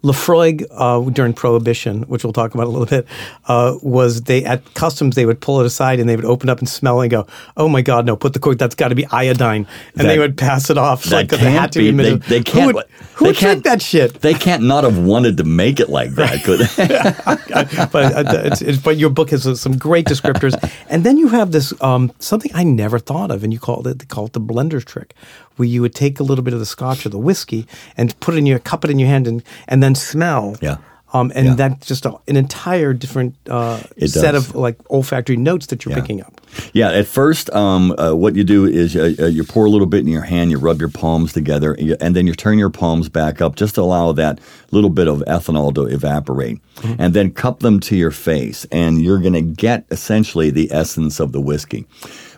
Laphroaig 0.02 0.64
uh, 0.70 1.00
during 1.10 1.32
Prohibition, 1.32 2.02
which 2.02 2.22
we'll 2.24 2.32
talk 2.32 2.54
about 2.54 2.66
a 2.66 2.70
little 2.70 2.86
bit, 2.86 3.06
uh, 3.46 3.76
was 3.82 4.22
they 4.22 4.44
at 4.44 4.74
customs 4.74 5.14
they 5.16 5.26
would 5.26 5.40
pull 5.40 5.60
it 5.60 5.66
aside 5.66 5.98
and 6.00 6.08
they 6.08 6.16
would 6.16 6.24
open 6.24 6.48
up 6.48 6.58
and 6.58 6.68
smell 6.68 7.00
it 7.00 7.04
and 7.04 7.10
go, 7.10 7.26
"Oh 7.56 7.68
my 7.68 7.82
God, 7.82 8.06
no! 8.06 8.16
Put 8.16 8.32
the 8.32 8.38
cork. 8.38 8.58
That's 8.58 8.74
got 8.74 8.88
to 8.88 8.94
be 8.94 9.06
iodine." 9.06 9.66
And 9.98 10.08
they 10.08 10.18
would 10.18 10.36
pass 10.36 10.70
it 10.70 10.78
off. 10.78 11.04
that 11.04 11.30
like 11.30 11.32
it 11.32 11.40
had 11.40 11.72
to 11.72 11.78
be. 11.78 11.90
They- 11.90 12.16
they 12.16 12.42
can't- 12.42 12.74
would, 12.74 12.84
who 13.14 13.24
they 13.24 13.30
would 13.30 13.36
drink 13.36 13.38
can't- 13.38 13.64
that 13.64 13.82
shit? 13.82 14.20
They 14.20 14.34
can't 14.34 14.62
not 14.62 14.84
have 14.84 14.98
wanted 14.98 15.36
to 15.38 15.44
make 15.44 15.80
it 15.80 15.88
like 15.88 16.10
that, 16.12 16.44
could 16.44 16.60
they? 16.60 17.86
but 17.92 17.94
uh, 17.94 18.42
it's, 18.44 18.62
it's, 18.62 18.78
but 18.78 18.96
your 18.96 19.10
book 19.10 19.30
has 19.30 19.46
uh, 19.46 19.54
some 19.54 19.76
great 19.76 20.06
descriptors, 20.06 20.54
and 20.88 21.04
then 21.04 21.16
you 21.18 21.28
have 21.28 21.52
this 21.52 21.72
um, 21.82 22.12
something 22.18 22.50
I 22.54 22.64
never 22.64 22.98
thought 22.98 23.30
of, 23.30 23.42
and 23.44 23.52
you 23.52 23.58
called 23.58 23.86
it 23.86 24.08
call 24.08 24.26
it 24.26 24.32
the 24.32 24.40
blender's 24.40 24.84
trick, 24.84 25.14
where 25.56 25.66
you 25.68 25.80
would 25.82 25.94
take 25.94 26.20
a 26.20 26.22
little 26.22 26.44
bit 26.44 26.54
of 26.54 26.60
the 26.60 26.66
scotch 26.66 27.04
or 27.06 27.08
the 27.10 27.18
whiskey 27.18 27.66
and 27.96 28.18
put 28.20 28.34
it 28.34 28.38
in 28.38 28.46
your 28.46 28.58
cup 28.58 28.84
it 28.84 28.90
in 28.90 28.98
your 28.98 29.08
hand 29.08 29.26
and 29.26 29.42
and 29.68 29.82
then 29.82 29.94
smell. 29.94 30.56
Yeah. 30.60 30.76
Um, 31.12 31.30
and 31.36 31.46
Yeah. 31.46 31.54
that's 31.54 31.86
just 31.86 32.04
a, 32.04 32.14
an 32.28 32.36
entire 32.36 32.92
different 32.92 33.36
uh, 33.48 33.78
set 34.06 34.32
does. 34.32 34.48
of 34.50 34.54
like 34.56 34.76
olfactory 34.90 35.36
notes 35.36 35.66
that 35.66 35.84
you're 35.84 35.94
Yeah. 35.94 36.00
picking 36.00 36.20
up. 36.20 36.40
Yeah, 36.72 36.90
at 36.90 37.06
first, 37.06 37.48
um, 37.54 37.94
uh, 37.96 38.12
what 38.14 38.34
you 38.34 38.42
do 38.44 38.64
is 38.66 38.96
uh, 38.96 39.12
uh, 39.18 39.26
you 39.26 39.44
pour 39.44 39.66
a 39.66 39.70
little 39.70 39.86
bit 39.86 40.00
in 40.00 40.08
your 40.08 40.22
hand, 40.22 40.50
you 40.50 40.58
rub 40.58 40.80
your 40.80 40.88
palms 40.88 41.32
together, 41.32 41.72
and 41.74 41.88
you- 41.88 41.96
and 42.00 42.16
then 42.16 42.26
you 42.26 42.34
turn 42.34 42.58
your 42.58 42.70
palms 42.70 43.08
back 43.08 43.40
up 43.40 43.54
just 43.56 43.76
to 43.76 43.82
allow 43.82 44.12
that 44.12 44.40
little 44.76 44.90
bit 44.90 45.08
of 45.08 45.20
ethanol 45.26 45.74
to 45.74 45.86
evaporate. 45.86 46.60
And 46.98 47.14
then 47.14 47.32
cup 47.32 47.60
them 47.60 47.80
to 47.80 47.96
your 47.96 48.10
face, 48.10 48.66
and 48.70 49.02
you're 49.02 49.18
going 49.18 49.32
to 49.32 49.40
get 49.42 49.86
essentially 49.90 50.50
the 50.50 50.70
essence 50.70 51.18
of 51.20 51.32
the 51.32 51.40
whiskey. 51.40 51.86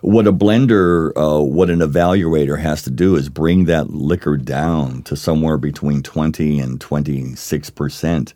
What 0.01 0.27
a 0.29 0.33
blender, 0.33 1.12
uh, 1.16 1.42
what 1.42 1.70
an 1.70 1.81
evaluator 1.81 2.59
has 2.59 2.83
to 2.83 2.90
do 2.90 3.16
is 3.16 3.29
bring 3.29 3.64
that 3.64 3.90
liquor 3.90 4.37
down 4.37 5.03
to 5.03 5.16
somewhere 5.16 5.59
between 5.59 6.03
20 6.03 6.61
and 6.61 6.81
26 6.81 7.70
percent. 7.70 8.35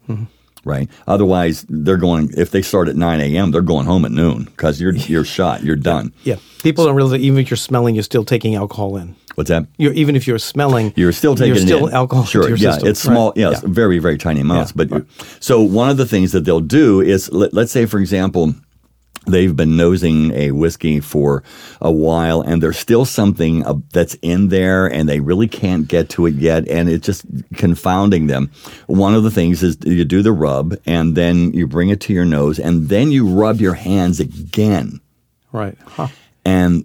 Right. 0.65 0.89
Otherwise, 1.09 1.67
they're 1.69 1.97
going. 1.97 2.31
If 2.37 2.51
they 2.53 2.63
start 2.63 2.89
at 2.89 2.95
9 2.95 3.21
a.m., 3.21 3.51
they're 3.51 3.63
going 3.63 3.87
home 3.87 4.05
at 4.05 4.13
noon 4.13 4.45
because 4.45 4.81
you're 4.81 4.95
you're 4.95 5.25
shot. 5.25 5.65
You're 5.65 5.75
done. 5.75 6.13
Yeah, 6.23 6.37
people 6.63 6.85
don't 6.85 6.95
realize 6.95 7.13
that 7.13 7.21
even 7.21 7.41
if 7.41 7.51
you're 7.51 7.57
smelling, 7.57 7.97
you're 7.97 8.05
still 8.05 8.25
taking 8.25 8.55
alcohol 8.55 8.97
in. 8.97 9.17
What's 9.35 9.49
that? 9.49 9.67
You're, 9.79 9.93
even 9.95 10.15
if 10.17 10.27
you're 10.27 10.39
smelling, 10.39 10.93
You're 10.97 11.13
still 11.13 11.35
taking 11.35 11.55
you're 11.55 11.65
still 11.67 11.87
in. 11.87 11.95
alcohol. 11.95 12.25
Sure, 12.27 12.49
yeah, 12.55 12.73
system. 12.73 12.89
it's 12.89 13.01
small. 13.01 13.29
Right. 13.29 13.37
Yes, 13.39 13.61
Yeah. 13.63 13.69
very 13.73 13.99
very 13.99 14.19
tiny 14.19 14.41
amounts. 14.41 14.73
Yeah, 14.77 14.85
but 14.85 15.05
so 15.41 15.63
one 15.63 15.89
of 15.91 15.97
the 15.97 16.07
things 16.07 16.33
that 16.33 16.45
they'll 16.45 16.61
do 16.61 17.01
is 17.01 17.31
let, 17.33 17.53
let's 17.55 17.73
say, 17.73 17.87
for 17.87 17.99
example. 17.99 18.55
They've 19.25 19.55
been 19.55 19.77
nosing 19.77 20.33
a 20.33 20.51
whiskey 20.51 20.99
for 20.99 21.45
a 21.81 21.93
while, 21.93 22.41
and 22.41 22.61
there's 22.61 22.77
still 22.77 23.05
something 23.05 23.65
uh, 23.65 23.75
that's 23.93 24.15
in 24.21 24.49
there, 24.49 24.89
and 24.89 25.09
they 25.09 25.21
really 25.21 25.47
can't 25.47 25.87
get 25.87 26.09
to 26.09 26.27
it 26.27 26.35
yet, 26.35 26.67
and 26.67 26.89
it's 26.89 27.07
just 27.07 27.25
confounding 27.55 28.27
them. 28.27 28.51
One 28.89 29.15
of 29.15 29.23
the 29.23 29.31
things 29.31 29.63
is 29.63 29.79
you 29.85 30.05
do 30.05 30.23
the 30.23 30.33
rub, 30.33 30.77
and 30.87 31.15
then 31.15 31.53
you 31.53 31.69
bring 31.69 31.91
it 31.91 32.01
to 32.01 32.13
your 32.13 32.25
nose, 32.25 32.59
and 32.59 32.89
then 32.89 33.13
you 33.13 33.29
rub 33.29 33.61
your 33.61 33.75
hands 33.75 34.19
again 34.19 34.99
Right. 35.53 35.79
Huh. 35.87 36.09
and 36.45 36.85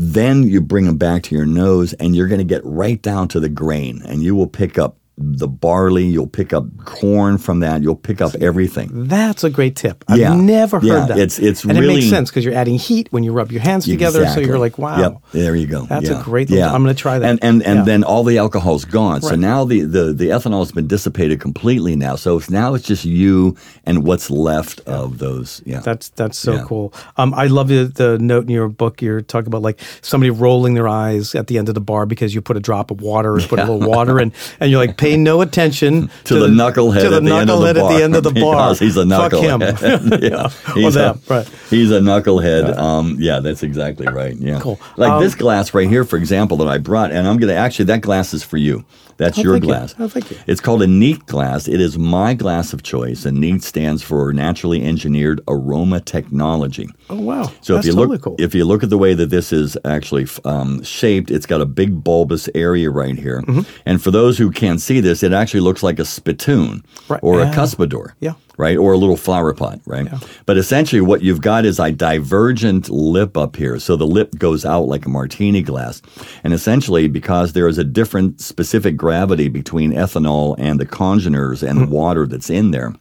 then 0.00 0.44
you 0.44 0.60
bring 0.60 0.84
them 0.84 0.96
back 0.96 1.24
to 1.24 1.34
your 1.34 1.44
nose 1.44 1.92
and 1.94 2.14
you're 2.14 2.28
going 2.28 2.38
to 2.38 2.44
get 2.44 2.64
right 2.64 3.02
down 3.02 3.26
to 3.26 3.40
the 3.40 3.48
grain 3.48 4.00
and 4.06 4.22
you 4.22 4.34
will 4.34 4.46
pick 4.46 4.78
up 4.78 4.97
the 5.20 5.48
barley 5.48 6.04
you'll 6.06 6.26
pick 6.28 6.52
up 6.52 6.64
corn 6.84 7.38
from 7.38 7.60
that 7.60 7.82
you'll 7.82 7.96
pick 7.96 8.20
up 8.20 8.34
everything 8.36 8.88
That's 9.08 9.42
a 9.44 9.50
great 9.50 9.74
tip. 9.76 10.04
I've 10.08 10.18
Yeah. 10.18 10.34
never 10.34 10.78
heard 10.78 10.86
Yeah, 10.86 11.06
that. 11.06 11.18
it's- 11.18 11.38
it's 11.40 11.64
and 11.64 11.76
it 11.76 11.80
makes 11.82 12.08
sense 12.08 12.30
because 12.30 12.44
you're 12.44 12.54
adding 12.54 12.76
heat 12.78 13.08
when 13.10 13.24
you 13.24 13.32
rub 13.32 13.50
your 13.50 13.60
hands 13.60 13.84
together. 13.84 14.20
Exactly. 14.22 14.44
So 14.44 14.48
you're 14.48 14.58
like, 14.58 14.78
wow, 14.78 14.98
Yep, 15.00 15.16
there 15.32 15.56
you 15.56 15.66
go. 15.66 15.86
That's 15.86 16.08
a 16.08 16.22
great 16.22 16.50
little- 16.50 16.68
I'm 16.68 16.82
gonna 16.82 16.94
try 16.94 17.18
that. 17.18 17.28
And 17.28 17.38
and, 17.42 17.62
and 17.64 17.78
Yeah. 17.80 17.84
then 17.84 18.04
all 18.04 18.22
the 18.24 18.38
alcohol's 18.38 18.84
gone. 18.84 19.20
So 19.22 19.34
now 19.34 19.64
the, 19.64 19.80
the, 19.80 20.12
the 20.12 20.26
ethanol 20.28 20.60
has 20.60 20.72
been 20.72 20.86
dissipated 20.86 21.40
completely 21.40 21.96
now. 21.96 22.14
So 22.16 22.36
it's, 22.38 22.48
now 22.50 22.74
it's 22.74 22.86
just 22.86 23.04
you 23.04 23.56
and 23.84 24.04
what's 24.04 24.30
left 24.30 24.80
of 24.86 25.18
those. 25.18 25.60
Yeah. 25.66 25.80
That's 25.80 26.10
that's 26.10 26.38
so 26.38 26.54
Yeah. 26.54 26.62
cool. 26.66 26.92
Um, 27.16 27.34
I 27.34 27.46
love 27.46 27.68
the, 27.68 27.84
the 27.92 28.18
note 28.18 28.44
in 28.44 28.50
your 28.50 28.68
book. 28.68 29.02
You're 29.02 29.20
talking 29.20 29.48
about 29.48 29.62
like 29.62 29.80
somebody 30.00 30.30
rolling 30.30 30.74
their 30.74 30.88
eyes 30.88 31.34
at 31.34 31.48
the 31.48 31.58
end 31.58 31.68
of 31.68 31.74
the 31.74 31.80
bar 31.80 32.06
because 32.06 32.34
you 32.34 32.40
put 32.40 32.56
a 32.56 32.60
drop 32.60 32.90
of 32.90 33.00
water 33.00 33.34
or 33.36 33.40
put 33.40 33.58
a 33.58 33.64
little 33.70 33.80
water 33.88 34.20
in, 34.20 34.32
and 34.60 34.70
you're 34.70 34.80
like, 34.80 34.96
pay 35.10 35.16
no 35.16 35.40
attention 35.40 36.10
to, 36.24 36.34
the, 36.38 36.46
knucklehead 36.48 37.02
to 37.02 37.08
the 37.10 37.16
at 37.16 37.24
the 37.24 37.32
end 37.34 37.50
of 37.50 37.58
the 37.58 37.64
knucklehead 37.64 37.74
bar. 37.74 37.92
at 37.92 37.96
the 37.98 38.04
end 38.04 38.16
of 38.16 38.22
the 38.24 38.32
bar. 38.40 38.54
Because 38.54 38.78
he's 38.78 38.96
a 38.96 39.04
knucklehead. 39.04 39.78
Fuck 39.78 40.00
him. 40.02 40.22
yeah, 40.22 40.46
Or 40.46 40.80
he's 40.80 40.94
them, 40.94 41.20
a, 41.28 41.32
right. 41.34 41.48
He's 41.70 41.90
a 41.90 42.00
knucklehead. 42.00 42.76
Um, 42.76 43.16
yeah, 43.18 43.40
that's 43.40 43.62
exactly 43.62 44.06
right. 44.06 44.36
Yeah, 44.36 44.60
Cool. 44.60 44.78
Like 44.96 45.10
Um, 45.12 45.22
this 45.22 45.34
glass 45.34 45.74
right 45.74 45.88
here, 45.88 46.04
for 46.04 46.16
example, 46.16 46.56
that 46.58 46.68
I 46.68 46.78
brought, 46.78 47.12
and 47.12 47.26
I'm 47.26 47.38
gonna 47.38 47.54
actually 47.54 47.86
that 47.86 48.00
glass 48.02 48.32
is 48.34 48.42
for 48.42 48.56
you. 48.56 48.84
That's 49.16 49.36
Oh, 49.36 49.42
your 49.42 49.54
thank 49.54 49.64
you. 49.64 49.68
glass. 49.70 49.94
Oh, 49.98 50.06
thank 50.08 50.30
you. 50.30 50.36
It's 50.46 50.60
called 50.60 50.80
a 50.80 50.86
neat 50.86 51.26
glass. 51.26 51.66
It 51.66 51.80
is 51.80 51.98
my 51.98 52.34
glass 52.34 52.72
of 52.72 52.84
choice, 52.84 53.24
and 53.24 53.40
neat 53.40 53.64
stands 53.64 54.00
for 54.00 54.32
naturally 54.32 54.84
engineered 54.84 55.40
aroma 55.48 56.00
technology. 56.00 56.88
Oh 57.10 57.18
wow, 57.20 57.50
So 57.60 57.74
that's 57.74 57.86
if 57.86 57.92
you 57.92 57.96
totally 57.96 58.14
look, 58.18 58.22
cool. 58.22 58.36
if 58.38 58.54
you 58.54 58.64
look 58.64 58.84
at 58.84 58.90
the 58.90 58.98
way 58.98 59.14
that 59.14 59.30
this 59.30 59.52
is 59.52 59.76
actually 59.84 60.28
um, 60.44 60.84
shaped, 60.84 61.32
it's 61.32 61.46
got 61.46 61.60
a 61.60 61.66
big 61.66 62.04
bulbous 62.04 62.48
area 62.54 62.90
right 62.90 63.18
here. 63.18 63.42
Mm-hmm. 63.42 63.62
And 63.86 64.00
for 64.00 64.12
those 64.12 64.38
who 64.38 64.52
can't 64.52 64.80
see 64.80 64.97
this, 65.00 65.22
it 65.22 65.32
actually 65.32 65.60
looks 65.60 65.82
like 65.82 65.98
a 65.98 66.04
spittoon 66.04 66.82
Right. 67.08 67.20
or 67.22 67.40
Yeah. 67.40 67.50
a 67.50 67.54
cuspidor. 67.54 68.12
Yeah. 68.20 68.32
Right, 68.56 68.76
or 68.76 68.92
a 68.92 68.96
little 68.98 69.16
flower 69.16 69.52
pot, 69.54 69.78
right? 69.86 70.08
But 70.44 70.58
essentially, 70.58 71.00
what 71.00 71.22
you've 71.22 71.40
got 71.40 71.64
is 71.64 71.78
a 71.78 71.92
divergent 71.92 72.90
lip 72.90 73.36
up 73.36 73.54
here. 73.54 73.78
So 73.78 73.94
the 73.94 74.04
lip 74.06 74.36
goes 74.36 74.64
out 74.64 74.88
like 74.88 75.06
a 75.06 75.08
martini 75.08 75.62
glass. 75.62 76.02
And 76.42 76.52
essentially, 76.52 77.06
because 77.06 77.52
there 77.52 77.68
is 77.68 77.78
a 77.78 77.84
different 77.84 78.40
specific 78.40 78.96
gravity 78.96 79.48
between 79.48 79.92
ethanol 79.92 80.56
and 80.58 80.80
the 80.80 80.86
congeners 80.86 81.62
and 81.62 81.78
Hmm. 81.78 81.84
the 81.84 81.90
water 81.90 82.26
that's 82.26 82.50
in 82.50 82.72
there, 82.72 82.94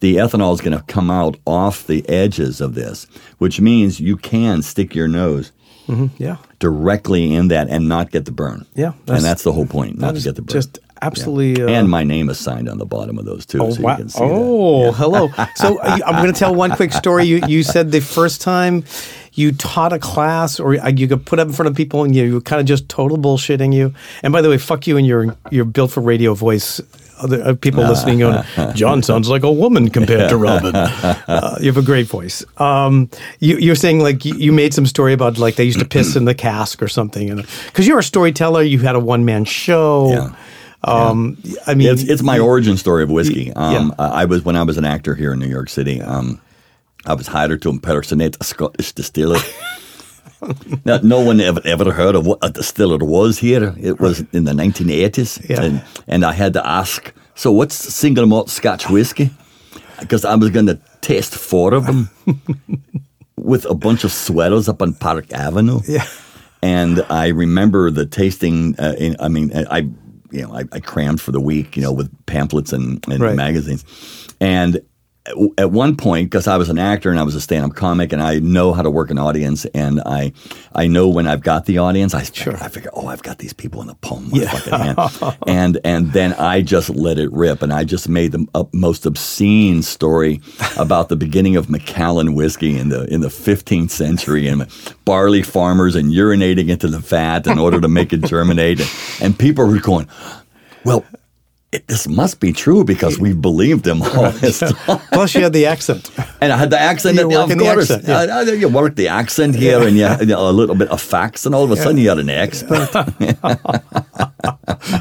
the 0.00 0.16
ethanol 0.16 0.52
is 0.52 0.60
going 0.60 0.76
to 0.76 0.84
come 0.86 1.10
out 1.10 1.38
off 1.46 1.86
the 1.86 2.06
edges 2.06 2.60
of 2.60 2.74
this, 2.74 3.06
which 3.38 3.60
means 3.62 3.98
you 4.00 4.16
can 4.18 4.60
stick 4.60 4.94
your 4.94 5.08
nose 5.08 5.52
yeah, 6.18 6.36
directly 6.60 7.34
in 7.34 7.48
that 7.48 7.68
and 7.68 7.88
not 7.88 8.10
get 8.10 8.24
the 8.24 8.32
burn. 8.32 8.66
Yeah, 8.74 8.88
and 8.92 8.94
that's- 9.06 9.22
that's 9.22 9.42
the 9.42 9.52
whole 9.52 9.66
point, 9.66 9.98
not 9.98 10.14
to 10.14 10.20
get 10.20 10.34
the 10.36 10.42
burn. 10.42 10.52
just 10.52 10.78
absolutely. 11.02 11.62
Uh, 11.62 11.68
and 11.68 11.90
my 11.90 12.04
name 12.04 12.30
is 12.30 12.38
signed 12.38 12.68
on 12.68 12.78
the 12.78 12.86
bottom 12.86 13.18
of 13.18 13.24
those 13.26 13.44
too, 13.44 13.60
Oh, 13.62 13.70
so 13.70 13.82
wow. 13.82 13.92
you 13.92 13.96
can 13.98 14.08
see 14.08 14.18
oh 14.22 14.84
that. 14.86 14.94
hello. 14.94 15.28
So 15.56 15.78
uh, 15.78 15.98
I'm 16.06 16.22
going 16.22 16.32
to 16.32 16.38
tell 16.38 16.54
one 16.54 16.70
quick 16.72 16.92
story. 16.92 17.24
You 17.24 17.40
you 17.46 17.62
said 17.62 17.92
the 17.92 18.00
first 18.00 18.40
time 18.40 18.84
you 19.34 19.50
taught 19.52 19.92
a 19.92 19.98
class, 19.98 20.60
or 20.60 20.76
uh, 20.80 20.88
you 20.88 21.08
could 21.08 21.26
put 21.26 21.38
up 21.40 21.48
in 21.48 21.52
front 21.54 21.68
of 21.68 21.74
people, 21.76 22.04
and 22.04 22.14
you, 22.14 22.24
you 22.24 22.34
were 22.34 22.40
kind 22.40 22.60
of 22.60 22.66
just 22.66 22.88
total 22.88 23.18
bullshitting 23.18 23.74
you. 23.74 23.92
And 24.22 24.32
by 24.32 24.40
the 24.42 24.48
way, 24.48 24.58
fuck 24.58 24.86
you 24.86 24.96
and 24.96 25.06
your 25.06 25.36
your 25.50 25.64
built 25.64 25.90
for 25.90 26.00
radio 26.00 26.34
voice. 26.34 26.80
Other 27.18 27.42
uh, 27.42 27.54
people 27.54 27.82
listening 27.84 28.18
going, 28.20 28.42
John 28.74 29.02
sounds 29.02 29.28
like 29.28 29.42
a 29.44 29.52
woman 29.52 29.88
compared 29.90 30.28
to 30.30 30.36
Robin. 30.36 30.74
Uh, 31.26 31.56
you 31.60 31.66
have 31.66 31.76
a 31.76 31.82
great 31.82 32.06
voice. 32.06 32.44
Um, 32.58 33.08
you, 33.40 33.56
you're 33.58 33.74
saying 33.76 34.00
like 34.00 34.24
you, 34.24 34.34
you 34.36 34.52
made 34.52 34.74
some 34.74 34.86
story 34.86 35.12
about 35.12 35.38
like 35.38 35.54
they 35.56 35.64
used 35.64 35.78
to 35.78 35.84
piss 35.84 36.16
in 36.16 36.24
the 36.26 36.34
cask 36.34 36.82
or 36.82 36.88
something, 36.88 37.30
and 37.30 37.46
because 37.66 37.86
you're 37.86 37.98
a 37.98 38.02
storyteller, 38.04 38.62
you 38.62 38.78
had 38.80 38.94
a 38.94 39.00
one 39.00 39.24
man 39.24 39.44
show. 39.44 40.10
Yeah. 40.10 40.34
Um, 40.82 41.38
I 41.66 41.74
mean, 41.74 41.88
It's, 41.88 42.02
it's 42.02 42.22
my 42.22 42.38
origin 42.38 42.76
story 42.76 43.02
of 43.04 43.10
whiskey. 43.10 43.52
Um, 43.54 43.94
I 43.98 44.22
I 44.22 44.24
was 44.26 44.44
when 44.44 44.56
I 44.56 44.62
was 44.64 44.76
an 44.76 44.84
actor 44.84 45.14
here 45.14 45.32
in 45.32 45.38
New 45.38 45.48
York 45.48 45.70
City. 45.70 46.02
Um, 46.02 46.40
I 47.06 47.14
was 47.14 47.26
hired 47.26 47.62
to 47.62 47.70
impersonate 47.70 48.36
a 48.40 48.44
Scottish 48.44 48.92
distiller. 48.92 49.40
now, 50.84 50.98
no 51.02 51.20
one 51.20 51.40
ever 51.40 51.60
ever 51.64 51.92
heard 51.92 52.14
of 52.14 52.26
what 52.26 52.38
a 52.42 52.50
distiller 52.50 52.98
was 52.98 53.38
here. 53.38 53.74
It 53.80 54.00
was 54.00 54.20
in 54.32 54.44
the 54.44 54.52
1980s, 54.52 55.48
Yeah. 55.48 55.62
and, 55.62 55.82
and 56.06 56.24
I 56.24 56.32
had 56.32 56.52
to 56.54 56.66
ask, 56.66 57.12
"So, 57.34 57.50
what's 57.52 57.74
single 57.74 58.26
malt 58.26 58.50
Scotch 58.50 58.88
whiskey?" 58.90 59.30
Because 60.00 60.24
I 60.24 60.34
was 60.34 60.50
going 60.50 60.66
to 60.66 60.78
taste 61.00 61.34
four 61.34 61.74
of 61.74 61.86
them 61.86 62.08
with 63.36 63.64
a 63.66 63.74
bunch 63.74 64.04
of 64.04 64.12
sweaters 64.12 64.68
up 64.68 64.82
on 64.82 64.94
Park 64.94 65.32
Avenue. 65.32 65.80
Yeah. 65.86 66.06
and 66.62 67.04
I 67.10 67.28
remember 67.28 67.90
the 67.90 68.06
tasting. 68.06 68.74
Uh, 68.78 68.94
in, 68.98 69.16
I 69.20 69.28
mean, 69.28 69.52
I 69.70 69.78
you 70.30 70.42
know 70.42 70.54
I, 70.54 70.64
I, 70.72 70.80
crammed 70.80 71.20
for 71.20 71.32
the 71.32 71.40
week, 71.40 71.76
you 71.76 71.82
know, 71.82 71.92
with 71.92 72.10
pamphlets 72.26 72.72
and, 72.72 73.04
and 73.08 73.20
Right. 73.20 73.36
magazines, 73.36 73.84
and 74.40 74.80
at- 75.26 75.34
at 75.58 75.70
one 75.72 75.96
point, 75.96 76.30
because 76.30 76.46
I 76.46 76.56
was 76.56 76.68
an 76.68 76.78
actor 76.78 77.10
and 77.10 77.18
I 77.18 77.22
was 77.22 77.34
a 77.34 77.40
stand-up 77.40 77.74
comic, 77.74 78.12
and 78.12 78.20
I 78.22 78.38
know 78.40 78.72
how 78.72 78.82
to 78.82 78.90
work 78.90 79.10
an 79.10 79.18
audience, 79.18 79.64
and 79.74 80.00
I 80.04 80.32
I 80.74 80.86
know 80.86 81.08
when 81.08 81.26
I've 81.26 81.42
got 81.42 81.66
the 81.66 81.78
audience, 81.78 82.14
I 82.14 82.24
sure. 82.24 82.56
I 82.60 82.68
figure, 82.68 82.90
oh, 82.94 83.06
I've 83.06 83.22
got 83.22 83.38
these 83.38 83.52
people 83.52 83.80
in 83.80 83.86
the 83.86 83.94
palm 83.94 84.26
of 84.26 84.32
my 84.32 84.44
fucking 84.44 84.72
hand, 84.72 85.36
and 85.46 85.78
and 85.84 86.12
then 86.12 86.34
I 86.34 86.60
just 86.62 86.90
let 86.90 87.18
it 87.18 87.32
rip, 87.32 87.62
and 87.62 87.72
I 87.72 87.84
just 87.84 88.08
made 88.08 88.32
the 88.32 88.46
most 88.72 89.06
obscene 89.06 89.82
story 89.82 90.40
about 90.76 91.08
the 91.08 91.16
beginning 91.16 91.56
of 91.56 91.70
Macallan 91.70 92.34
whiskey 92.34 92.76
in 92.78 92.88
the 92.90 93.04
in 93.12 93.20
the 93.20 93.28
15th 93.28 93.90
century, 93.90 94.46
and 94.46 94.66
barley 95.04 95.42
farmers 95.42 95.94
and 95.96 96.12
urinating 96.12 96.68
into 96.68 96.88
the 96.88 96.98
vat 96.98 97.46
in 97.46 97.58
order 97.58 97.80
to 97.80 97.88
make 97.88 98.12
it 98.12 98.24
germinate, 98.24 98.80
and, 98.80 98.90
and 99.22 99.38
people 99.38 99.64
were 99.66 99.78
going, 99.80 100.06
well. 100.84 101.04
It, 101.74 101.86
this 101.88 102.06
must 102.06 102.38
be 102.38 102.52
true 102.52 102.84
because 102.84 103.18
we 103.18 103.32
believed 103.34 103.84
them 103.84 104.00
all 104.02 104.30
this 104.30 104.60
time. 104.60 105.00
Plus, 105.12 105.34
you 105.34 105.42
had 105.42 105.52
the 105.52 105.66
accent. 105.66 106.10
And 106.40 106.52
I 106.52 106.56
had 106.56 106.70
the 106.70 106.78
accent. 106.78 107.16
You're 107.16 107.26
of 107.26 107.32
working 107.32 107.58
the 107.58 107.66
accent, 107.66 108.04
yeah. 108.06 108.18
I- 108.20 108.40
I- 108.40 108.52
you 108.62 108.68
work 108.68 108.94
the 108.94 109.08
accent 109.08 109.56
here, 109.56 109.82
and 109.82 109.96
you 109.96 110.04
had 110.04 110.30
a 110.30 110.50
little 110.52 110.76
bit 110.76 110.88
of 110.90 111.00
facts, 111.02 111.46
and 111.46 111.54
all 111.54 111.64
of 111.64 111.70
a 111.72 111.76
sudden 111.76 111.98
you 111.98 112.08
had 112.10 112.18
an 112.20 112.28
expert. 112.30 112.88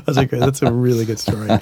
That's 0.05 0.17
a 0.17 0.25
good. 0.25 0.41
That's 0.41 0.62
a 0.62 0.71
really 0.71 1.05
good 1.05 1.19
story. 1.19 1.49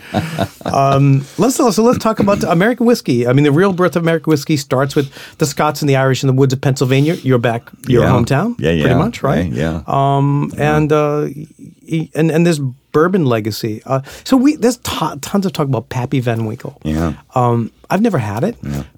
Um, 0.63 1.26
let's 1.38 1.56
so 1.58 1.65
let's 1.84 1.97
talk 2.00 2.19
about 2.19 2.43
American 2.43 2.86
whiskey. 2.86 3.28
I 3.28 3.34
mean, 3.34 3.43
the 3.43 3.52
real 3.52 3.74
birth 3.74 3.97
of 3.97 4.04
American 4.04 4.32
whiskey 4.32 4.56
starts 4.56 4.95
with 4.95 5.12
the 5.38 5.45
Scots 5.45 5.82
and 5.82 5.89
the 5.89 5.97
Irish 5.97 6.24
in 6.24 6.28
the 6.28 6.34
woods 6.34 6.54
of 6.54 6.62
Pennsylvania. 6.62 7.15
Your 7.15 7.39
back, 7.39 7.63
your 7.89 8.04
Yeah. 8.04 8.10
hometown, 8.12 8.56
Yeah, 8.58 8.71
yeah, 8.71 8.84
pretty 8.84 8.97
much, 9.00 9.21
right? 9.21 9.52
Yeah. 9.52 9.82
Um, 9.86 10.54
and 10.58 10.93
uh, 10.93 11.28
and 12.15 12.32
and 12.32 12.45
this 12.45 12.62
bourbon 12.91 13.25
legacy. 13.25 13.82
Uh, 13.86 14.01
so 14.23 14.38
we 14.38 14.56
there's 14.56 14.77
to- 14.77 15.17
tons 15.21 15.45
of 15.45 15.54
talk 15.54 15.67
about 15.67 15.89
Pappy 15.89 16.19
Van 16.19 16.45
Winkle. 16.45 16.80
Yeah. 16.84 17.13
Um, 17.36 17.71
I've 17.91 18.01
never 18.01 18.17
had 18.17 18.43
it, 18.43 18.56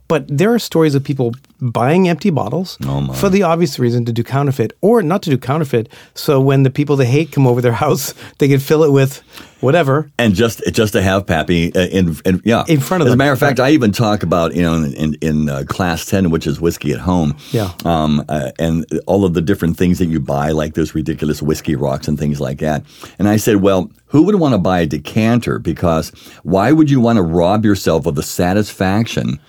but 0.08 0.25
there 0.27 0.53
are 0.53 0.60
stories 0.60 0.95
of 0.95 1.03
people 1.03 1.34
buying 1.60 2.08
empty 2.10 2.29
bottles 2.29 2.77
Oh, 2.86 3.13
for 3.13 3.29
the 3.29 3.43
obvious 3.43 3.79
reason 3.79 4.06
to 4.06 4.13
do 4.13 4.23
counterfeit, 4.23 4.73
or 4.82 5.01
not 5.01 5.21
to 5.23 5.29
do 5.29 5.38
counterfeit. 5.38 5.89
So 6.13 6.39
when 6.39 6.63
the 6.63 6.69
people 6.69 6.95
they 6.95 7.06
hate 7.08 7.32
come 7.32 7.47
over 7.47 7.62
their 7.62 7.71
house, 7.86 8.13
they 8.38 8.47
can 8.47 8.60
fill 8.60 8.84
it 8.84 8.91
with 8.91 9.21
whatever. 9.62 10.12
and 10.19 10.36
just 10.36 10.62
just 10.73 10.93
to 10.93 11.01
have 11.01 11.25
Pappy 11.25 11.73
uh, 11.73 11.88
in, 11.88 12.15
in 12.25 12.41
yeah 12.45 12.65
In 12.67 12.79
front 12.82 13.01
of 13.01 13.08
them. 13.08 13.08
As 13.08 13.12
them. 13.13 13.13
a 13.13 13.17
matter 13.17 13.34
of 13.34 13.39
fact, 13.39 13.60
I 13.60 13.71
even 13.71 13.91
talk 13.91 14.21
about 14.23 14.53
you 14.56 14.62
know 14.62 14.75
in 14.75 14.93
in, 14.93 15.15
in 15.21 15.49
uh, 15.49 15.63
class 15.67 16.06
ten, 16.06 16.29
which 16.32 16.45
is 16.45 16.60
whiskey 16.62 16.91
at 16.93 16.99
home. 16.99 17.36
Yeah. 17.51 17.71
Um, 17.86 18.23
uh, 18.29 18.51
and 18.60 18.86
all 19.08 19.25
of 19.25 19.34
the 19.34 19.41
different 19.41 19.77
things 19.77 19.97
that 19.99 20.08
you 20.08 20.19
buy, 20.19 20.51
like 20.51 20.73
those 20.75 20.93
ridiculous 20.93 21.41
whiskey 21.41 21.75
rocks 21.75 22.08
and 22.08 22.19
things 22.19 22.39
like 22.39 22.60
that. 22.60 22.84
And 23.17 23.27
I 23.27 23.38
said, 23.38 23.58
well, 23.58 23.89
who 24.08 24.23
would 24.23 24.36
want 24.36 24.53
to 24.53 24.60
buy 24.60 24.82
a 24.82 24.86
decanter? 24.86 25.58
Because 25.60 26.10
why 26.43 26.71
would 26.71 26.89
you 26.91 26.99
want 26.99 27.17
to 27.17 27.23
rob 27.23 27.65
yourself 27.65 28.06
of 28.06 28.15
the 28.15 28.21
satisfaction? 28.23 28.83
Action 28.84 29.39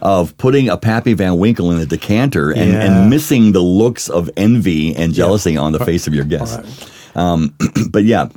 of 0.00 0.36
putting 0.38 0.68
a 0.68 0.76
Pappy 0.76 1.12
Van 1.12 1.38
Winkle 1.38 1.72
in 1.72 1.78
a 1.80 1.86
decanter 1.86 2.50
and, 2.50 2.70
Yeah. 2.72 2.82
and 3.02 3.10
missing 3.10 3.52
the 3.52 3.60
looks 3.60 4.08
of 4.08 4.30
envy 4.36 4.94
and 4.94 5.12
jealousy 5.12 5.56
on 5.56 5.72
the 5.72 5.84
face 5.84 6.06
of 6.06 6.14
your 6.14 6.24
guests. 6.24 6.88
Um, 7.16 7.54
but 7.90 8.04
yeah, 8.04 8.28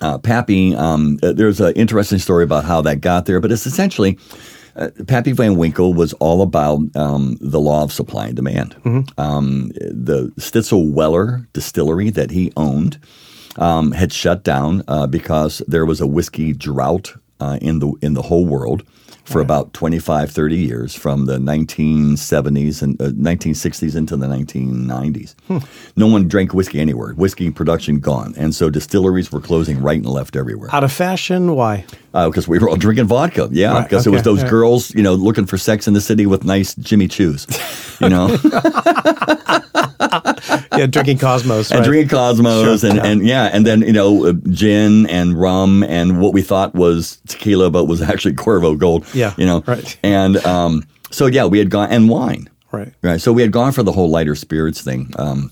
uh, 0.00 0.18
Pappy, 0.18 0.76
um, 0.76 1.18
uh, 1.22 1.32
there's 1.32 1.60
an 1.60 1.72
interesting 1.74 2.18
story 2.20 2.44
about 2.44 2.64
how 2.64 2.80
that 2.82 3.00
got 3.00 3.26
there, 3.26 3.40
but 3.40 3.50
it's 3.50 3.66
essentially 3.66 4.16
uh, 4.76 4.90
Pappy 5.08 5.32
Van 5.32 5.56
Winkle 5.56 5.92
was 5.94 6.12
all 6.14 6.42
about 6.42 6.78
um, 6.94 7.36
the 7.40 7.58
law 7.58 7.82
of 7.82 7.90
supply 7.92 8.26
and 8.26 8.36
demand. 8.36 8.76
Um, 9.18 9.72
the 9.74 10.30
Stitzel 10.38 10.92
Weller 10.92 11.48
distillery 11.52 12.10
that 12.10 12.30
he 12.30 12.52
owned 12.56 12.98
um, 13.56 13.90
had 13.92 14.12
shut 14.12 14.44
down 14.44 14.84
uh, 14.86 15.06
because 15.06 15.62
there 15.66 15.86
was 15.86 16.00
a 16.00 16.06
whiskey 16.06 16.52
drought 16.52 17.14
uh, 17.40 17.58
in 17.62 17.78
the 17.80 17.92
in 18.02 18.12
the 18.14 18.22
whole 18.22 18.44
world 18.44 18.82
for 19.26 19.40
about 19.40 19.72
25, 19.72 20.30
30 20.30 20.56
years 20.56 20.94
from 20.94 21.26
the 21.26 21.38
1970s 21.38 22.80
and 22.82 23.00
uh, 23.02 23.06
1960s 23.06 23.96
into 23.96 24.16
the 24.16 24.26
1990s. 24.26 25.34
No 25.96 26.06
one 26.06 26.28
drank 26.28 26.54
whiskey 26.54 26.80
anywhere. 26.80 27.12
Whiskey 27.14 27.50
production 27.50 27.98
gone. 27.98 28.34
And 28.36 28.54
so 28.54 28.70
distilleries 28.70 29.32
were 29.32 29.40
closing 29.40 29.82
right 29.82 29.98
and 29.98 30.06
left 30.06 30.36
everywhere 30.36 30.68
Out 30.72 30.84
of 30.84 30.92
fashion? 30.92 31.54
Why? 31.56 31.84
because 32.12 32.48
we 32.48 32.58
were 32.58 32.68
all 32.70 32.76
drinking 32.76 33.06
vodka. 33.06 33.48
Yeah, 33.52 33.72
Right, 33.74 33.82
because 33.82 34.06
it 34.06 34.10
was 34.10 34.22
those 34.22 34.42
yeah. 34.42 34.48
girls, 34.48 34.94
you 34.94 35.02
know, 35.02 35.12
looking 35.14 35.44
for 35.44 35.58
sex 35.58 35.86
in 35.86 35.92
the 35.92 36.00
city 36.00 36.24
with 36.24 36.44
nice 36.44 36.74
Jimmy 36.76 37.08
Choos, 37.08 37.44
you 38.00 38.08
know, 38.08 38.28
Yeah, 40.76 40.86
drinking 40.86 41.18
Cosmos. 41.18 41.70
and 41.70 41.80
right? 41.80 41.86
drinking 41.86 42.08
Cosmos, 42.08 42.80
Sure, 42.80 42.90
and, 42.90 42.98
yeah. 42.98 43.06
and 43.06 43.26
yeah, 43.26 43.50
and 43.52 43.66
then 43.66 43.80
you 43.82 43.92
know, 43.92 44.26
uh, 44.26 44.32
gin 44.50 45.06
and 45.06 45.38
rum 45.38 45.82
and 45.84 46.20
what 46.20 46.32
we 46.34 46.42
thought 46.42 46.74
was 46.74 47.18
tequila, 47.26 47.70
but 47.70 47.84
was 47.86 48.02
actually 48.02 48.34
Cuervo 48.34 48.76
Gold. 48.76 49.06
Yeah, 49.16 49.34
you 49.36 49.46
know, 49.46 49.64
right. 49.66 49.98
And 50.02 50.36
um, 50.44 50.84
so 51.10 51.26
yeah, 51.26 51.46
we 51.46 51.58
had 51.58 51.70
gone 51.70 51.90
and 51.90 52.08
wine. 52.08 52.48
Right. 52.72 52.92
Right. 53.02 53.20
So 53.20 53.32
we 53.32 53.42
had 53.42 53.52
gone 53.52 53.72
for 53.72 53.82
the 53.82 53.92
whole 53.92 54.10
lighter 54.10 54.34
spirits 54.34 54.82
thing. 54.82 55.12
Um, 55.18 55.50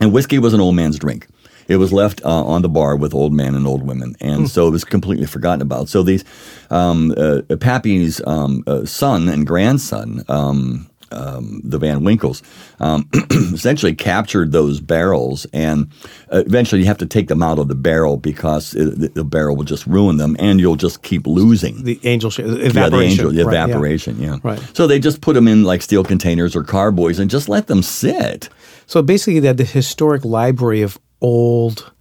and 0.00 0.12
whiskey 0.12 0.38
was 0.38 0.52
an 0.54 0.60
old 0.60 0.74
man's 0.74 0.98
drink. 0.98 1.26
It 1.68 1.76
was 1.76 1.92
left 1.92 2.20
uh, 2.24 2.44
on 2.44 2.62
the 2.62 2.68
bar 2.68 2.96
with 2.96 3.14
old 3.14 3.32
men 3.32 3.54
and 3.54 3.64
old 3.64 3.86
women, 3.86 4.16
and 4.20 4.50
so 4.50 4.66
it 4.66 4.72
was 4.72 4.82
completely 4.82 5.26
forgotten 5.26 5.62
about. 5.62 5.88
So 5.88 6.02
these 6.02 6.24
um, 6.68 7.14
uh, 7.16 7.42
Pappy's 7.60 8.20
um, 8.26 8.64
uh, 8.66 8.84
son 8.84 9.28
and 9.28 9.46
grandson, 9.46 10.24
um, 10.28 10.89
um, 11.12 11.60
the 11.64 11.78
Van 11.78 12.04
Winkles, 12.04 12.42
um, 12.78 13.08
essentially 13.30 13.94
captured 13.94 14.52
those 14.52 14.80
barrels, 14.80 15.46
and 15.52 15.90
uh, 16.32 16.42
eventually 16.46 16.80
you 16.80 16.86
have 16.86 16.98
to 16.98 17.06
take 17.06 17.28
them 17.28 17.42
out 17.42 17.58
of 17.58 17.68
the 17.68 17.74
barrel 17.74 18.16
because 18.16 18.74
it, 18.74 18.98
the, 18.98 19.08
the 19.08 19.24
barrel 19.24 19.56
will 19.56 19.64
just 19.64 19.86
ruin 19.86 20.16
them, 20.18 20.36
and 20.38 20.60
you'll 20.60 20.76
just 20.76 21.02
keep 21.02 21.26
losing 21.26 21.82
The 21.84 21.98
angel 22.04 22.30
sh- 22.30 22.38
yeah, 22.40 22.46
the 22.46 22.66
evaporation. 22.66 23.10
angel, 23.10 23.32
the 23.32 23.44
Right, 23.44 23.54
yeah. 23.54 23.64
evaporation, 23.64 24.20
yeah. 24.20 24.36
Right. 24.42 24.60
So 24.74 24.86
they 24.86 24.98
just 25.00 25.20
put 25.20 25.34
them 25.34 25.48
in 25.48 25.64
like 25.64 25.82
steel 25.82 26.04
containers 26.04 26.54
or 26.54 26.62
carboys 26.62 27.18
and 27.18 27.30
just 27.30 27.48
let 27.48 27.66
them 27.66 27.82
sit. 27.82 28.48
So 28.86 29.02
basically, 29.02 29.40
they 29.40 29.46
had 29.48 29.56
the 29.56 29.64
historic 29.64 30.24
library 30.24 30.82
of 30.82 30.98
old 31.20 31.92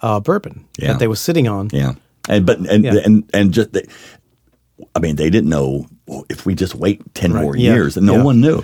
uh, 0.00 0.20
bourbon 0.20 0.64
Yeah. 0.78 0.92
that 0.92 0.98
they 0.98 1.08
were 1.08 1.16
sitting 1.16 1.48
on. 1.48 1.70
Yeah. 1.72 1.94
And 2.28 2.44
but 2.44 2.58
and 2.58 2.84
Yeah. 2.84 2.94
and 3.04 3.24
and 3.32 3.52
just 3.52 3.72
they, 3.72 3.86
I 4.94 4.98
mean 4.98 5.16
they 5.16 5.30
didn't 5.30 5.48
know 5.48 5.86
well, 6.06 6.24
if 6.30 6.46
we 6.46 6.54
just 6.54 6.74
wait 6.74 7.02
10 7.14 7.32
Right, 7.32 7.42
more 7.42 7.56
yeah, 7.56 7.74
years 7.74 7.96
and 7.96 8.06
no 8.06 8.16
yeah. 8.16 8.22
one 8.22 8.40
knew. 8.40 8.62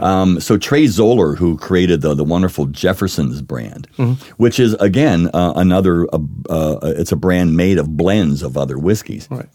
Um, 0.00 0.40
so 0.40 0.56
Trey 0.58 0.86
Zoeller 0.86 1.34
who 1.34 1.56
created 1.56 2.00
the 2.02 2.14
the 2.14 2.24
wonderful 2.24 2.66
Jefferson's 2.66 3.40
brand, 3.42 3.88
Mm-hmm. 3.98 4.14
which 4.42 4.60
is 4.60 4.74
again 4.74 5.30
uh, 5.34 5.52
another 5.56 6.06
uh, 6.14 6.18
uh, 6.50 6.78
it's 6.82 7.12
a 7.12 7.16
brand 7.16 7.56
made 7.56 7.78
of 7.78 7.96
blends 7.96 8.42
of 8.42 8.56
other 8.56 8.78
whiskeys. 8.78 9.26
Right. 9.30 9.48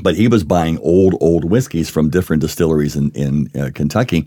but 0.00 0.14
he 0.16 0.28
was 0.28 0.44
buying 0.44 0.78
old 0.80 1.14
old 1.20 1.44
whiskeys 1.44 1.88
from 1.88 2.10
different 2.10 2.40
distilleries 2.42 2.96
in 2.96 3.10
in 3.12 3.48
uh, 3.58 3.70
Kentucky, 3.74 4.26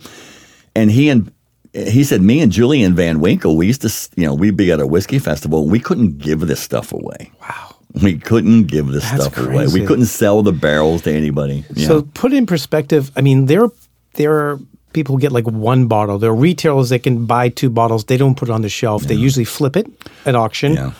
and 0.75 0.89
he 0.91 1.09
and 1.09 1.31
he 1.73 2.03
said 2.03 2.21
me 2.21 2.39
and 2.41 2.51
Julian 2.51 2.95
Van 2.95 3.19
Winkle 3.19 3.55
we 3.57 3.67
used 3.67 3.81
to 3.81 3.91
you 4.15 4.25
know 4.25 4.33
we'd 4.33 4.57
be 4.57 4.71
at 4.71 4.79
a 4.79 4.87
whiskey 4.87 5.19
festival 5.19 5.67
we 5.67 5.79
couldn't 5.79 6.17
give 6.17 6.39
this 6.47 6.59
stuff 6.59 6.91
away. 6.93 7.31
Wow. 7.41 7.68
We 8.01 8.17
couldn't 8.19 8.65
give 8.65 8.87
this 8.87 9.03
That's 9.09 9.25
stuff 9.25 9.37
away. 9.47 9.67
We 9.67 9.85
couldn't 9.85 10.05
sell 10.05 10.43
the 10.43 10.51
barrels 10.51 11.01
to 11.03 11.11
anybody. 11.11 11.65
Yeah. 11.73 11.87
So 11.87 12.01
put 12.03 12.33
in 12.33 12.45
perspective, 12.45 13.11
I 13.15 13.21
mean, 13.21 13.47
there 13.47 13.67
there 14.13 14.33
are 14.33 14.59
people 14.93 15.15
who 15.15 15.21
get 15.21 15.31
like 15.31 15.45
one 15.45 15.87
bottle. 15.87 16.19
There 16.19 16.29
are 16.29 16.35
retailers 16.35 16.89
that 16.89 16.99
can 17.03 17.25
buy 17.25 17.49
two 17.49 17.69
bottles. 17.69 18.05
They 18.05 18.17
don't 18.17 18.35
put 18.35 18.49
it 18.49 18.51
on 18.51 18.61
the 18.61 18.69
shelf. 18.69 19.03
They 19.03 19.15
usually 19.15 19.45
flip 19.45 19.75
it 19.75 19.87
at 20.25 20.35
auction. 20.35 20.73
yeah. 20.73 20.91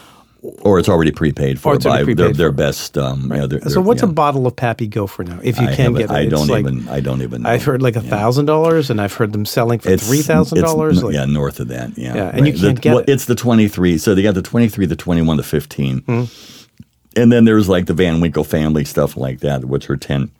Or 0.61 0.79
it's 0.79 0.87
already 0.87 1.11
prepaid 1.11 1.59
for 1.59 1.75
it's 1.75 1.83
by 1.83 1.89
already 1.97 2.13
their, 2.13 2.27
prepaid 2.27 2.35
their 2.37 2.47
for. 2.49 2.53
best. 2.55 2.97
Um, 2.97 3.23
you 3.23 3.27
know, 3.39 3.47
their- 3.47 3.59
So 3.69 3.81
what's 3.81 4.01
yeah. 4.01 4.07
a 4.07 4.11
bottle 4.13 4.47
of 4.47 4.55
Pappy 4.55 4.87
go 4.87 5.05
for 5.05 5.25
now? 5.25 5.37
If 5.43 5.59
you 5.59 5.67
I 5.67 5.75
can 5.75 5.91
get 5.93 6.03
it, 6.05 6.11
I 6.11 6.27
don't 6.27 6.47
like- 6.47 6.61
even. 6.61 6.87
I 6.87 7.01
don't 7.01 7.21
even. 7.21 7.41
Know. 7.41 7.49
I've 7.49 7.63
heard 7.65 7.81
like 7.81 7.97
a 7.97 8.01
thousand 8.01 8.45
dollars, 8.45 8.89
and 8.89 9.01
I've 9.01 9.11
heard 9.13 9.33
them 9.33 9.45
selling 9.45 9.79
for 9.79 9.89
It's 9.89 10.07
three 10.07 10.21
thousand 10.21 10.61
dollars. 10.61 11.03
n- 11.03 11.11
yeah, 11.11 11.25
north 11.25 11.59
of 11.59 11.67
that. 11.67 11.97
Yeah, 11.97 12.15
Yeah, 12.15 12.31
and 12.33 12.47
you 12.47 12.53
can't 12.53 12.79
get 12.79 12.89
well, 12.93 12.99
it. 12.99 13.09
It's 13.09 13.25
the 13.25 13.35
twenty 13.35 13.67
three. 13.67 13.97
So 13.97 14.15
they 14.15 14.21
got 14.21 14.33
the 14.33 14.41
twenty 14.41 14.69
three, 14.69 14.85
the 14.85 14.95
twenty 14.95 15.21
one, 15.21 15.35
the 15.35 15.43
15 15.43 15.99
Hmm. 16.07 16.23
And 17.15 17.31
then 17.31 17.45
there's 17.45 17.67
like 17.69 17.85
the 17.85 17.93
Van 17.93 18.21
Winkle 18.21 18.43
family 18.43 18.85
stuff 18.85 19.17
like 19.17 19.39
that, 19.39 19.65
which 19.65 19.89
are 19.89 19.97
ten. 19.97 20.31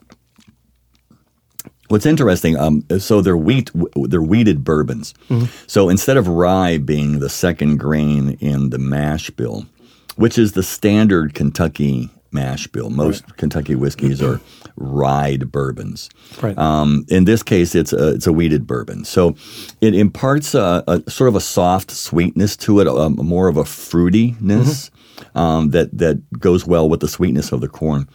What's 1.88 2.06
interesting, 2.06 2.56
um, 2.56 2.84
so 3.00 3.20
they're 3.20 3.36
wheat, 3.36 3.70
they're 3.96 4.22
wheated 4.22 4.62
bourbons. 4.62 5.12
Mm-hmm. 5.28 5.46
So 5.66 5.88
instead 5.88 6.16
of 6.16 6.28
rye 6.28 6.78
being 6.78 7.18
the 7.18 7.28
second 7.28 7.78
grain 7.78 8.38
in 8.40 8.70
the 8.70 8.78
mash 8.78 9.28
bill, 9.30 9.66
which 10.14 10.38
is 10.38 10.52
the 10.52 10.62
standard 10.62 11.34
Kentucky 11.34 12.08
mash 12.30 12.68
bill, 12.68 12.90
most 12.90 13.36
Kentucky 13.38 13.74
whiskeys 13.74 14.22
are 14.22 14.40
rye 14.76 15.36
bourbons. 15.38 16.10
Right. 16.40 16.56
Um, 16.56 17.06
in 17.08 17.24
this 17.24 17.42
case, 17.42 17.74
it's 17.74 17.92
a, 17.92 18.14
it's 18.14 18.28
a 18.28 18.32
wheated 18.32 18.68
bourbon. 18.68 19.04
So 19.04 19.34
it 19.80 19.92
imparts 19.92 20.54
a, 20.54 20.84
a 20.86 21.10
sort 21.10 21.26
of 21.26 21.34
a 21.34 21.40
soft 21.40 21.90
sweetness 21.90 22.56
to 22.58 22.78
it, 22.78 22.86
a, 22.86 23.10
more 23.10 23.48
of 23.48 23.56
a 23.56 23.64
fruitiness 23.64 24.90
um, 25.34 25.70
that, 25.70 25.96
that 25.98 26.20
goes 26.38 26.66
well 26.66 26.88
with 26.88 27.00
the 27.00 27.08
sweetness 27.08 27.52
of 27.52 27.60
the 27.60 27.68
corn. 27.68 28.08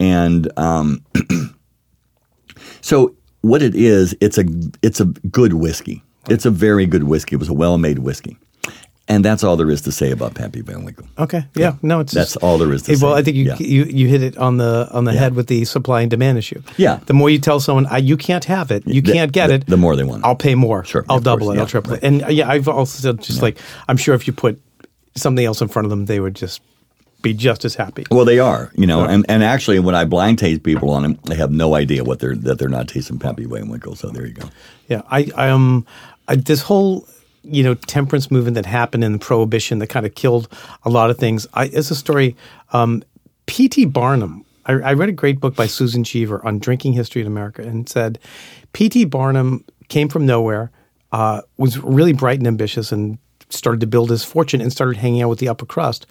And 0.00 0.50
um, 0.58 1.04
so 2.80 3.14
what 3.42 3.62
it 3.62 3.74
is, 3.74 4.16
it's 4.20 4.38
a, 4.38 4.44
it's 4.82 5.00
a 5.00 5.06
good 5.06 5.54
whiskey. 5.54 6.02
It's 6.28 6.44
a 6.46 6.50
very 6.50 6.86
good 6.86 7.04
whiskey. 7.04 7.36
It 7.36 7.38
was 7.38 7.48
a 7.48 7.54
well-made 7.54 8.00
whiskey. 8.00 8.36
And 9.10 9.24
that's 9.24 9.42
all 9.42 9.56
there 9.56 9.70
is 9.70 9.80
to 9.82 9.92
say 9.92 10.10
about 10.10 10.34
Pappy 10.34 10.60
Van 10.60 10.84
Winkle. 10.84 11.06
Okay. 11.18 11.42
Yeah. 11.54 11.76
No, 11.80 12.00
it's 12.00 12.12
That's 12.12 12.34
just- 12.34 12.44
all 12.44 12.58
there 12.58 12.70
is 12.74 12.82
to 12.82 12.92
Hey, 12.92 12.98
well. 13.00 13.14
I 13.14 13.22
think 13.22 13.38
you, 13.38 13.44
Yeah. 13.46 13.56
you 13.58 13.84
you 13.84 14.06
hit 14.06 14.22
it 14.22 14.36
on 14.36 14.58
the 14.58 14.86
on 14.92 15.04
the 15.04 15.14
head 15.14 15.34
with 15.34 15.46
the 15.46 15.64
supply 15.64 16.02
and 16.02 16.10
demand 16.10 16.36
issue. 16.36 16.60
Yeah. 16.76 17.00
The 17.06 17.14
more 17.14 17.30
you 17.30 17.38
tell 17.38 17.58
someone 17.58 17.86
I, 17.86 17.98
you 17.98 18.18
can't 18.18 18.44
have 18.44 18.70
it, 18.70 18.86
you 18.86 19.00
The- 19.00 19.12
can't 19.14 19.32
get 19.32 19.46
the- 19.46 19.54
it, 19.54 19.66
the 19.66 19.78
more 19.78 19.96
they 19.96 20.04
want 20.04 20.24
it. 20.24 20.26
I'll 20.26 20.36
pay 20.36 20.54
more. 20.54 20.84
Sure, 20.84 21.06
I'll 21.08 21.20
double 21.20 21.46
course, 21.46 21.56
it. 21.56 21.60
I'll 21.60 21.66
triple 21.66 21.92
right. 21.92 22.02
it. 22.02 22.06
And 22.06 22.30
yeah, 22.30 22.50
I've 22.50 22.68
also 22.68 23.00
said 23.00 23.22
just 23.22 23.40
like 23.40 23.56
I'm 23.88 23.96
sure 23.96 24.14
if 24.14 24.26
you 24.26 24.34
put 24.34 24.60
something 25.18 25.44
else 25.44 25.60
in 25.60 25.68
front 25.68 25.86
of 25.86 25.90
them, 25.90 26.06
they 26.06 26.20
would 26.20 26.34
just 26.34 26.62
be 27.22 27.34
just 27.34 27.64
as 27.64 27.74
happy. 27.74 28.04
Well, 28.10 28.24
they 28.24 28.38
are, 28.38 28.70
you 28.74 28.86
know, 28.86 29.04
and, 29.04 29.26
and 29.28 29.42
actually, 29.42 29.78
when 29.80 29.94
I 29.94 30.04
blind 30.04 30.38
taste 30.38 30.62
people 30.62 30.90
on 30.90 31.02
them, 31.02 31.18
they 31.24 31.34
have 31.34 31.50
no 31.50 31.74
idea 31.74 32.04
what 32.04 32.20
they're 32.20 32.36
that 32.36 32.58
they're 32.58 32.68
not 32.68 32.88
tasting 32.88 33.18
Pappy 33.18 33.46
Winkle. 33.46 33.96
So 33.96 34.10
there 34.10 34.26
you 34.26 34.34
go. 34.34 34.48
Yeah, 34.88 35.02
I, 35.10 35.30
I 35.36 35.48
um, 35.50 35.86
I, 36.28 36.36
this 36.36 36.62
whole 36.62 37.06
you 37.42 37.62
know 37.62 37.74
temperance 37.74 38.30
movement 38.30 38.54
that 38.54 38.66
happened 38.66 39.04
in 39.04 39.12
the 39.12 39.18
prohibition 39.18 39.78
that 39.80 39.88
kind 39.88 40.06
of 40.06 40.14
killed 40.14 40.48
a 40.84 40.90
lot 40.90 41.10
of 41.10 41.18
things. 41.18 41.46
I, 41.54 41.66
it's 41.66 41.90
a 41.90 41.96
story. 41.96 42.36
Um, 42.72 43.02
P.T. 43.46 43.86
Barnum. 43.86 44.44
I, 44.66 44.72
I 44.74 44.92
read 44.92 45.08
a 45.08 45.12
great 45.12 45.40
book 45.40 45.56
by 45.56 45.66
Susan 45.66 46.04
Cheever 46.04 46.44
on 46.46 46.58
drinking 46.58 46.92
history 46.92 47.22
in 47.22 47.26
America, 47.26 47.62
and 47.62 47.88
said 47.88 48.18
P.T. 48.74 49.06
Barnum 49.06 49.64
came 49.88 50.08
from 50.08 50.26
nowhere, 50.26 50.70
uh, 51.12 51.42
was 51.56 51.78
really 51.78 52.12
bright 52.12 52.38
and 52.38 52.46
ambitious, 52.46 52.92
and 52.92 53.18
started 53.50 53.80
to 53.80 53.86
build 53.86 54.10
his 54.10 54.24
fortune 54.24 54.60
and 54.60 54.72
started 54.72 54.96
hanging 54.96 55.22
out 55.22 55.28
with 55.28 55.38
the 55.38 55.48
upper 55.48 55.66
crust, 55.66 56.06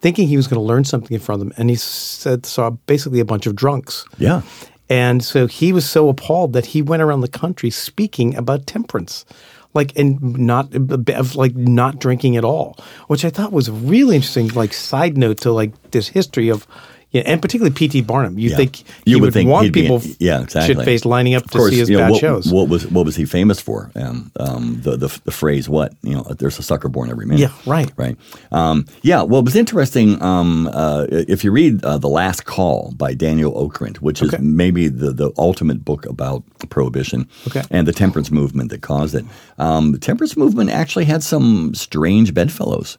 thinking 0.00 0.28
he 0.28 0.36
was 0.36 0.46
going 0.46 0.60
to 0.60 0.66
learn 0.66 0.84
something 0.84 1.18
from 1.18 1.38
them. 1.38 1.52
And 1.56 1.70
he 1.70 1.76
said 1.76 2.46
saw 2.46 2.70
basically 2.70 3.20
a 3.20 3.24
bunch 3.24 3.46
of 3.46 3.56
drunks. 3.56 4.04
Yeah. 4.18 4.42
And 4.88 5.24
so 5.24 5.46
he 5.46 5.72
was 5.72 5.88
so 5.88 6.08
appalled 6.08 6.52
that 6.52 6.66
he 6.66 6.82
went 6.82 7.02
around 7.02 7.22
the 7.22 7.28
country 7.28 7.70
speaking 7.70 8.36
about 8.36 8.66
temperance, 8.66 9.24
like 9.72 9.96
and 9.96 10.20
not 10.38 10.74
of 10.74 11.34
like 11.34 11.54
not 11.56 11.98
drinking 11.98 12.36
at 12.36 12.44
all, 12.44 12.76
which 13.06 13.24
I 13.24 13.30
thought 13.30 13.52
was 13.52 13.70
really 13.70 14.16
interesting. 14.16 14.48
Like 14.48 14.72
side 14.72 15.16
note 15.16 15.38
to 15.38 15.52
like 15.52 15.90
this 15.92 16.08
history 16.08 16.50
of. 16.50 16.66
Yeah, 17.12 17.22
and 17.26 17.42
particularly 17.42 17.74
P.T. 17.74 18.00
Barnum. 18.02 18.38
You 18.38 18.50
Yeah. 18.50 18.56
think 18.56 18.80
You 18.80 18.84
he 19.04 19.14
would 19.16 19.26
would, 19.28 19.32
think 19.34 19.50
want 19.50 19.72
people 19.74 20.00
yeah, 20.18 20.40
exactly. 20.42 20.74
shit 20.74 20.84
faced 20.84 21.04
lining 21.04 21.34
up 21.34 21.44
Of 21.44 21.50
to 21.50 21.58
course, 21.58 21.70
see 21.70 21.78
his 21.78 21.90
you 21.90 21.96
know, 21.98 22.04
bad 22.04 22.10
what, 22.12 22.20
shows. 22.20 22.50
What 22.52 22.68
was 22.68 22.86
what 22.90 23.04
was 23.04 23.16
he 23.16 23.24
famous 23.26 23.60
for? 23.60 23.90
Um, 23.94 24.32
um, 24.40 24.80
the, 24.82 24.96
the 24.96 25.20
the 25.24 25.30
phrase 25.30 25.68
"what 25.68 25.92
you 26.02 26.14
know, 26.14 26.22
there's 26.38 26.58
a 26.58 26.62
sucker 26.62 26.88
born 26.88 27.10
every 27.10 27.26
minute." 27.26 27.40
Yeah, 27.40 27.52
right. 27.70 27.90
right. 27.96 28.16
Um, 28.50 28.86
yeah, 29.02 29.22
well, 29.22 29.40
it 29.40 29.44
was 29.44 29.56
interesting. 29.56 30.22
Um, 30.22 30.68
uh, 30.72 31.06
if 31.10 31.44
you 31.44 31.52
read 31.52 31.84
uh, 31.84 31.98
"The 31.98 32.08
Last 32.08 32.44
Call" 32.46 32.92
by 32.96 33.12
Daniel 33.14 33.52
Okrent, 33.52 33.98
which 33.98 34.22
is 34.22 34.32
maybe 34.40 34.88
the 34.88 35.12
the 35.12 35.30
ultimate 35.36 35.84
book 35.84 36.06
about 36.06 36.42
prohibition 36.70 37.28
Okay. 37.46 37.62
and 37.70 37.86
the 37.86 37.92
temperance 37.92 38.30
movement 38.30 38.70
that 38.70 38.80
caused 38.80 39.14
it, 39.14 39.24
um, 39.58 39.92
the 39.92 39.98
temperance 39.98 40.34
movement 40.36 40.70
actually 40.70 41.04
had 41.04 41.22
some 41.22 41.74
strange 41.74 42.32
bedfellows. 42.32 42.96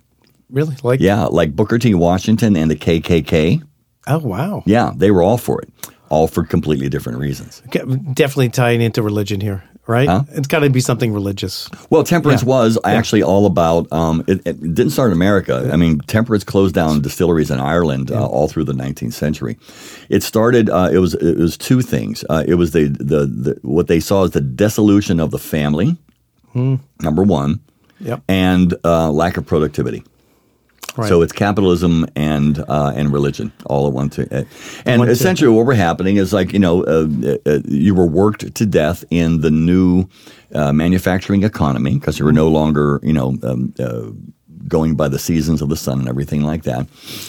really? 0.52 0.76
Like 0.84 1.00
Yeah, 1.00 1.24
like 1.26 1.56
Booker 1.56 1.80
T. 1.80 1.96
Washington 1.96 2.56
and 2.56 2.70
the 2.70 2.76
KKK. 2.76 3.64
Oh 4.08 4.20
wow. 4.20 4.64
Yeah, 4.66 4.92
they 4.96 5.12
were 5.12 5.22
all 5.22 5.38
for 5.38 5.62
it, 5.62 5.70
all 6.10 6.28
for 6.28 6.44
completely 6.44 6.90
different 6.90 7.20
reasons. 7.20 7.62
Okay, 7.68 7.84
Definitely 8.14 8.50
tying 8.50 8.82
into 8.82 9.02
religion 9.02 9.40
here, 9.42 9.64
right? 9.88 10.08
Huh? 10.08 10.24
It's 10.32 10.48
got 10.48 10.60
to 10.60 10.70
be 10.70 10.80
something 10.82 11.14
religious. 11.14 11.70
Well, 11.90 12.04
temperance 12.04 12.44
Yeah. 12.44 12.50
was 12.50 12.78
actually 12.84 13.24
all 13.24 13.46
about. 13.46 13.92
Um, 13.92 14.24
it, 14.28 14.42
it 14.46 14.60
didn't 14.62 14.92
start 14.92 15.10
in 15.12 15.14
America. 15.14 15.70
I 15.72 15.78
mean, 15.78 16.00
temperance 16.08 16.44
closed 16.44 16.76
down 16.76 17.02
distilleries 17.02 17.50
in 17.52 17.60
Ireland 17.60 18.12
uh, 18.12 18.26
all 18.26 18.48
through 18.48 18.66
the 18.66 18.74
19th 18.74 19.14
century. 19.14 19.58
It 20.10 20.24
started. 20.24 20.70
Uh, 20.70 20.90
it 20.92 21.00
was 21.00 21.14
it 21.16 21.38
was 21.38 21.58
two 21.58 21.82
things. 21.82 22.24
Uh, 22.30 22.44
it 22.48 22.56
was 22.56 22.72
the, 22.72 22.86
the 22.90 23.26
the 23.26 23.60
what 23.64 23.88
they 23.88 24.00
saw 24.00 24.24
as 24.26 24.32
the 24.32 24.42
dissolution 24.42 25.20
of 25.20 25.32
the 25.32 25.40
family. 25.40 25.98
Number 26.56 27.24
one, 27.24 27.62
Yep. 28.00 28.22
and 28.28 28.76
uh, 28.86 29.10
lack 29.12 29.38
of 29.38 29.46
productivity. 29.48 30.04
Right. 30.96 31.08
So 31.10 31.22
it's 31.24 31.34
capitalism 31.34 32.06
and 32.16 32.64
uh, 32.68 32.94
and 32.96 33.12
religion 33.12 33.52
all 33.66 33.88
at 33.88 33.94
time. 34.10 34.28
And 34.86 35.00
One, 35.00 35.08
two. 35.08 35.12
essentially, 35.12 35.52
what 35.52 35.66
were 35.66 35.74
happening 35.74 36.18
is 36.18 36.34
like 36.34 36.54
you 36.54 36.60
know 36.60 36.84
uh, 36.84 37.08
uh, 37.48 37.60
you 37.66 37.96
were 37.96 38.06
worked 38.08 38.54
to 38.56 38.66
death 38.66 39.04
in 39.10 39.42
the 39.42 39.50
new 39.52 40.06
uh, 40.54 40.72
manufacturing 40.72 41.44
economy 41.44 41.96
because 41.96 42.20
you 42.20 42.26
were 42.26 42.34
no 42.34 42.48
longer 42.48 43.00
you 43.04 43.14
know. 43.14 43.36
Um, 43.44 43.74
uh, 43.80 44.12
Going 44.66 44.96
by 44.96 45.10
the 45.10 45.20
seasons 45.20 45.62
of 45.62 45.68
the 45.68 45.76
sun 45.76 46.00
and 46.00 46.08
everything 46.08 46.44
like 46.44 46.64
that, 46.64 46.88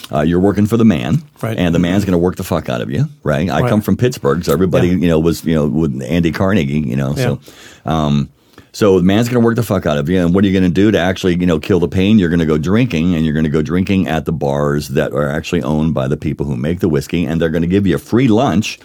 uh, 0.09 0.21
you're 0.21 0.39
working 0.39 0.65
for 0.67 0.77
the 0.77 0.85
man, 0.85 1.21
Right. 1.41 1.57
and 1.57 1.75
the 1.75 1.79
man's 1.79 2.05
going 2.05 2.13
to 2.13 2.17
work 2.17 2.37
the 2.37 2.45
fuck 2.45 2.69
out 2.69 2.79
of 2.79 2.89
you, 2.89 3.09
right? 3.23 3.49
I 3.49 3.59
Right. 3.59 3.69
come 3.69 3.81
from 3.81 3.97
Pittsburgh, 3.97 4.41
so 4.45 4.53
everybody, 4.53 4.87
Yeah. 4.87 4.93
you 4.95 5.07
know, 5.09 5.19
was 5.19 5.43
you 5.43 5.53
know 5.53 5.67
with 5.67 6.01
Andy 6.01 6.31
Carnegie, 6.31 6.79
you 6.79 6.95
know, 6.95 7.13
so 7.13 7.39
Yeah. 7.85 7.91
um, 8.05 8.29
so 8.75 8.97
the 8.97 9.05
man's 9.05 9.29
going 9.29 9.41
to 9.41 9.45
work 9.45 9.55
the 9.55 9.63
fuck 9.63 9.85
out 9.85 9.97
of 9.97 10.09
you, 10.09 10.19
and 10.19 10.35
what 10.35 10.43
are 10.43 10.47
you 10.47 10.53
going 10.53 10.69
to 10.69 10.81
do 10.81 10.91
to 10.91 10.99
actually, 10.99 11.39
you 11.39 11.45
know, 11.45 11.59
kill 11.59 11.79
the 11.79 11.87
pain? 11.87 12.19
You're 12.19 12.27
going 12.27 12.41
to 12.41 12.45
go 12.45 12.57
drinking, 12.57 13.15
and 13.15 13.23
you're 13.23 13.33
going 13.33 13.45
to 13.45 13.49
go 13.49 13.61
drinking 13.61 14.09
at 14.09 14.25
the 14.25 14.33
bars 14.33 14.89
that 14.89 15.13
are 15.13 15.29
actually 15.29 15.63
owned 15.63 15.93
by 15.93 16.09
the 16.09 16.17
people 16.17 16.45
who 16.45 16.57
make 16.57 16.81
the 16.81 16.89
whiskey, 16.89 17.25
and 17.25 17.39
they're 17.39 17.49
going 17.49 17.61
to 17.61 17.69
give 17.69 17.87
you 17.87 17.95
a 17.95 17.99
free 17.99 18.27
lunch 18.27 18.77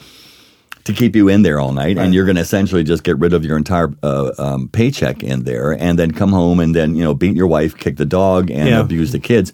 to 0.90 0.98
keep 0.98 1.16
you 1.16 1.28
in 1.28 1.42
there 1.42 1.58
all 1.60 1.72
night, 1.72 1.96
and 1.98 2.12
you're 2.14 2.24
going 2.26 2.36
to 2.36 2.42
essentially 2.42 2.84
just 2.84 3.02
get 3.04 3.18
rid 3.18 3.32
of 3.32 3.44
your 3.44 3.56
entire 3.56 3.92
uh, 4.02 4.30
um, 4.38 4.68
paycheck 4.68 5.22
in 5.22 5.44
there, 5.44 5.72
and 5.72 5.98
then 5.98 6.10
come 6.12 6.32
home 6.32 6.60
and 6.60 6.74
then 6.74 6.94
you 6.94 7.02
know 7.04 7.14
beat 7.14 7.36
your 7.36 7.46
wife, 7.46 7.76
kick 7.76 7.96
the 7.96 8.04
dog, 8.04 8.50
and 8.50 8.68
Yeah. 8.68 8.80
abuse 8.80 9.12
the 9.12 9.18
kids. 9.20 9.52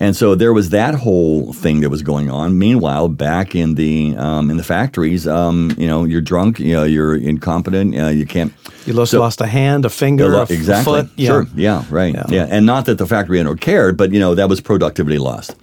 And 0.00 0.14
so 0.14 0.36
there 0.36 0.52
was 0.52 0.70
that 0.70 0.94
whole 0.94 1.52
thing 1.52 1.80
that 1.80 1.90
was 1.90 2.02
going 2.02 2.30
on. 2.30 2.56
Meanwhile, 2.56 3.08
back 3.08 3.56
in 3.56 3.74
the 3.74 4.14
um, 4.16 4.48
in 4.48 4.56
the 4.56 4.62
factories, 4.62 5.26
um, 5.26 5.72
you 5.76 5.88
know, 5.88 6.04
you're 6.04 6.20
drunk, 6.20 6.60
you 6.60 6.72
know, 6.72 6.84
you're 6.84 7.16
incompetent, 7.16 7.98
uh, 7.98 8.06
you 8.06 8.24
can't. 8.24 8.52
You 8.86 8.92
lost, 8.94 9.10
So- 9.10 9.18
lost 9.20 9.40
a 9.40 9.46
hand, 9.46 9.84
a 9.84 9.90
finger, 9.90 10.32
a 10.34 10.42
f- 10.42 10.50
exactly. 10.52 11.00
foot. 11.02 11.10
Yeah. 11.16 11.26
Sure. 11.26 11.46
Yeah. 11.56 11.84
Right. 11.90 12.14
Yeah. 12.14 12.26
Yeah. 12.28 12.46
And 12.48 12.64
not 12.64 12.84
that 12.86 12.98
the 12.98 13.06
factory 13.06 13.40
owner 13.40 13.56
cared, 13.56 13.96
but 13.96 14.12
you 14.12 14.20
know 14.20 14.36
that 14.36 14.48
was 14.48 14.60
productivity 14.60 15.18
lost. 15.18 15.56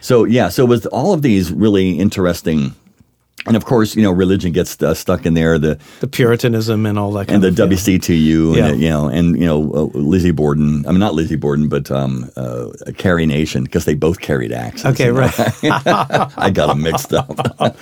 So 0.00 0.24
yeah. 0.24 0.48
So 0.48 0.64
with 0.64 0.86
all 0.86 1.12
of 1.12 1.20
these 1.20 1.52
really 1.52 1.90
interesting, 1.98 2.74
and 3.46 3.56
of 3.56 3.64
course 3.64 3.96
you 3.96 4.02
know 4.02 4.12
religion 4.12 4.52
gets 4.52 4.80
uh, 4.82 4.94
stuck 4.94 5.26
in 5.26 5.34
there. 5.34 5.58
The 5.58 5.78
The 6.00 6.06
Puritanism 6.08 6.86
and 6.86 6.98
all 6.98 7.12
that 7.12 7.28
kind 7.28 7.44
and 7.44 7.56
the 7.56 7.62
of. 7.64 7.70
WCTU, 7.70 8.56
Yeah. 8.56 8.66
and 8.68 8.80
you 8.80 8.88
know, 8.88 9.08
and 9.08 9.38
you 9.38 9.46
know, 9.46 9.70
uh, 9.72 9.98
Lizzie 9.98 10.30
Borden. 10.30 10.84
I 10.86 10.90
mean, 10.90 11.00
not 11.00 11.14
Lizzie 11.14 11.36
Borden, 11.36 11.68
but 11.68 11.90
um, 11.90 12.30
uh, 12.36 12.70
Carrie 12.98 13.26
Nation, 13.26 13.64
because 13.64 13.84
they 13.84 13.94
both 13.94 14.20
carried 14.20 14.52
axes. 14.52 14.86
Okay, 14.86 15.10
right. 15.10 15.32
I 15.64 16.50
got 16.52 16.66
them 16.68 16.82
mixed 16.82 17.12
up. 17.12 17.30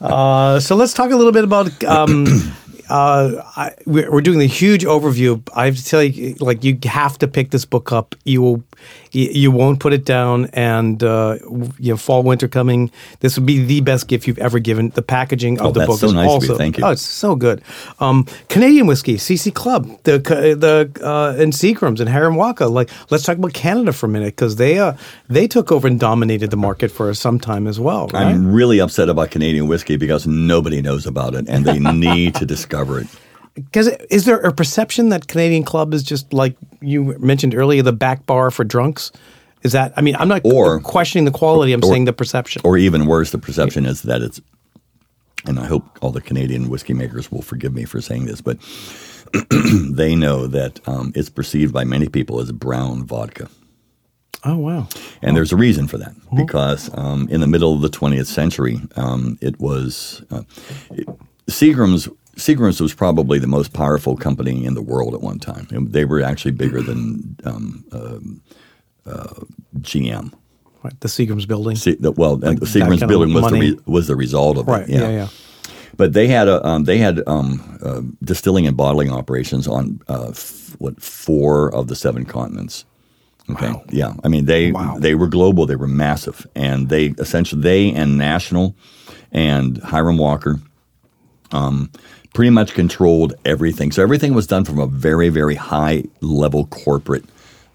Uh, 0.00 0.58
so 0.60 0.74
let's 0.74 0.92
talk 0.92 1.10
a 1.10 1.16
little 1.16 1.32
bit 1.32 1.44
about. 1.44 1.82
Um, 1.84 2.26
uh, 2.90 3.40
I, 3.56 3.72
we're, 3.86 4.10
we're 4.10 4.20
doing 4.20 4.38
the 4.40 4.46
huge 4.46 4.84
overview. 4.84 5.40
I 5.54 5.66
have 5.66 5.76
to 5.76 5.84
tell 5.84 6.02
you, 6.02 6.34
like, 6.40 6.64
you 6.64 6.76
have 6.84 7.18
to 7.18 7.28
pick 7.28 7.50
this 7.50 7.64
book 7.64 7.92
up. 7.92 8.14
You 8.24 8.42
will, 8.42 8.64
you, 9.12 9.28
you 9.28 9.50
won't 9.50 9.80
put 9.80 9.92
it 9.92 10.04
down. 10.04 10.46
And 10.52 11.02
uh, 11.02 11.38
you 11.78 11.92
know, 11.92 11.96
fall, 11.96 12.22
winter 12.22 12.48
coming. 12.48 12.90
This 13.20 13.36
would 13.36 13.46
be 13.46 13.64
the 13.64 13.80
best 13.80 14.08
gift 14.08 14.26
you've 14.26 14.38
ever 14.38 14.58
given. 14.58 14.90
The 14.90 15.02
packaging 15.02 15.60
of 15.60 15.66
Oh, 15.66 15.72
the 15.72 15.86
book 15.86 16.00
so 16.00 16.06
is 16.06 16.12
nice 16.14 16.28
also. 16.28 16.56
Thank 16.56 16.78
you. 16.78 16.84
Oh, 16.84 16.90
it's 16.90 17.02
so 17.02 17.36
good. 17.36 17.62
Um, 18.00 18.26
Canadian 18.48 18.86
whiskey, 18.86 19.16
CC 19.16 19.54
Club, 19.54 19.86
the 20.02 20.18
the 20.18 20.90
uh, 21.04 21.40
and 21.40 21.52
Seagrams 21.52 22.00
and 22.00 22.08
Hiram 22.08 22.36
Walker. 22.36 22.66
Like, 22.66 22.90
let's 23.10 23.24
talk 23.24 23.38
about 23.38 23.52
Canada 23.52 23.92
for 23.92 24.06
a 24.06 24.08
minute 24.08 24.34
because 24.34 24.56
they 24.56 24.78
uh, 24.78 24.94
they 25.28 25.46
took 25.46 25.70
over 25.70 25.86
and 25.86 26.00
dominated 26.00 26.50
the 26.50 26.56
market 26.56 26.90
for 26.90 27.12
some 27.14 27.38
time 27.38 27.66
as 27.66 27.78
well. 27.78 28.08
Right? 28.08 28.26
I'm 28.26 28.52
really 28.52 28.80
upset 28.80 29.08
about 29.08 29.30
Canadian 29.30 29.68
whiskey 29.68 29.96
because 29.96 30.26
nobody 30.26 30.82
knows 30.82 31.06
about 31.06 31.34
it, 31.34 31.48
and 31.48 31.64
they 31.64 31.78
need 31.92 32.34
to 32.36 32.46
discover 32.46 33.00
it. 33.00 33.06
Because 33.54 33.88
is 34.10 34.24
there 34.24 34.38
a 34.38 34.52
perception 34.52 35.10
that 35.10 35.28
Canadian 35.28 35.62
Club 35.62 35.92
is 35.92 36.02
just 36.02 36.32
like 36.32 36.56
you 36.80 37.16
mentioned 37.18 37.54
earlier, 37.54 37.82
the 37.82 37.92
back 37.92 38.24
bar 38.26 38.50
for 38.50 38.64
drunks? 38.64 39.12
Is 39.62 39.72
that? 39.72 39.92
I 39.96 40.00
mean, 40.00 40.16
I'm 40.16 40.28
not 40.28 40.40
Or- 40.44 40.80
questioning 40.80 41.24
the 41.24 41.30
quality. 41.30 41.72
I'm 41.72 41.82
saying 41.82 42.06
the 42.06 42.12
perception. 42.12 42.62
Or 42.64 42.76
even 42.78 43.06
worse, 43.06 43.30
the 43.30 43.38
perception 43.38 43.86
is 43.86 44.02
that 44.02 44.22
it's, 44.22 44.40
and 45.46 45.58
I 45.60 45.66
hope 45.66 45.84
all 46.00 46.10
the 46.12 46.20
Canadian 46.20 46.68
whiskey 46.68 46.94
makers 46.94 47.30
will 47.30 47.42
forgive 47.42 47.72
me 47.74 47.84
for 47.84 48.00
saying 48.00 48.24
this, 48.24 48.40
but 48.40 48.58
they 49.50 50.14
know 50.16 50.46
that 50.46 50.80
um, 50.88 51.12
it's 51.14 51.28
perceived 51.30 51.72
by 51.72 51.84
many 51.84 52.08
people 52.08 52.40
as 52.40 52.50
brown 52.52 53.04
vodka. 53.04 53.48
oh 54.44 54.56
wow! 54.56 54.88
And 55.22 55.36
there's 55.36 55.52
a 55.52 55.56
reason 55.56 55.86
for 55.86 55.98
that 55.98 56.14
because 56.34 56.90
um, 56.94 57.28
in 57.28 57.40
the 57.40 57.46
middle 57.46 57.72
of 57.74 57.82
the 57.82 57.88
20th 57.88 58.26
century, 58.26 58.80
um, 58.96 59.38
it 59.40 59.60
was 59.60 60.22
uh, 60.30 60.42
it, 60.90 61.06
Seagram's. 61.48 62.08
Seagram's 62.36 62.80
was 62.80 62.94
probably 62.94 63.38
the 63.38 63.46
most 63.46 63.72
powerful 63.72 64.16
company 64.16 64.64
in 64.64 64.74
the 64.74 64.82
world 64.82 65.14
at 65.14 65.20
one 65.20 65.38
time. 65.38 65.66
They 65.70 66.04
were 66.04 66.22
actually 66.22 66.52
bigger 66.52 66.80
than 66.82 67.36
um, 67.44 67.84
um, 67.92 68.42
uh, 69.06 69.34
GM. 69.78 70.32
Right, 70.82 70.98
the 71.00 71.08
Seagram's 71.08 71.46
building. 71.46 71.76
Se- 71.76 71.96
the, 72.00 72.10
well, 72.12 72.42
and 72.44 72.58
the 72.58 72.66
Seagram's 72.66 73.04
building 73.04 73.34
was 73.34 73.50
the, 73.52 73.58
re- 73.60 73.78
was 73.86 74.06
the 74.08 74.16
result 74.16 74.56
of 74.58 74.66
right. 74.66 74.82
it. 74.82 74.88
Yeah. 74.88 75.10
Yeah. 75.10 75.28
But 75.96 76.14
they 76.14 76.26
had 76.26 76.48
a 76.48 76.66
um, 76.66 76.84
they 76.84 76.96
had 76.98 77.22
um, 77.28 77.78
uh, 77.82 78.00
distilling 78.24 78.66
and 78.66 78.76
bottling 78.76 79.12
operations 79.12 79.68
on 79.68 80.00
uh, 80.08 80.28
f- 80.30 80.74
what 80.78 81.00
four 81.02 81.72
of 81.74 81.88
the 81.88 81.94
seven 81.94 82.24
continents. 82.24 82.84
Okay, 83.50 83.68
Wow. 83.70 83.84
yeah, 83.90 84.14
I 84.24 84.28
mean 84.28 84.46
they 84.46 84.72
Wow. 84.72 84.96
they 84.98 85.14
were 85.14 85.26
global, 85.26 85.66
they 85.66 85.76
were 85.76 85.86
massive, 85.88 86.46
and 86.54 86.88
they 86.88 87.08
essentially 87.18 87.60
they 87.60 87.92
and 87.92 88.16
National 88.16 88.74
and 89.32 89.78
Hiram 89.78 90.16
Walker 90.16 90.58
um, 91.52 91.90
pretty 92.34 92.50
much 92.50 92.74
controlled 92.74 93.34
everything. 93.44 93.92
So 93.92 94.02
everything 94.02 94.34
was 94.34 94.46
done 94.46 94.64
from 94.64 94.78
a 94.78 94.86
very 94.86 95.28
very 95.28 95.54
high 95.54 96.04
level 96.20 96.66
corporate 96.66 97.24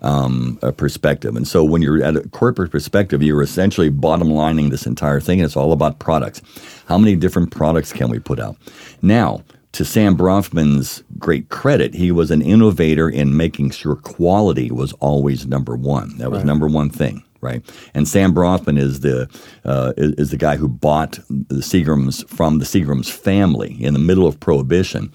um, 0.02 0.60
uh, 0.62 0.72
perspective. 0.72 1.36
And 1.36 1.48
so 1.48 1.64
when 1.64 1.82
you're 1.82 2.04
at 2.04 2.16
a 2.16 2.28
corporate 2.30 2.72
perspective, 2.72 3.24
you're 3.24 3.42
essentially 3.42 3.90
bottom 3.90 4.30
lining 4.30 4.70
this 4.70 4.86
entire 4.86 5.20
thing. 5.20 5.40
And 5.40 5.46
it's 5.46 5.56
all 5.58 5.72
about 5.72 6.00
products. 6.00 6.42
How 6.88 6.98
many 6.98 7.16
different 7.16 7.52
products 7.52 7.92
can 7.92 8.10
we 8.10 8.20
put 8.20 8.40
out? 8.40 8.58
Now, 9.02 9.44
to 9.74 9.84
Sam 9.86 10.16
Bronfman's 10.18 11.04
great 11.20 11.50
credit, 11.50 11.94
he 11.94 12.12
was 12.12 12.32
an 12.32 12.42
innovator 12.42 13.10
in 13.10 13.38
making 13.38 13.72
sure 13.72 13.96
quality 13.96 14.72
was 14.72 14.94
always 14.94 15.46
number 15.46 15.76
one. 15.76 16.18
That 16.18 16.32
was 16.32 16.40
Right. 16.40 16.46
number 16.48 16.68
one 16.68 16.90
thing, 16.90 17.24
right? 17.42 17.64
And 17.94 18.08
Sam 18.08 18.34
Bronfman 18.34 18.78
is 18.78 19.02
the 19.02 19.30
uh, 19.66 19.94
is, 19.98 20.14
is 20.14 20.32
the 20.32 20.38
guy 20.38 20.56
who 20.56 20.68
bought 20.68 21.20
the 21.30 21.62
Seagrams 21.62 22.28
from 22.30 22.60
the 22.60 22.66
Seagrams 22.66 23.12
family 23.12 23.82
in 23.84 23.94
the 23.94 24.00
middle 24.00 24.28
of 24.28 24.40
Prohibition, 24.40 25.12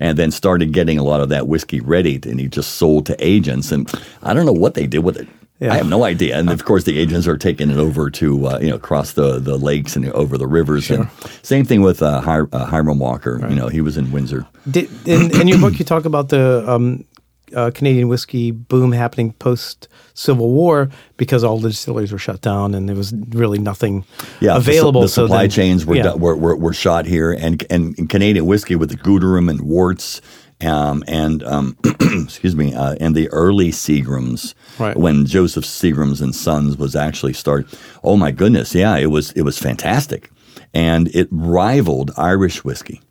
and 0.00 0.18
then 0.18 0.30
started 0.30 0.72
getting 0.72 0.98
a 0.98 1.04
lot 1.04 1.20
of 1.20 1.28
that 1.28 1.48
whiskey 1.48 1.80
ready, 1.80 2.20
and 2.24 2.40
he 2.40 2.48
just 2.48 2.72
sold 2.76 3.06
to 3.06 3.16
agents. 3.24 3.72
And 3.72 3.90
I 4.22 4.34
don't 4.34 4.46
know 4.46 4.52
what 4.52 4.74
they 4.74 4.86
did 4.86 5.00
with 5.00 5.16
it. 5.16 5.28
Yeah. 5.60 5.72
I 5.72 5.76
have 5.76 5.88
no 5.88 6.02
idea. 6.02 6.36
And 6.36 6.50
of 6.50 6.64
course, 6.64 6.82
the 6.82 6.98
agents 6.98 7.28
are 7.28 7.38
taking 7.38 7.70
it 7.70 7.76
over 7.76 8.10
to 8.10 8.46
uh, 8.46 8.58
you 8.60 8.70
know 8.70 8.76
across 8.76 9.12
the, 9.12 9.38
the 9.38 9.56
lakes 9.56 9.94
and 9.94 10.10
over 10.10 10.36
the 10.36 10.48
rivers. 10.48 10.90
And 10.90 11.08
same 11.42 11.64
thing 11.64 11.80
with 11.80 12.02
uh, 12.02 12.20
Hi- 12.20 12.40
uh, 12.52 12.66
Hiram 12.66 12.98
Walker. 12.98 13.40
You 13.48 13.54
know, 13.54 13.68
he 13.68 13.80
was 13.80 13.96
in 13.96 14.10
Windsor. 14.10 14.46
Did, 14.68 14.90
in, 15.06 15.40
in 15.40 15.48
your 15.48 15.58
book, 15.58 15.78
you 15.78 15.84
talk 15.84 16.04
about 16.06 16.28
the 16.28 16.64
um, 16.68 17.04
uh, 17.54 17.70
Canadian 17.74 18.08
whiskey 18.08 18.50
boom 18.50 18.92
happening 18.92 19.32
post 19.34 19.88
Civil 20.14 20.50
War 20.50 20.88
because 21.16 21.44
all 21.44 21.58
the 21.58 21.68
distilleries 21.68 22.12
were 22.12 22.18
shut 22.18 22.40
down 22.40 22.74
and 22.74 22.88
there 22.88 22.96
was 22.96 23.12
really 23.30 23.58
nothing 23.58 24.04
Yeah, 24.40 24.52
the 24.54 24.58
available. 24.58 25.02
The, 25.02 25.08
so 25.08 25.24
supply 25.26 25.42
then- 25.42 25.50
chains 25.50 25.84
were, 25.86 25.96
yeah. 25.96 26.14
were, 26.14 26.36
were 26.36 26.56
were 26.56 26.72
shot 26.72 27.06
here, 27.06 27.32
and 27.32 27.64
and 27.70 28.08
Canadian 28.08 28.46
whiskey 28.46 28.76
with 28.76 28.90
the 28.90 28.96
Gooderham 28.96 29.50
and 29.50 29.60
Worts. 29.62 30.20
Um, 30.64 31.02
and 31.08 31.42
um, 31.42 31.76
excuse 32.00 32.54
me, 32.54 32.72
uh, 32.72 32.94
and 33.00 33.14
the 33.14 33.28
early 33.30 33.70
Seagrams, 33.72 34.54
Right. 34.78 34.96
when 34.96 35.26
Joseph 35.26 35.64
Seagrams 35.64 36.22
and 36.22 36.34
Sons 36.34 36.78
was 36.78 36.94
actually 36.96 37.32
started. 37.34 37.66
Oh 38.04 38.16
my 38.16 38.30
goodness, 38.30 38.72
yeah, 38.74 38.96
it 38.96 39.06
was 39.10 39.32
it 39.32 39.42
was 39.42 39.58
fantastic, 39.58 40.30
and 40.72 41.08
it 41.14 41.28
rivaled 41.32 42.12
Irish 42.16 42.64
whiskey, 42.64 43.02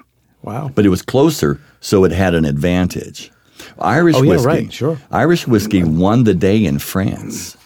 Wow. 0.41 0.71
but 0.73 0.85
it 0.85 0.89
was 0.89 1.01
closer, 1.01 1.59
so 1.81 2.05
it 2.05 2.11
had 2.13 2.33
an 2.33 2.45
advantage. 2.45 3.29
Irish 3.79 4.15
Oh, 4.15 4.21
yeah, 4.23 4.29
whiskey, 4.31 4.47
right, 4.47 4.73
sure. 4.73 4.97
Irish 5.11 5.47
whiskey 5.47 5.83
won 5.83 6.23
the 6.23 6.33
day 6.33 6.63
in 6.65 6.79
France, 6.79 7.57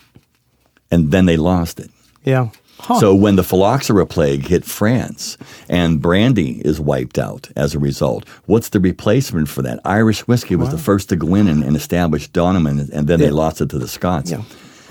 and 0.92 1.12
then 1.12 1.26
they 1.26 1.38
lost 1.38 1.80
it. 1.80 1.90
yeah. 2.24 2.50
Huh. 2.80 3.00
So 3.00 3.16
when 3.16 3.38
the 3.38 3.44
phylloxera 3.44 4.06
plague 4.06 4.46
hit 4.46 4.64
France 4.64 5.36
and 5.68 6.00
brandy 6.00 6.62
is 6.64 6.80
wiped 6.80 7.18
out 7.18 7.50
as 7.56 7.74
a 7.74 7.80
result, 7.80 8.24
what's 8.46 8.70
the 8.70 8.80
replacement 8.80 9.50
for 9.50 9.64
that? 9.64 9.80
Irish 9.84 10.28
whiskey 10.28 10.56
was 10.56 10.70
the 10.70 10.78
first 10.78 11.10
to 11.10 11.16
go 11.16 11.34
in 11.34 11.48
and, 11.48 11.64
and 11.64 11.76
establish 11.76 12.28
Donovan, 12.28 12.88
and 12.94 13.08
then 13.08 13.20
they 13.20 13.32
lost 13.32 13.62
it 13.62 13.72
to 13.72 13.80
the 13.80 13.88
Scots. 13.88 14.30
Yeah. 14.30 14.44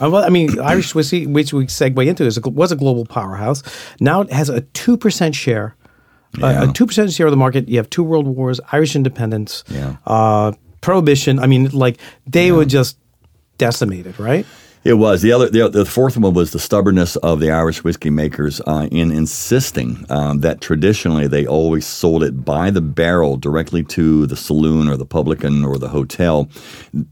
Uh, 0.02 0.10
well, 0.10 0.24
I 0.24 0.30
mean, 0.30 0.58
Irish 0.74 0.96
whiskey, 0.96 1.28
which 1.28 1.52
we 1.52 1.66
segue 1.66 2.04
into, 2.04 2.24
is 2.24 2.36
a, 2.36 2.40
was 2.50 2.72
a 2.72 2.76
global 2.76 3.06
powerhouse. 3.06 3.62
Now 4.00 4.20
it 4.22 4.32
has 4.32 4.48
a 4.48 4.62
two 4.62 4.96
percent 4.96 5.36
share, 5.36 5.76
uh, 6.42 6.46
Yeah. 6.48 6.68
a 6.70 6.72
two 6.72 6.86
percent 6.86 7.12
share 7.12 7.28
of 7.28 7.30
the 7.30 7.36
market. 7.36 7.68
You 7.68 7.76
have 7.76 7.88
two 7.88 8.02
world 8.02 8.26
wars, 8.26 8.60
Irish 8.72 8.96
independence, 8.96 9.62
Yeah. 9.70 9.98
uh, 10.08 10.52
prohibition. 10.80 11.38
I 11.38 11.46
mean, 11.46 11.70
like 11.70 11.98
they 12.26 12.52
were 12.52 12.64
just 12.64 12.98
decimated, 13.58 14.18
right? 14.20 14.46
It 14.84 14.94
was 14.98 15.20
the 15.20 15.32
other. 15.32 15.48
The, 15.48 15.68
the 15.68 15.84
fourth 15.84 16.16
one 16.16 16.32
was 16.32 16.52
the 16.52 16.60
stubbornness 16.60 17.16
of 17.16 17.40
the 17.40 17.50
Irish 17.50 17.82
whiskey 17.82 18.08
makers 18.10 18.60
uh, 18.68 18.86
in 18.92 19.10
insisting 19.10 20.06
um, 20.10 20.40
that 20.42 20.60
traditionally 20.60 21.26
they 21.26 21.44
always 21.44 21.84
sold 21.84 22.22
it 22.22 22.44
by 22.44 22.70
the 22.70 22.80
barrel 22.80 23.36
directly 23.36 23.82
to 23.82 24.26
the 24.26 24.36
saloon 24.36 24.88
or 24.88 24.96
the 24.96 25.04
publican 25.04 25.64
or 25.64 25.76
the 25.76 25.88
hotel. 25.88 26.48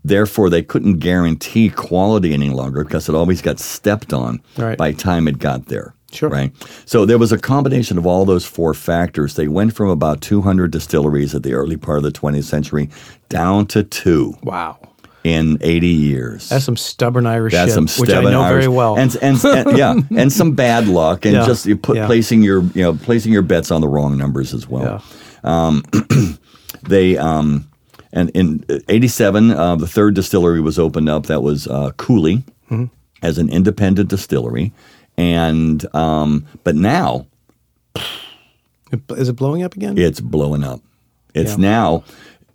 Therefore, 0.04 0.50
they 0.50 0.62
couldn't 0.62 0.98
guarantee 0.98 1.68
quality 1.68 2.32
any 2.32 2.50
longer 2.50 2.84
because 2.84 3.08
it 3.08 3.16
always 3.16 3.42
got 3.42 3.58
stepped 3.58 4.12
on 4.12 4.40
Right. 4.56 4.78
by 4.78 4.92
time 4.92 5.26
it 5.26 5.40
got 5.40 5.66
there. 5.66 5.93
Sure. 6.14 6.28
Right. 6.30 6.52
So 6.86 7.04
there 7.04 7.18
was 7.18 7.32
a 7.32 7.38
combination 7.38 7.98
of 7.98 8.06
all 8.06 8.24
those 8.24 8.44
four 8.46 8.72
factors. 8.74 9.34
They 9.34 9.48
went 9.48 9.74
from 9.74 9.88
about 9.88 10.20
200 10.20 10.70
distilleries 10.70 11.34
at 11.34 11.42
the 11.42 11.52
early 11.54 11.76
part 11.76 11.98
of 11.98 12.04
the 12.04 12.12
20th 12.12 12.44
century 12.44 12.88
down 13.28 13.66
to 13.68 13.82
two 13.82 14.34
Wow. 14.42 14.78
in 15.24 15.58
80 15.60 15.86
years. 15.88 16.48
That's 16.48 16.64
some 16.64 16.76
stubborn 16.76 17.26
Irish 17.26 17.52
That's 17.52 17.74
shit, 17.74 17.88
some 17.88 18.00
which 18.00 18.10
I 18.10 18.22
know 18.22 18.42
Irish- 18.42 18.64
very 18.64 18.68
well. 18.74 18.96
and, 18.98 19.14
and, 19.22 19.44
and 19.44 19.76
yeah, 19.78 19.94
and 20.16 20.32
some 20.32 20.52
bad 20.52 20.86
luck, 20.88 21.24
and 21.24 21.34
Yeah, 21.34 21.46
just 21.46 21.66
you 21.66 21.76
put 21.76 21.96
yeah. 21.96 22.06
placing 22.06 22.42
your 22.42 22.62
you 22.74 22.82
know 22.82 22.94
placing 22.94 23.32
your 23.32 23.42
bets 23.42 23.70
on 23.70 23.80
the 23.80 23.88
wrong 23.88 24.16
numbers 24.16 24.54
as 24.54 24.68
well. 24.68 25.02
yeah. 25.42 25.80
They 26.86 27.16
um, 27.16 27.68
and 28.12 28.28
in 28.30 28.64
'87, 28.88 29.50
uh, 29.50 29.76
the 29.76 29.86
third 29.86 30.14
distillery 30.14 30.60
was 30.60 30.78
opened 30.78 31.08
up. 31.08 31.26
That 31.26 31.42
was 31.42 31.66
uh, 31.66 31.92
Cooley 31.96 32.44
Mm-hmm. 32.70 32.84
as 33.22 33.36
an 33.38 33.48
independent 33.50 34.08
distillery, 34.08 34.72
and 35.16 35.84
um, 35.94 36.44
but 36.64 36.74
now 36.74 37.26
Is 39.10 39.28
it 39.28 39.36
blowing 39.36 39.62
up 39.62 39.74
again? 39.74 39.98
it's 39.98 40.20
blowing 40.20 40.62
up. 40.64 40.80
It's 41.34 41.52
Yeah. 41.52 41.56
now, 41.56 42.04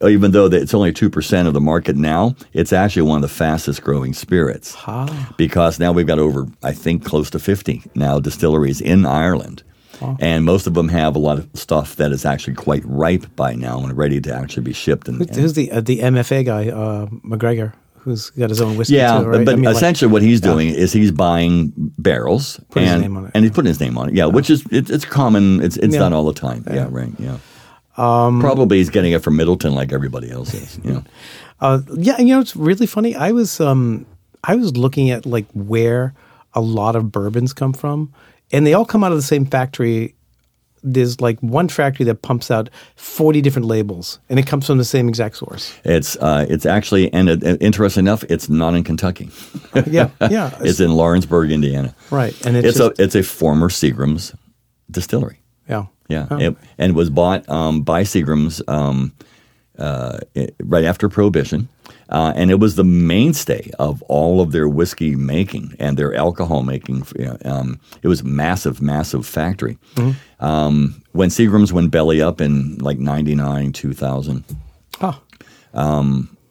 even 0.07 0.31
though 0.31 0.45
it's 0.45 0.73
only 0.73 0.93
two 0.93 1.09
percent 1.09 1.47
of 1.47 1.53
the 1.53 1.59
market 1.61 1.95
now, 1.97 2.35
it's 2.53 2.71
actually 2.71 3.01
one 3.03 3.17
of 3.17 3.21
the 3.23 3.27
fastest 3.35 3.81
growing 3.83 4.13
spirits. 4.13 4.75
Ah. 4.87 5.33
Because 5.37 5.79
now 5.79 5.91
we've 5.91 6.07
got 6.07 6.19
over, 6.19 6.47
I 6.63 6.71
think, 6.71 7.03
close 7.03 7.29
to 7.31 7.39
fifty 7.39 7.83
now 7.95 8.19
distilleries 8.19 8.79
in 8.81 9.05
Ireland. 9.05 9.63
And 10.21 10.45
most 10.45 10.65
of 10.65 10.75
them 10.75 10.87
have 10.87 11.13
a 11.17 11.19
lot 11.19 11.39
of 11.39 11.49
stuff 11.55 11.97
that 11.97 12.13
is 12.13 12.23
actually 12.25 12.53
quite 12.53 12.83
ripe 12.85 13.25
by 13.35 13.53
now 13.53 13.83
and 13.83 13.97
ready 13.97 14.21
to 14.21 14.33
actually 14.33 14.63
be 14.63 14.71
shipped. 14.71 15.09
And, 15.09 15.19
and- 15.21 15.35
Who's 15.35 15.53
the 15.55 15.69
uh, 15.73 15.81
the 15.81 15.99
MMA 15.99 16.45
guy, 16.45 16.69
uh, 16.69 17.07
McGregor, 17.07 17.73
who's 18.01 18.29
got 18.31 18.49
his 18.49 18.61
own 18.61 18.77
whiskey 18.77 18.95
yeah, 18.95 19.19
too, 19.19 19.27
right? 19.27 19.45
but 19.45 19.53
I 19.53 19.55
mean, 19.55 19.65
like- 19.65 19.75
essentially 19.75 20.11
what 20.11 20.21
he's 20.21 20.41
doing 20.41 20.69
is 20.69 20.91
he's 20.93 21.11
buying 21.11 21.71
barrels 21.97 22.59
and 22.75 23.01
name 23.01 23.17
on 23.17 23.25
it. 23.25 23.31
and 23.33 23.43
he's 23.43 23.51
putting 23.51 23.67
his 23.67 23.79
name 23.79 23.97
on 23.97 24.09
it. 24.09 24.15
Yeah, 24.15 24.25
which 24.25 24.49
is 24.49 24.65
it, 24.71 24.89
it's 24.89 25.05
common. 25.05 25.61
It's 25.61 25.77
it's 25.77 25.93
Yeah. 25.93 25.99
done 25.99 26.13
all 26.13 26.25
the 26.25 26.33
time. 26.33 26.63
Yeah, 26.71 26.87
right. 26.89 27.11
Yeah. 27.19 27.37
Probably 27.95 28.77
he's 28.77 28.89
getting 28.89 29.11
it 29.11 29.21
from 29.21 29.37
Midleton 29.37 29.73
like 29.73 29.91
everybody 29.91 30.31
else 30.31 30.53
is. 30.53 30.83
Know. 30.83 31.03
Uh, 31.61 31.81
yeah, 31.97 32.17
you 32.19 32.27
know 32.27 32.39
it's 32.39 32.55
really 32.55 32.85
funny. 32.85 33.13
I 33.17 33.33
was 33.33 33.59
um, 33.59 34.05
I 34.45 34.55
was 34.55 34.77
looking 34.77 35.09
at 35.11 35.25
like 35.25 35.45
where 35.53 36.13
a 36.53 36.61
lot 36.61 36.95
of 36.95 37.11
bourbons 37.11 37.51
come 37.51 37.73
from, 37.73 38.13
and 38.53 38.65
they 38.65 38.73
all 38.73 38.85
come 38.85 39.03
out 39.03 39.11
of 39.11 39.17
the 39.17 39.21
same 39.23 39.45
factory. 39.45 40.15
There's 40.83 41.19
like 41.21 41.39
one 41.41 41.67
factory 41.69 42.05
that 42.05 42.21
pumps 42.21 42.49
out 42.51 42.69
forty 42.95 43.41
different 43.41 43.67
labels, 43.67 44.19
and 44.29 44.39
it 44.39 44.47
comes 44.47 44.65
from 44.67 44.77
the 44.77 44.85
same 44.85 45.09
exact 45.09 45.37
source. 45.37 45.73
It's 45.83 46.15
uh, 46.17 46.45
it's 46.49 46.65
actually 46.65 47.11
and 47.13 47.29
uh, 47.29 47.57
interesting 47.61 48.05
enough, 48.05 48.23
it's 48.29 48.49
not 48.49 48.73
in 48.75 48.83
Kentucky. 48.83 49.29
Yeah, 49.85 50.09
yeah, 50.29 50.51
It's 50.61 50.79
in 50.79 50.91
Lawrenceburg, 50.91 51.51
Indiana. 51.51 51.93
right. 52.11 52.33
And 52.45 52.57
it's, 52.57 52.67
It's 52.69 52.77
just, 52.77 52.99
a 52.99 53.03
it's 53.03 53.15
a 53.15 53.23
former 53.23 53.69
Seagram's 53.69 54.33
distillery. 54.91 55.39
yeah, 55.69 55.85
Yeah, 56.09 56.27
Oh. 56.31 56.37
it, 56.37 56.55
and 56.77 56.95
was 56.95 57.09
bought 57.09 57.47
um, 57.49 57.81
by 57.83 58.03
Seagram's 58.03 58.61
um, 58.67 59.13
uh, 59.77 60.19
it- 60.35 60.55
right 60.63 60.85
after 60.85 61.07
Prohibition, 61.09 61.67
uh, 62.09 62.33
and 62.35 62.51
it 62.51 62.59
was 62.59 62.75
the 62.75 62.83
mainstay 62.83 63.71
of 63.79 64.01
all 64.03 64.41
of 64.41 64.51
their 64.51 64.67
whiskey 64.67 65.15
making 65.15 65.75
and 65.79 65.97
their 65.97 66.13
alcohol 66.15 66.63
making. 66.63 67.05
Um, 67.45 67.79
it 68.01 68.07
was 68.07 68.23
massive, 68.23 68.81
massive 68.81 69.25
factory. 69.25 69.77
Um, 70.39 71.01
when 71.11 71.29
Seagram's 71.29 71.71
went 71.73 71.91
belly 71.91 72.21
up 72.21 72.41
in 72.41 72.77
like 72.77 72.97
'99, 72.99 73.71
2000 73.71 74.43
Oh, 75.01 75.21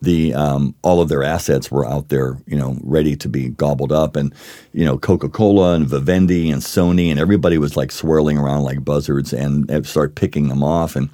the 0.00 0.32
um, 0.34 0.74
all 0.82 1.00
of 1.00 1.08
their 1.08 1.24
assets 1.24 1.70
were 1.70 1.86
out 1.86 2.08
there, 2.08 2.38
you 2.46 2.56
know, 2.56 2.76
ready 2.82 3.16
to 3.16 3.28
be 3.28 3.48
gobbled 3.48 3.92
up, 3.92 4.16
and 4.16 4.32
you 4.72 4.84
know, 4.84 4.96
Coca 4.96 5.28
Cola 5.28 5.74
and 5.74 5.88
Vivendi 5.88 6.50
and 6.50 6.62
Sony 6.62 7.10
and 7.10 7.18
everybody 7.18 7.58
was 7.58 7.76
like 7.76 7.90
swirling 7.90 8.38
around 8.38 8.62
like 8.62 8.84
buzzards 8.84 9.32
and, 9.32 9.68
and 9.70 9.86
start 9.86 10.14
picking 10.14 10.48
them 10.48 10.62
off. 10.62 10.94
And 10.94 11.10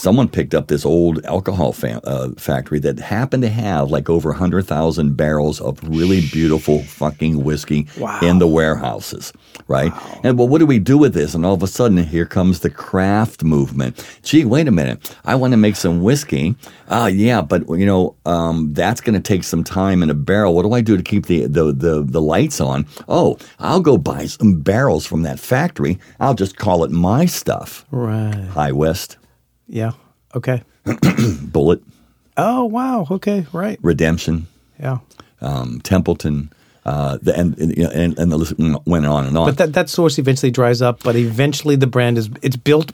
someone 0.00 0.28
picked 0.28 0.54
up 0.54 0.68
this 0.68 0.84
old 0.86 1.24
alcohol 1.24 1.72
fa- 1.72 2.00
uh, 2.04 2.30
factory 2.38 2.78
that 2.80 2.98
happened 2.98 3.42
to 3.42 3.48
have 3.48 3.90
like 3.90 4.08
over 4.08 4.32
hundred 4.32 4.66
thousand 4.66 5.16
barrels 5.16 5.60
of 5.60 5.78
really 5.88 6.20
beautiful 6.32 6.82
fucking 6.84 7.44
whiskey 7.44 7.86
Wow. 7.98 8.20
in 8.22 8.38
the 8.38 8.48
warehouses, 8.48 9.32
right? 9.68 9.92
And 10.24 10.38
well, 10.38 10.48
what 10.48 10.58
do 10.58 10.66
we 10.66 10.78
do 10.78 10.96
with 10.98 11.14
this? 11.14 11.34
And 11.34 11.44
all 11.44 11.54
of 11.54 11.62
a 11.62 11.66
sudden, 11.66 11.98
here 11.98 12.26
comes 12.26 12.60
the 12.60 12.70
craft 12.70 13.44
movement. 13.44 14.04
Gee, 14.22 14.44
wait 14.44 14.68
a 14.68 14.70
minute. 14.70 15.14
I 15.24 15.34
want 15.34 15.52
to 15.52 15.56
make 15.56 15.76
some 15.76 16.02
whiskey. 16.02 16.54
Ah, 16.88 17.06
yeah, 17.06 17.42
but 17.42 17.68
you 17.68 17.86
know, 17.86 18.16
um, 18.26 18.72
that's 18.72 19.00
going 19.00 19.14
to 19.14 19.20
take 19.20 19.44
some 19.44 19.62
time 19.64 20.02
in 20.02 20.10
a 20.10 20.14
barrel. 20.14 20.54
What 20.54 20.62
do 20.62 20.72
I 20.72 20.80
do 20.80 20.96
to 20.96 21.02
keep 21.02 21.26
the, 21.26 21.46
the 21.46 21.72
the 21.72 22.02
the 22.02 22.20
lights 22.22 22.60
on? 22.60 22.86
Oh, 23.08 23.36
I'll 23.58 23.80
go 23.80 23.96
buy 23.98 24.26
some 24.26 24.60
barrels 24.60 25.06
from 25.06 25.22
that 25.22 25.38
factory. 25.38 25.98
I'll 26.20 26.34
just 26.34 26.56
call 26.56 26.84
it 26.84 26.90
my 26.90 27.26
stuff. 27.26 27.84
right. 27.90 28.34
High 28.50 28.72
West, 28.72 29.16
Yeah. 29.70 29.92
Okay. 30.34 30.62
Bulleit, 30.84 31.82
Oh 32.36 32.64
wow. 32.64 33.06
Okay. 33.10 33.46
Right. 33.52 33.78
Redemption, 33.82 34.46
Yeah. 34.78 34.98
um, 35.40 35.80
Templeton. 35.82 36.50
Uh, 36.82 37.18
the, 37.20 37.38
and, 37.38 37.56
and, 37.58 38.18
and 38.18 38.32
the 38.32 38.38
list 38.38 38.54
went 38.86 39.04
on 39.04 39.26
and 39.26 39.36
on. 39.36 39.46
But 39.48 39.58
that, 39.58 39.72
that 39.74 39.90
source 39.90 40.18
eventually 40.18 40.50
dries 40.50 40.80
up, 40.80 41.02
but 41.02 41.14
eventually 41.14 41.76
the 41.76 41.86
brand 41.86 42.16
is 42.16 42.30
it's 42.40 42.56
built 42.56 42.92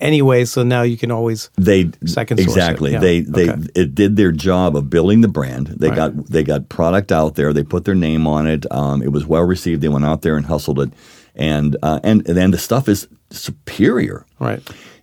anyway, 0.00 0.44
so 0.44 0.62
now 0.62 0.82
you 0.82 0.98
can 0.98 1.10
always 1.10 1.48
they 1.56 1.90
second 2.04 2.40
exactly 2.40 2.92
Yeah. 2.92 3.00
they 3.00 3.20
they 3.20 3.48
Okay. 3.50 3.62
it 3.74 3.94
did 3.94 4.16
their 4.16 4.32
job 4.32 4.76
of 4.76 4.90
building 4.90 5.22
the 5.22 5.28
brand. 5.28 5.68
They 5.68 5.88
Right. 5.88 5.96
got 5.96 6.26
they 6.26 6.42
got 6.44 6.68
product 6.68 7.10
out 7.10 7.34
there. 7.34 7.54
They 7.54 7.62
put 7.64 7.86
their 7.86 7.94
name 7.94 8.26
on 8.26 8.46
it. 8.46 8.66
Um, 8.70 9.02
it 9.02 9.10
was 9.12 9.24
well 9.26 9.44
received. 9.44 9.80
They 9.80 9.88
went 9.88 10.04
out 10.04 10.20
there 10.20 10.36
and 10.36 10.44
hustled 10.44 10.78
it, 10.78 10.92
and 11.34 11.74
uh, 11.82 12.00
and 12.04 12.28
and 12.28 12.36
then 12.36 12.50
the 12.50 12.58
stuff 12.58 12.86
is 12.86 13.08
superior. 13.30 14.26
right. 14.40 14.62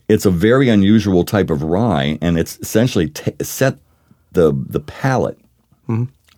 It's 0.09 0.25
a 0.25 0.31
very 0.31 0.69
unusual 0.69 1.23
type 1.23 1.49
of 1.49 1.61
rye, 1.63 2.17
and 2.21 2.37
it's 2.37 2.57
essentially 2.59 3.09
t- 3.09 3.31
set 3.41 3.77
the 4.31 4.51
the 4.53 4.79
palate 4.79 5.39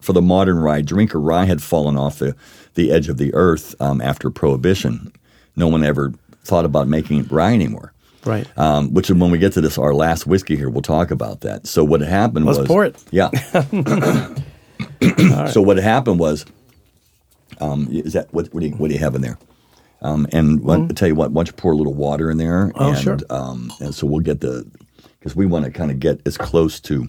for 0.02 0.14
the 0.14 0.22
modern 0.22 0.60
rye 0.60 0.82
drinker. 0.82 1.20
Rye 1.20 1.46
had 1.46 1.64
fallen 1.64 1.98
off 1.98 2.20
the 2.20 2.36
the 2.76 2.92
edge 2.92 3.10
of 3.10 3.18
the 3.18 3.34
earth 3.34 3.74
um, 3.82 4.02
after 4.02 4.30
Prohibition. 4.30 5.12
No 5.56 5.68
one 5.68 5.84
ever 5.84 6.14
thought 6.44 6.66
about 6.66 6.88
making 6.88 7.24
rye 7.28 7.54
anymore. 7.54 7.94
Right. 8.26 8.48
Um, 8.58 8.94
which 8.94 9.10
when 9.10 9.32
we 9.32 9.38
get 9.40 9.54
to 9.54 9.62
this, 9.62 9.78
our 9.78 9.94
last 9.96 10.28
whiskey 10.28 10.56
here, 10.56 10.70
we'll 10.70 10.84
talk 10.84 11.10
about 11.10 11.42
that. 11.42 11.66
So 11.66 11.84
what 11.84 12.02
happened 12.02 12.46
Let's 12.46 12.60
was, 12.60 12.68
pour 12.68 12.86
it. 12.86 13.04
Yeah. 13.12 13.30
So 15.52 15.62
what 15.62 15.78
happened 15.78 16.20
was, 16.20 16.46
um, 17.60 17.88
is 17.90 18.14
that 18.14 18.32
what? 18.34 18.54
What 18.54 18.62
do 18.62 18.68
you, 18.68 18.74
what 18.74 18.90
do 18.90 18.94
you 18.94 19.00
have 19.00 19.16
in 19.16 19.22
there? 19.22 19.38
Um, 20.02 20.28
and 20.32 20.62
why- 20.62 20.76
I'll 20.76 20.88
tell 20.90 21.08
you 21.08 21.16
what, 21.16 21.32
why 21.32 21.42
don't 21.44 21.48
you 21.48 21.54
pour 21.54 21.74
a 21.74 21.76
little 21.76 21.94
water 21.94 22.32
in 22.32 22.38
there? 22.38 22.68
Mm-hmm. 22.68 22.82
Oh, 22.84 22.90
and, 22.90 22.98
sure. 23.00 23.18
Um, 23.30 23.74
and 23.80 23.94
so 23.94 24.08
we'll 24.08 24.20
get 24.22 24.40
the 24.42 24.66
because 25.20 25.36
we 25.36 25.46
want 25.46 25.66
to 25.66 25.72
kind 25.72 25.92
of 25.92 26.00
get 26.00 26.20
as 26.26 26.36
close 26.36 26.80
to, 26.80 27.08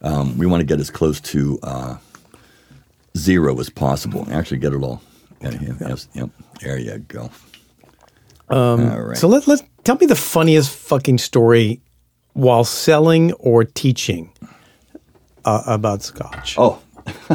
um, 0.00 0.38
we 0.38 0.46
want 0.46 0.60
to 0.62 0.64
get 0.64 0.80
as 0.80 0.88
close 0.88 1.20
to 1.20 1.58
uh, 1.62 1.96
zero 3.16 3.58
as 3.60 3.68
possible. 3.68 4.26
Actually, 4.30 4.58
get 4.58 4.72
it 4.72 4.82
all. 4.82 5.02
Yeah, 5.42 5.50
yeah, 5.60 5.72
yes, 5.80 6.08
yep. 6.14 6.30
There 6.62 6.78
you 6.78 6.98
go. 6.98 7.30
Um, 8.48 8.90
all 8.90 9.02
right. 9.02 9.16
So 9.16 9.28
let 9.28 9.46
let 9.46 9.60
tell 9.84 9.96
me 9.96 10.06
the 10.06 10.16
funniest 10.16 10.70
fucking 10.70 11.18
story 11.18 11.82
while 12.32 12.64
selling 12.64 13.32
or 13.34 13.64
teaching 13.64 14.32
uh, 15.44 15.62
about 15.66 16.02
Scotch. 16.02 16.56
oh. 16.58 16.80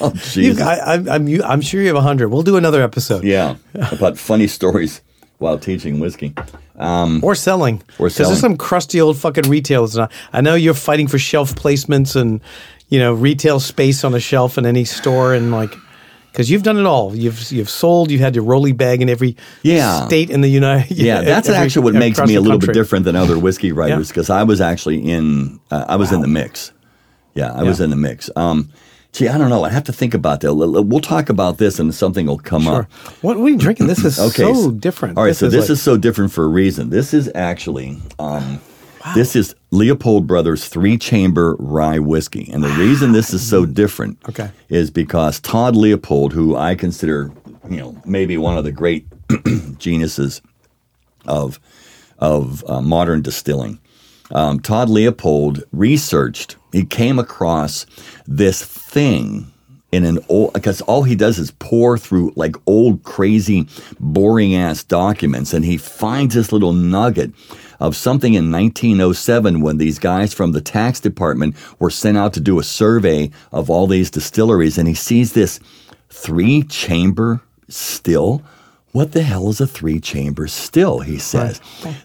oh, 0.00 0.12
You- 0.34 0.56
I, 0.62 0.94
I'm, 0.94 1.08
I'm, 1.08 1.42
I'm 1.42 1.60
sure 1.60 1.80
you 1.80 1.88
have 1.88 1.96
a 1.96 2.00
hundred. 2.02 2.28
We'll 2.28 2.42
do 2.42 2.56
another 2.56 2.82
episode. 2.82 3.24
Yeah, 3.24 3.56
about 3.92 4.18
funny 4.18 4.46
stories 4.46 5.00
while 5.38 5.58
teaching 5.58 5.98
whiskey. 6.00 6.34
Or 6.78 7.34
selling. 7.34 7.82
Or 7.98 8.08
Because 8.08 8.28
there's 8.28 8.40
some 8.40 8.56
crusty 8.56 9.00
old 9.00 9.16
fucking 9.18 9.48
retailers. 9.48 9.96
And 9.96 10.08
I 10.32 10.40
know 10.40 10.54
you're 10.54 10.74
fighting 10.74 11.06
for 11.08 11.18
shelf 11.18 11.54
placements 11.54 12.16
and, 12.20 12.40
you 12.88 12.98
know, 12.98 13.12
retail 13.14 13.60
space 13.60 14.04
on 14.04 14.14
a 14.14 14.20
shelf 14.20 14.58
in 14.58 14.66
any 14.66 14.84
store 14.84 15.34
and 15.34 15.50
like, 15.52 15.72
because 16.32 16.50
you've 16.50 16.64
done 16.64 16.78
it 16.78 16.84
all. 16.86 17.14
You've 17.14 17.52
you've 17.52 17.70
sold. 17.70 18.10
You've 18.10 18.20
had 18.20 18.34
your 18.34 18.42
rolly 18.44 18.72
bag 18.72 19.00
in 19.02 19.08
every 19.08 19.36
Yeah. 19.62 20.04
state 20.06 20.30
in 20.30 20.40
the 20.40 20.48
United. 20.48 20.96
Yeah, 20.96 21.20
that's 21.22 21.48
every- 21.48 21.60
actually 21.64 21.84
what 21.84 21.94
makes 21.94 22.18
me 22.20 22.34
a 22.34 22.40
little 22.40 22.58
bit 22.58 22.72
different 22.72 23.04
than 23.04 23.14
other 23.14 23.38
whiskey 23.38 23.70
writers 23.70 24.08
because 24.08 24.30
I 24.30 24.42
was 24.42 24.60
actually 24.60 24.98
in 25.08 25.60
uh, 25.70 25.84
I 25.88 25.94
was 25.96 26.10
in 26.10 26.22
the 26.22 26.26
mix. 26.28 26.72
Yeah, 27.34 27.52
I 27.52 27.62
was 27.62 27.80
in 27.80 27.90
the 27.90 27.96
mix. 27.96 28.30
Um, 28.34 28.70
gee, 29.14 29.28
I 29.28 29.38
don't 29.38 29.48
know. 29.48 29.64
I 29.64 29.70
have 29.70 29.84
to 29.84 29.92
think 29.92 30.12
about 30.12 30.40
that. 30.42 30.52
We'll 30.54 31.00
talk 31.00 31.28
about 31.30 31.56
this 31.58 31.78
and 31.78 31.94
something 31.94 32.26
will 32.26 32.38
come 32.38 32.62
Sure. 32.64 32.80
up. 32.82 32.92
What, 33.22 33.36
are 33.38 33.48
you 33.48 33.56
drinking? 33.56 33.86
This 33.86 34.04
is 34.04 34.18
Okay, 34.28 34.52
so 34.52 34.70
different. 34.72 35.16
All 35.16 35.24
right, 35.24 35.34
so 35.36 35.48
this 35.48 35.62
like- 35.62 35.70
is 35.70 35.80
so 35.82 35.96
different 35.96 36.32
for 36.32 36.44
a 36.44 36.48
reason. 36.48 36.90
This 36.90 37.14
is 37.14 37.30
actually 37.34 37.98
um, 38.18 38.60
this 39.14 39.36
is 39.36 39.54
Leopold 39.70 40.26
Brothers 40.26 40.66
three 40.68 40.98
chamber 40.98 41.56
rye 41.58 41.98
whiskey, 41.98 42.50
and 42.52 42.62
the 42.62 42.68
reason 42.70 43.12
this 43.12 43.32
is 43.32 43.46
so 43.46 43.64
different 43.66 44.18
Okay. 44.28 44.50
is 44.68 44.90
because 44.90 45.40
Todd 45.40 45.76
Leopold, 45.76 46.32
who 46.32 46.56
I 46.56 46.74
consider 46.74 47.30
you 47.70 47.76
know 47.78 47.96
maybe 48.04 48.36
one 48.36 48.58
of 48.58 48.64
the 48.64 48.72
great 48.72 49.06
geniuses 49.78 50.42
of 51.26 51.60
of 52.18 52.64
uh, 52.68 52.80
modern 52.80 53.22
distilling. 53.22 53.78
Um, 54.30 54.60
Todd 54.60 54.88
Leopold 54.88 55.64
researched. 55.72 56.56
He 56.72 56.84
came 56.84 57.18
across 57.18 57.86
this 58.26 58.64
thing 58.64 59.50
in 59.92 60.04
an 60.04 60.18
old 60.28 60.52
because 60.54 60.80
all 60.82 61.04
he 61.04 61.14
does 61.14 61.38
is 61.38 61.52
pour 61.52 61.96
through 61.96 62.32
like 62.34 62.56
old, 62.66 63.02
crazy, 63.04 63.68
boring 64.00 64.54
ass 64.54 64.82
documents, 64.82 65.52
and 65.52 65.64
he 65.64 65.76
finds 65.76 66.34
this 66.34 66.52
little 66.52 66.72
nugget 66.72 67.32
of 67.80 67.96
something 67.96 68.34
in 68.34 68.50
1907 68.50 69.60
when 69.60 69.78
these 69.78 69.98
guys 69.98 70.32
from 70.32 70.52
the 70.52 70.60
tax 70.60 71.00
department 71.00 71.54
were 71.78 71.90
sent 71.90 72.16
out 72.16 72.32
to 72.32 72.40
do 72.40 72.58
a 72.58 72.64
survey 72.64 73.30
of 73.52 73.70
all 73.70 73.86
these 73.86 74.10
distilleries, 74.10 74.78
and 74.78 74.88
he 74.88 74.94
sees 74.94 75.32
this 75.32 75.60
three 76.08 76.62
chamber 76.64 77.40
still. 77.68 78.42
What 78.94 79.10
the 79.10 79.24
hell 79.24 79.48
is 79.50 79.60
a 79.60 79.66
three 79.66 79.98
chamber 79.98 80.46
still? 80.46 81.00
He 81.00 81.18
says. 81.18 81.60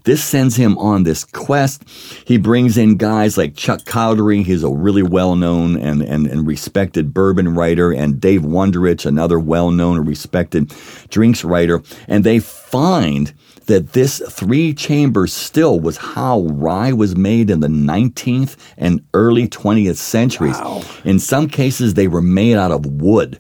This 0.06 0.24
sends 0.24 0.56
him 0.56 0.76
on 0.80 1.04
this 1.04 1.24
quest. 1.24 1.88
He 2.26 2.40
brings 2.40 2.80
in 2.80 2.98
guys 2.98 3.38
like 3.38 3.56
Chuck 3.56 3.82
Cowdery. 3.82 4.44
He's 4.44 4.64
a 4.64 4.72
really 4.72 5.04
well 5.04 5.36
known 5.36 5.78
and, 5.78 6.02
and, 6.02 6.26
and 6.26 6.48
respected 6.48 7.14
bourbon 7.14 7.54
writer, 7.54 7.92
and 7.92 8.20
Dave 8.20 8.42
Wondrich, 8.42 9.06
another 9.06 9.40
well 9.40 9.70
known 9.70 9.98
and 9.98 10.08
respected 10.08 10.74
drinks 11.10 11.44
writer. 11.44 11.84
And 12.08 12.24
they 12.24 12.40
find 12.40 13.36
that 13.68 13.94
this 13.94 14.20
three 14.28 14.74
chamber 14.74 15.28
still 15.28 15.80
was 15.80 15.98
how 15.98 16.42
rye 16.42 16.92
was 16.92 17.16
made 17.16 17.52
in 17.52 17.60
the 17.60 17.68
19th 17.68 18.56
and 18.78 19.06
early 19.14 19.48
20th 19.48 19.98
centuries. 19.98 20.58
In 21.06 21.20
some 21.20 21.50
cases, 21.50 21.94
they 21.94 22.08
were 22.08 22.24
made 22.24 22.56
out 22.56 22.72
of 22.72 22.84
wood 22.88 23.40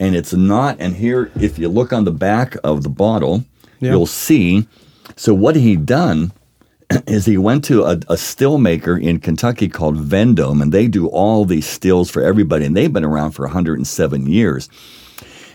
and 0.00 0.14
it's 0.16 0.32
not. 0.32 0.76
And 0.80 0.94
here, 0.96 1.30
if 1.40 1.58
you 1.58 1.68
look 1.68 1.92
on 1.92 2.04
the 2.04 2.12
back 2.12 2.56
of 2.64 2.82
the 2.82 2.88
bottle, 2.88 3.44
Yeah. 3.80 3.92
you'll 3.92 4.06
see. 4.06 4.66
So 5.16 5.34
what 5.34 5.56
he 5.56 5.76
done 5.76 6.32
is 7.06 7.26
he 7.26 7.36
went 7.38 7.64
to 7.64 7.84
a, 7.84 7.98
a 8.08 8.16
still 8.16 8.58
maker 8.58 8.96
in 8.96 9.18
Kentucky 9.20 9.68
called 9.68 9.96
Vendome, 9.98 10.62
and 10.62 10.72
they 10.72 10.88
do 10.88 11.06
all 11.08 11.44
these 11.44 11.66
stills 11.66 12.10
for 12.10 12.22
everybody, 12.22 12.64
and 12.64 12.76
they've 12.76 12.92
been 12.92 13.04
around 13.04 13.32
for 13.32 13.44
107 13.46 14.26
years. 14.26 14.68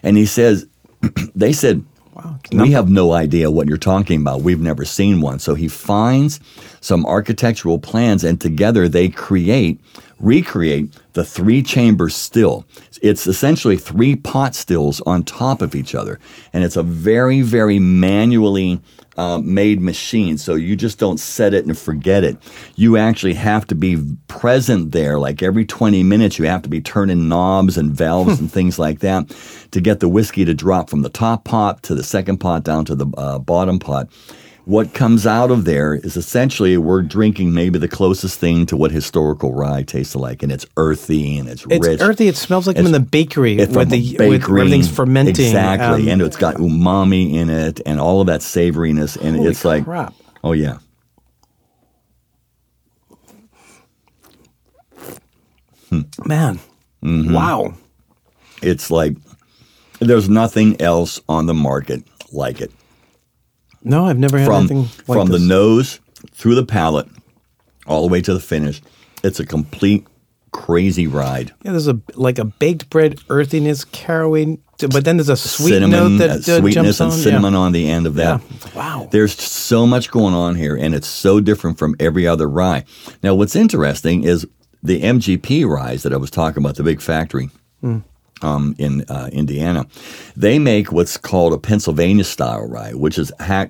And 0.03 0.17
he 0.17 0.25
says, 0.25 0.67
they 1.35 1.53
said, 1.53 1.83
Wow. 2.16 2.38
we 2.51 2.72
have 2.72 2.89
no 2.89 3.14
idea 3.14 3.49
what 3.49 3.68
you're 3.68 3.78
talking 3.78 4.22
about. 4.22 4.41
We've 4.41 4.59
never 4.59 4.86
seen 4.86 5.20
one. 5.20 5.39
So 5.39 5.55
he 5.55 5.68
finds 5.68 6.39
some 6.80 7.05
architectural 7.05 7.80
plans 7.80 8.24
and 8.24 8.39
together 8.39 8.88
they 8.88 9.09
create, 9.09 9.80
recreate 10.20 10.93
the 11.14 11.24
three 11.24 11.64
chamber 11.64 12.09
still. 12.09 12.66
It's 13.01 13.26
essentially 13.26 13.78
three 13.78 14.16
pot 14.16 14.53
stills 14.53 15.01
on 15.01 15.24
top 15.24 15.61
of 15.61 15.74
each 15.74 15.95
other. 15.95 16.20
And 16.53 16.64
it's 16.64 16.76
a 16.76 16.84
very, 16.84 17.41
very 17.41 17.80
manually 17.80 18.80
uh, 19.18 19.39
made 19.39 19.82
machine. 19.82 20.38
So 20.38 20.55
you 20.55 20.76
just 20.76 20.99
don't 20.99 21.20
set 21.20 21.53
it 21.53 21.66
and 21.66 21.78
forget 21.78 22.24
it. 22.24 22.38
You 22.76 22.97
actually 22.97 23.34
have 23.36 23.68
to 23.68 23.76
be 23.76 23.97
present 24.28 24.91
there. 24.91 25.20
Like 25.20 25.43
every 25.43 25.66
20 25.66 26.03
minutes, 26.03 26.39
you 26.39 26.45
have 26.45 26.61
to 26.64 26.70
be 26.70 26.82
turning 26.82 27.28
knobs 27.28 27.78
and 27.78 27.91
valves 27.91 28.39
and 28.39 28.51
things 28.51 28.80
like 28.80 28.99
that 28.99 29.36
to 29.72 29.82
get 29.82 29.99
the 29.99 30.09
whiskey 30.09 30.45
to 30.45 30.53
drop 30.53 30.89
from 30.89 31.01
the 31.01 31.09
top 31.09 31.43
pot 31.43 31.84
to 31.84 31.95
the 31.95 32.03
second 32.03 32.38
pot 32.38 32.64
down 32.64 32.86
to 32.86 32.95
the 32.95 33.07
uh, 33.18 33.39
bottom 33.39 33.80
pot. 33.80 34.09
What 34.66 34.93
comes 34.93 35.28
out 35.28 35.51
of 35.51 35.66
there 35.66 35.93
is 35.93 36.16
essentially 36.16 36.78
we're 36.78 37.01
drinking 37.01 37.53
maybe 37.53 37.78
the 37.80 37.89
closest 37.89 38.39
thing 38.39 38.66
to 38.68 38.78
what 38.78 38.91
historical 38.91 39.53
rye 39.53 39.84
tastes 39.84 40.16
like, 40.16 40.41
and 40.41 40.53
it's 40.53 40.66
earthy 40.78 41.38
and 41.38 41.49
it's, 41.49 41.66
rich. 41.66 41.78
It's 41.80 41.88
rich. 41.88 42.01
earthy. 42.01 42.28
It 42.30 42.38
smells 42.38 42.66
like 42.66 42.78
I'm 42.78 42.86
in 42.86 42.93
the 42.93 43.01
bakery 43.01 43.57
It's 43.57 43.76
where 43.76 43.84
the 43.84 44.16
bakery. 44.18 44.30
where 44.30 44.59
everything's 44.61 44.89
fermenting. 44.89 45.32
Exactly. 45.47 46.03
um, 46.03 46.07
and 46.07 46.22
it's 46.22 46.38
got 46.38 46.55
umami 46.55 47.34
in 47.34 47.49
it 47.49 47.82
and 47.86 47.99
all 47.99 48.22
of 48.22 48.28
that 48.28 48.39
savoriness. 48.39 49.18
And 49.22 49.45
it's 49.45 49.66
like, 49.66 49.86
oh, 50.45 50.53
yeah. 50.53 50.78
man, 56.26 56.59
Mm-hmm. 57.03 57.34
wow. 57.34 57.74
It's 58.61 58.89
like 58.89 59.18
there's 59.99 60.30
nothing 60.30 60.80
else 60.82 61.20
on 61.28 61.47
the 61.47 61.53
market 61.53 62.03
like 62.32 62.61
it. 62.61 62.72
No, 63.84 64.05
I've 64.05 64.17
never 64.19 64.38
had 64.38 64.45
From, 64.47 64.55
anything 64.71 64.81
like 65.07 65.17
from 65.19 65.27
this. 65.29 65.41
the 65.41 65.47
nose 65.47 65.99
through 66.31 66.55
the 66.55 66.65
palate, 66.65 67.07
all 67.86 68.01
the 68.01 68.11
way 68.11 68.21
to 68.21 68.34
the 68.34 68.39
finish. 68.39 68.81
It's 69.23 69.39
a 69.39 69.45
complete 69.45 70.05
crazy 70.51 71.07
ride. 71.07 71.51
Yeah, 71.63 71.71
there's 71.71 71.88
a 71.88 71.99
like 72.15 72.38
a 72.39 72.45
baked 72.45 72.89
bread 72.89 73.19
earthiness, 73.29 73.84
caraway, 73.86 74.57
but 74.79 75.03
then 75.03 75.17
there's 75.17 75.29
a 75.29 75.36
sweet 75.36 75.69
cinnamon, 75.69 76.17
note 76.17 76.27
that 76.27 76.29
uh, 76.29 76.59
sweetness 76.59 76.97
jumps 76.97 77.01
on. 77.01 77.07
and 77.09 77.17
Yeah. 77.17 77.23
cinnamon 77.23 77.55
on 77.55 77.71
the 77.71 77.89
end 77.89 78.05
of 78.07 78.15
that. 78.15 78.41
Yeah. 78.41 78.69
Wow. 78.75 79.07
There's 79.11 79.34
so 79.41 79.86
much 79.88 80.11
going 80.11 80.34
on 80.34 80.55
here, 80.55 80.75
and 80.75 80.93
it's 80.95 81.07
so 81.07 81.39
different 81.39 81.77
from 81.77 81.95
every 81.99 82.27
other 82.27 82.47
rye. 82.47 82.84
Now, 83.23 83.34
what's 83.36 83.55
interesting 83.55 84.23
is 84.23 84.45
the 84.81 85.01
MGP 85.01 85.65
rye 85.67 85.95
that 85.97 86.13
I 86.13 86.17
was 86.17 86.29
talking 86.29 86.63
about, 86.63 86.75
the 86.75 86.84
big 86.84 87.01
factory. 87.01 87.49
Um, 88.43 88.75
in 88.77 89.03
uh, 89.07 89.29
Indiana, 89.31 89.85
they 90.35 90.59
make 90.59 90.91
what's 90.91 91.15
called 91.17 91.53
a 91.53 91.57
Pennsylvania 91.57 92.25
style 92.25 92.67
rye, 92.67 92.93
which 92.93 93.17
is 93.17 93.31
how 93.39 93.69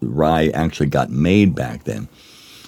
rye 0.00 0.48
actually 0.48 0.88
got 0.88 1.10
made 1.10 1.54
back 1.54 1.84
then, 1.84 2.08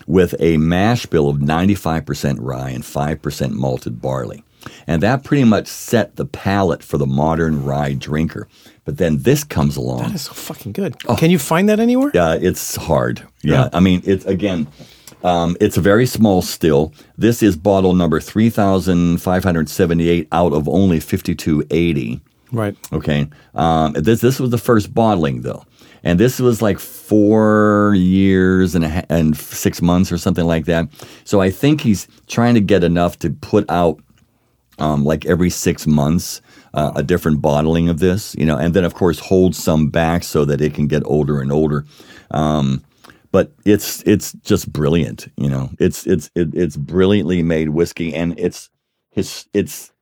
with 0.07 0.35
a 0.39 0.57
mash 0.57 1.05
bill 1.07 1.29
of 1.29 1.39
95% 1.39 2.37
rye 2.41 2.71
and 2.71 2.85
5% 2.85 3.51
malted 3.53 4.01
barley. 4.01 4.45
And 4.87 5.03
that 5.03 5.25
pretty 5.25 5.45
much 5.45 5.67
set 5.67 6.17
the 6.17 6.27
palate 6.27 6.83
for 6.83 6.99
the 6.99 7.07
modern 7.07 7.65
rye 7.65 7.95
drinker. 7.95 8.49
But 8.85 8.99
then 8.99 9.19
this 9.23 9.43
comes 9.45 9.77
along. 9.77 10.03
That 10.03 10.15
is 10.15 10.23
so 10.23 10.33
fucking 10.33 10.73
good. 10.73 10.99
Can 11.19 11.31
you 11.31 11.39
find 11.39 11.69
that 11.69 11.81
anywhere? 11.81 12.11
Yeah, 12.15 12.35
it's 12.35 12.77
hard. 12.77 13.27
Yeah, 13.43 13.55
Yeah. 13.55 13.69
I 13.73 13.81
mean, 13.81 14.03
it's 14.05 14.25
again, 14.27 14.69
um, 15.27 15.57
it's 15.61 15.77
a 15.77 15.81
very 15.81 16.07
small 16.07 16.41
still. 16.41 16.95
This 17.19 17.43
is 17.43 17.57
bottle 17.57 17.95
number 17.95 18.21
three 18.21 18.49
thousand 18.49 19.21
five 19.21 19.43
hundred 19.43 19.69
seventy-eight 19.69 20.29
out 20.31 20.53
of 20.53 20.69
only 20.69 21.01
fifty-two 21.01 21.67
eighty. 21.71 22.21
Right. 22.53 22.77
Okay, 22.93 23.29
um, 23.55 23.93
this 23.95 24.21
this 24.21 24.39
was 24.39 24.51
the 24.51 24.59
first 24.59 24.95
bottling 24.95 25.43
though, 25.43 25.65
and 26.05 26.21
this 26.21 26.39
was 26.39 26.63
like 26.63 26.79
four 26.79 27.95
years 27.97 28.77
and 28.77 28.85
a 28.85 29.05
and 29.13 29.37
six 29.37 29.83
months 29.83 30.13
or 30.13 30.19
something 30.19 30.45
like 30.45 30.67
that. 30.67 30.89
So 31.25 31.41
I 31.41 31.51
think 31.51 31.81
he's 31.81 32.07
trying 32.29 32.55
to 32.55 32.61
get 32.61 32.85
enough 32.85 33.19
to 33.19 33.31
put 33.31 33.69
out 33.69 34.01
um, 34.79 35.05
like 35.05 35.27
every 35.27 35.51
six 35.51 35.89
months 35.89 36.41
uh, 36.75 36.93
a 36.95 37.03
different 37.03 37.43
bottling 37.43 37.89
of 37.89 37.99
this, 37.99 38.37
you 38.39 38.47
know, 38.47 38.57
and 38.57 38.75
then 38.75 38.85
of 38.85 38.95
course 38.95 39.19
hold 39.19 39.57
some 39.57 39.89
back 39.89 40.23
so 40.23 40.45
that 40.45 40.61
it 40.61 40.73
can 40.73 40.87
get 40.87 41.03
older 41.05 41.41
and 41.41 41.51
older. 41.51 41.85
Um, 42.31 42.85
but 43.33 43.53
it's 43.65 44.03
it's 44.03 44.33
just 44.43 44.73
brilliant, 44.73 45.29
you 45.37 45.49
know. 45.49 45.71
It's 45.79 46.07
it's 46.07 46.31
it, 46.35 46.55
it's 46.55 46.77
brilliantly 46.77 47.43
made 47.43 47.71
whiskey, 47.71 48.15
and 48.15 48.39
it's 48.39 48.71
his 49.11 49.47
it's 49.55 49.93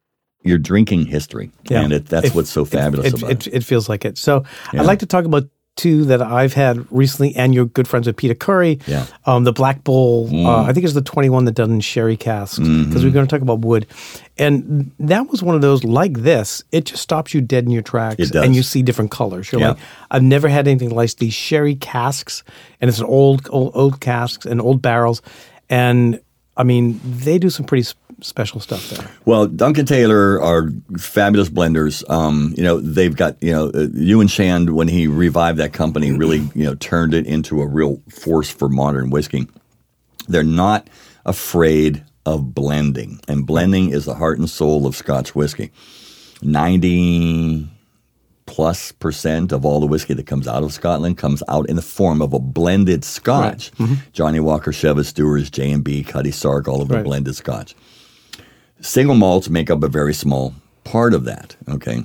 your 0.42 0.58
drinking 0.58 1.06
history, 1.06 1.50
Yeah. 1.70 1.80
and 1.82 1.92
it, 1.92 2.06
that's 2.06 2.26
It- 2.28 2.34
what's 2.34 2.50
so 2.50 2.64
fabulous 2.66 3.06
it, 3.14 3.18
about 3.18 3.30
it, 3.30 3.46
it. 3.46 3.54
it 3.54 3.64
feels 3.64 3.88
like 3.88 4.04
it. 4.04 4.18
So 4.18 4.44
Yeah. 4.74 4.80
I'd 4.80 4.86
like 4.86 4.98
to 4.98 5.06
talk 5.06 5.24
about 5.24 5.44
two 5.76 6.04
that 6.04 6.22
I've 6.22 6.52
had 6.54 6.86
recently, 6.92 7.34
and 7.34 7.52
you're 7.54 7.64
good 7.64 7.88
friends 7.88 8.06
with 8.06 8.16
Peter 8.16 8.34
Curry. 8.34 8.78
Yeah. 8.86 9.06
Um, 9.26 9.44
the 9.44 9.52
Black 9.52 9.82
Bull, 9.82 10.28
Mm. 10.28 10.46
uh, 10.46 10.62
I 10.62 10.72
think 10.72 10.84
it's 10.84 10.94
the 10.94 11.02
21 11.02 11.44
that 11.46 11.52
done 11.52 11.72
in 11.72 11.80
sherry 11.80 12.16
casks, 12.16 12.58
because 12.58 12.68
Mm-hmm. 12.70 13.02
we're 13.04 13.10
going 13.10 13.26
to 13.26 13.30
talk 13.30 13.42
about 13.42 13.60
wood. 13.60 13.86
And 14.38 14.92
that 15.00 15.28
was 15.30 15.42
one 15.42 15.54
of 15.56 15.62
those, 15.62 15.82
like 15.84 16.20
this, 16.20 16.62
it 16.72 16.84
just 16.86 17.02
stops 17.02 17.34
you 17.34 17.40
dead 17.40 17.64
in 17.64 17.70
your 17.70 17.82
tracks. 17.82 18.30
And 18.30 18.54
you 18.54 18.62
see 18.62 18.82
different 18.82 19.10
colors. 19.10 19.50
You're 19.50 19.60
Yeah. 19.60 19.68
like, 19.70 19.78
I've 20.10 20.22
never 20.22 20.48
had 20.48 20.68
anything 20.68 20.90
like 20.90 21.16
these 21.16 21.34
sherry 21.34 21.74
casks, 21.74 22.44
and 22.80 22.88
it's 22.88 22.98
an 23.00 23.06
old, 23.06 23.48
old, 23.50 23.72
old 23.74 24.00
casks 24.00 24.46
and 24.46 24.60
old 24.60 24.80
barrels. 24.80 25.22
And 25.68 26.20
I 26.56 26.62
mean, 26.62 27.00
they 27.04 27.38
do 27.38 27.50
some 27.50 27.66
pretty 27.66 27.88
special 28.22 28.60
stuff 28.60 28.88
there. 28.90 29.10
Well, 29.24 29.46
Duncan 29.46 29.86
Taylor 29.86 30.40
are 30.40 30.70
fabulous 30.98 31.48
blenders. 31.48 32.08
Um, 32.10 32.54
you 32.56 32.62
know, 32.62 32.80
they've 32.80 33.14
got 33.14 33.42
you 33.42 33.52
know 33.52 33.66
uh, 33.68 33.86
Euan 33.88 34.30
Shand 34.30 34.74
when 34.74 34.88
he 34.88 35.06
revived 35.06 35.58
that 35.58 35.72
company 35.72 36.12
really 36.12 36.48
you 36.54 36.64
know 36.64 36.74
turned 36.76 37.14
it 37.14 37.26
into 37.26 37.60
a 37.60 37.66
real 37.66 38.00
force 38.10 38.50
for 38.50 38.68
modern 38.68 39.10
whiskey. 39.10 39.46
They're 40.28 40.42
not 40.42 40.88
afraid 41.26 42.04
of 42.26 42.54
blending, 42.54 43.20
and 43.28 43.46
blending 43.46 43.90
is 43.90 44.04
the 44.06 44.14
heart 44.14 44.38
and 44.38 44.48
soul 44.48 44.86
of 44.86 44.96
Scotch 44.96 45.34
whiskey. 45.34 45.70
Ninety 46.42 47.68
plus 48.46 48.92
percent 48.92 49.52
of 49.52 49.64
all 49.64 49.80
the 49.80 49.86
whiskey 49.86 50.12
that 50.14 50.26
comes 50.26 50.46
out 50.46 50.62
of 50.62 50.72
Scotland 50.72 51.16
comes 51.16 51.42
out 51.48 51.68
in 51.68 51.76
the 51.76 51.82
form 51.82 52.20
of 52.22 52.32
a 52.34 52.38
blended 52.38 53.04
Scotch. 53.04 53.72
Johnnie 54.12 54.40
Walker, 54.40 54.70
Chivas, 54.70 55.06
Stewards, 55.06 55.50
J 55.50 55.70
and 55.72 55.82
B, 55.82 56.02
Cutty 56.02 56.30
Sark, 56.30 56.68
all 56.68 56.82
of 56.82 56.88
the 56.88 56.96
Right. 56.96 57.04
blended 57.04 57.34
Scotch. 57.36 57.74
Single 58.85 59.14
malts 59.14 59.49
make 59.49 59.70
up 59.70 59.82
a 59.82 59.89
very 59.89 60.12
small 60.12 60.55
part 60.85 61.14
of 61.14 61.24
that. 61.24 61.57
Okay. 61.66 62.05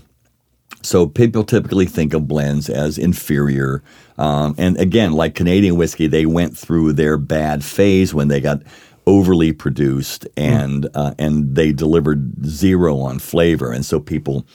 So 0.81 1.07
people 1.07 1.43
typically 1.43 1.85
think 1.85 2.13
of 2.13 2.25
blends 2.25 2.69
as 2.69 2.97
inferior. 2.97 3.83
Um, 4.17 4.55
and 4.57 4.79
again, 4.79 5.11
like 5.11 5.35
Canadian 5.35 5.75
whiskey, 5.75 6.07
they 6.07 6.25
went 6.25 6.57
through 6.57 6.93
their 6.93 7.17
bad 7.17 7.65
phase 7.65 8.13
when 8.13 8.29
they 8.29 8.39
got 8.39 8.61
overly 9.05 9.51
produced 9.51 10.25
and 10.37 10.87
uh, 10.93 11.15
and 11.19 11.53
they 11.53 11.73
delivered 11.73 12.45
zero 12.45 12.99
on 12.99 13.19
flavor. 13.19 13.73
And 13.73 13.85
so 13.85 13.99
people, 13.99 14.45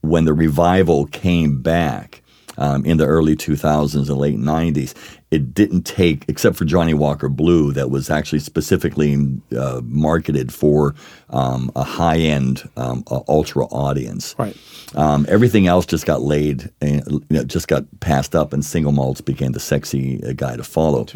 when 0.00 0.24
the 0.24 0.32
revival 0.32 1.04
came 1.08 1.60
back 1.60 2.22
um, 2.56 2.86
in 2.86 2.96
the 2.96 3.06
early 3.06 3.36
2000s 3.36 4.08
and 4.08 4.16
late 4.16 4.38
90s, 4.38 4.94
it 5.34 5.52
didn't 5.52 5.82
take, 5.82 6.24
except 6.28 6.56
for 6.56 6.64
Johnnie 6.64 6.94
Walker 6.94 7.28
Blue, 7.28 7.72
that 7.72 7.90
was 7.90 8.08
actually 8.08 8.38
specifically 8.38 9.16
uh, 9.58 9.80
marketed 9.84 10.52
for 10.52 10.94
um, 11.30 11.70
a 11.74 11.82
high 11.82 12.18
end 12.18 12.68
um, 12.76 13.02
uh, 13.10 13.20
ultra 13.28 13.66
audience. 13.66 14.36
Right. 14.38 14.56
Um, 14.94 15.26
everything 15.28 15.66
else 15.66 15.86
just 15.86 16.06
got 16.06 16.22
laid, 16.22 16.70
and, 16.80 17.02
you 17.08 17.24
know, 17.30 17.44
just 17.44 17.66
got 17.66 17.84
passed 17.98 18.34
up, 18.36 18.52
and 18.52 18.64
single 18.64 18.92
malts 18.92 19.20
became 19.20 19.52
the 19.52 19.60
sexy 19.60 20.22
uh, 20.24 20.32
guy 20.32 20.56
to 20.56 20.62
follow. 20.62 21.06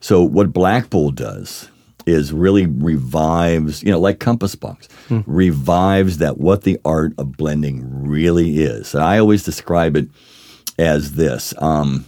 So 0.00 0.22
what 0.22 0.52
Black 0.52 0.88
Bull 0.90 1.10
does 1.10 1.68
is 2.06 2.32
really 2.32 2.66
revives, 2.66 3.82
you 3.82 3.90
know, 3.90 4.00
like 4.00 4.20
Compass 4.20 4.54
Box, 4.54 4.88
revives 5.26 6.18
that 6.18 6.38
what 6.38 6.62
the 6.62 6.78
art 6.84 7.12
of 7.18 7.36
blending 7.36 7.82
really 8.08 8.60
is. 8.60 8.94
And 8.94 9.02
I 9.02 9.18
always 9.18 9.42
describe 9.42 9.96
it 9.96 10.08
as 10.78 11.14
this: 11.14 11.52
um, 11.58 12.04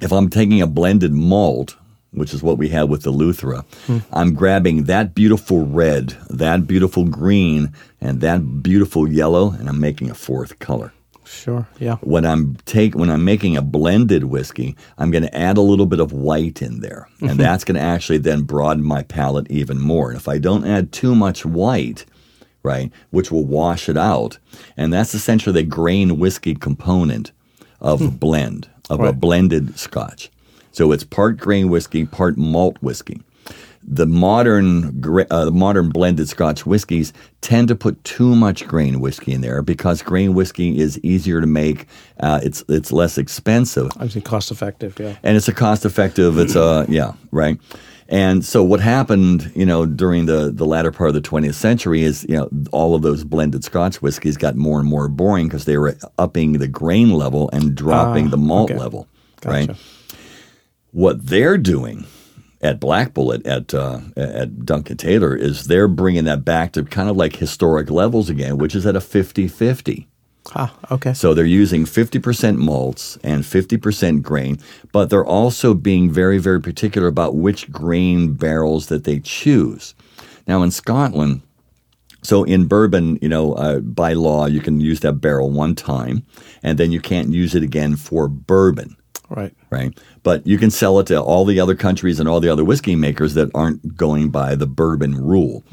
if 0.00 0.12
I'm 0.12 0.28
taking 0.28 0.60
a 0.60 0.66
blended 0.66 1.12
malt. 1.12 1.76
Which 2.10 2.32
is 2.32 2.44
what 2.44 2.58
we 2.58 2.68
had 2.68 2.88
with 2.88 3.02
the 3.02 3.10
Luthra. 3.10 3.64
Hmm. 3.86 3.98
I'm 4.12 4.34
grabbing 4.34 4.84
that 4.84 5.16
beautiful 5.16 5.66
red, 5.66 6.10
that 6.30 6.64
beautiful 6.64 7.06
green, 7.06 7.72
and 8.00 8.20
that 8.20 8.62
beautiful 8.62 9.10
yellow, 9.10 9.50
and 9.50 9.68
I'm 9.68 9.80
making 9.80 10.10
a 10.10 10.14
fourth 10.14 10.60
color 10.60 10.92
Sure. 11.26 11.66
Yeah. 11.78 11.96
when 11.96 12.24
I'm 12.24 12.56
take 12.66 12.94
when 12.94 13.10
I'm 13.10 13.24
making 13.24 13.56
a 13.56 13.62
blended 13.62 14.24
whiskey, 14.24 14.76
I'm 14.98 15.10
going 15.10 15.22
to 15.22 15.36
add 15.36 15.56
a 15.56 15.62
little 15.62 15.86
bit 15.86 16.00
of 16.00 16.12
white 16.12 16.62
in 16.62 16.80
there, 16.80 17.08
and 17.20 17.30
mm-hmm. 17.30 17.38
that's 17.38 17.64
going 17.64 17.76
to 17.76 17.80
actually 17.80 18.18
then 18.18 18.42
broaden 18.42 18.84
my 18.84 19.02
palate 19.02 19.50
even 19.50 19.80
more. 19.80 20.10
And 20.10 20.16
if 20.18 20.28
I 20.28 20.38
don't 20.38 20.66
add 20.66 20.92
too 20.92 21.14
much 21.14 21.44
white, 21.44 22.04
right, 22.62 22.92
which 23.10 23.30
will 23.30 23.44
wash 23.44 23.88
it 23.88 23.96
out, 23.96 24.38
and 24.76 24.92
that's 24.92 25.14
essentially 25.14 25.54
the 25.54 25.68
grain 25.68 26.18
whiskey 26.18 26.54
component 26.54 27.32
of 27.80 28.00
a 28.00 28.08
blend 28.08 28.68
of 28.90 29.00
a 29.00 29.12
blended 29.12 29.78
Scotch. 29.78 30.30
So 30.72 30.92
it's 30.92 31.04
part 31.04 31.38
grain 31.38 31.68
whiskey, 31.68 32.04
part 32.04 32.36
malt 32.36 32.76
whiskey 32.80 33.20
the 33.86 34.06
modern 34.06 35.02
uh, 35.30 35.44
the 35.44 35.50
modern 35.50 35.90
blended 35.90 36.28
Scotch 36.28 36.64
whiskies 36.64 37.12
tend 37.42 37.68
to 37.68 37.76
put 37.76 38.02
too 38.04 38.34
much 38.34 38.66
grain 38.66 39.00
whiskey 39.00 39.32
in 39.32 39.40
there 39.42 39.62
because 39.62 40.02
grain 40.02 40.34
whiskey 40.34 40.78
is 40.78 40.98
easier 41.00 41.40
to 41.40 41.46
make. 41.46 41.86
Uh, 42.20 42.40
it's 42.42 42.64
it's 42.68 42.92
less 42.92 43.18
expensive 43.18 43.90
Obviously 43.92 44.22
cost 44.22 44.50
effective. 44.50 44.98
Yeah. 44.98 45.16
and 45.22 45.36
it's 45.36 45.48
a 45.48 45.54
cost 45.54 45.84
effective. 45.84 46.38
It's 46.38 46.56
a 46.56 46.86
yeah 46.88 47.12
right. 47.30 47.60
And 48.08 48.44
so 48.44 48.62
what 48.62 48.80
happened, 48.80 49.50
you 49.54 49.64
know, 49.64 49.86
during 49.86 50.26
the 50.26 50.50
the 50.54 50.66
latter 50.66 50.92
part 50.92 51.08
of 51.08 51.14
the 51.14 51.22
20th 51.22 51.54
century 51.54 52.02
is 52.02 52.24
you 52.28 52.36
know 52.36 52.50
all 52.70 52.94
of 52.94 53.02
those 53.02 53.24
blended 53.24 53.64
Scotch 53.64 54.02
whiskeys 54.02 54.36
got 54.36 54.56
more 54.56 54.78
and 54.78 54.88
more 54.88 55.08
boring 55.08 55.46
because 55.48 55.64
they 55.64 55.78
were 55.78 55.96
upping 56.18 56.52
the 56.54 56.68
grain 56.68 57.10
level 57.12 57.48
and 57.52 57.74
dropping 57.74 58.26
Ah, 58.26 58.30
the 58.30 58.36
malt 58.36 58.70
okay. 58.70 58.78
level, 58.78 59.08
Gotcha. 59.40 59.68
right? 59.72 59.76
what 60.92 61.26
they're 61.26 61.58
doing 61.58 62.06
at 62.60 62.78
Black 62.78 63.14
Bullet 63.14 63.46
at 63.46 63.72
uh, 63.74 64.00
at 64.16 64.64
Duncan 64.64 64.96
Taylor 64.96 65.34
is 65.34 65.66
they're 65.66 65.88
bringing 65.88 66.24
that 66.24 66.44
back 66.44 66.72
to 66.72 66.84
kind 66.84 67.08
of 67.08 67.16
like 67.16 67.36
historic 67.36 67.90
levels 67.90 68.28
again, 68.30 68.58
which 68.58 68.74
is 68.74 68.86
at 68.86 68.96
a 68.96 69.00
50-50. 69.00 70.06
Ah, 70.54 70.74
okay. 70.90 71.14
So 71.14 71.32
they're 71.32 71.44
using 71.44 71.84
50% 71.84 72.58
malts 72.58 73.18
and 73.24 73.44
50% 73.44 74.22
grain, 74.22 74.58
but 74.92 75.08
they're 75.10 75.24
also 75.24 75.74
being 75.74 76.10
very 76.10 76.38
very 76.38 76.60
particular 76.60 77.08
about 77.08 77.36
which 77.36 77.70
grain 77.72 78.34
barrels 78.34 78.86
that 78.88 79.04
they 79.04 79.20
choose. 79.20 79.94
Now 80.46 80.62
in 80.62 80.70
Scotland, 80.70 81.42
so 82.22 82.44
in 82.44 82.66
bourbon, 82.66 83.18
you 83.20 83.28
know, 83.28 83.54
uh, 83.54 83.80
by 83.80 84.14
law, 84.14 84.46
you 84.46 84.60
can 84.60 84.80
use 84.80 85.00
that 85.00 85.20
barrel 85.20 85.50
one 85.50 85.74
time, 85.74 86.24
and 86.62 86.78
then 86.78 86.90
you 86.90 87.00
can't 87.00 87.32
use 87.32 87.54
it 87.54 87.62
again 87.62 87.96
for 87.96 88.28
bourbon 88.28 88.96
Right. 89.30 89.54
right? 89.70 89.98
But 90.22 90.46
you 90.46 90.58
can 90.58 90.70
sell 90.70 90.98
it 91.00 91.06
to 91.08 91.20
all 91.20 91.44
the 91.44 91.58
other 91.58 91.74
countries 91.74 92.20
and 92.20 92.28
all 92.28 92.40
the 92.40 92.48
other 92.48 92.64
whiskey 92.64 92.94
makers 92.94 93.34
that 93.34 93.50
aren't 93.54 93.96
going 93.96 94.28
by 94.28 94.54
the 94.54 94.66
bourbon 94.66 95.16
rule. 95.16 95.64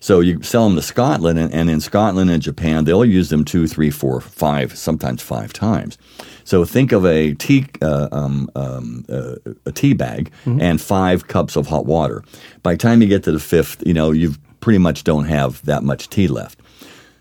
So 0.00 0.20
you 0.20 0.42
sell 0.42 0.64
them 0.68 0.76
to 0.76 0.82
Scotland, 0.82 1.38
and, 1.38 1.52
and 1.52 1.70
in 1.70 1.80
Scotland 1.80 2.30
and 2.30 2.42
Japan, 2.42 2.84
they'll 2.84 3.04
use 3.04 3.30
them 3.30 3.44
two, 3.44 3.66
three, 3.66 3.90
four, 3.90 4.20
five, 4.20 4.76
sometimes 4.76 5.22
five 5.22 5.52
times. 5.52 5.98
So 6.44 6.64
think 6.64 6.92
of 6.92 7.04
a 7.04 7.34
tea, 7.34 7.66
uh, 7.82 8.08
um, 8.12 8.50
um, 8.54 9.04
uh, 9.08 9.34
a 9.66 9.72
tea 9.72 9.92
bag 9.94 10.30
and 10.60 10.80
five 10.80 11.28
cups 11.28 11.56
of 11.56 11.66
hot 11.66 11.86
water. 11.86 12.22
By 12.62 12.72
the 12.74 12.78
time 12.78 13.02
you 13.02 13.08
get 13.08 13.22
to 13.24 13.32
the 13.32 13.38
fifth, 13.38 13.82
you 13.86 13.94
know 13.94 14.10
you 14.12 14.34
pretty 14.60 14.78
much 14.78 15.04
don't 15.04 15.24
have 15.24 15.62
that 15.64 15.82
much 15.82 16.08
tea 16.08 16.28
left. 16.28 16.58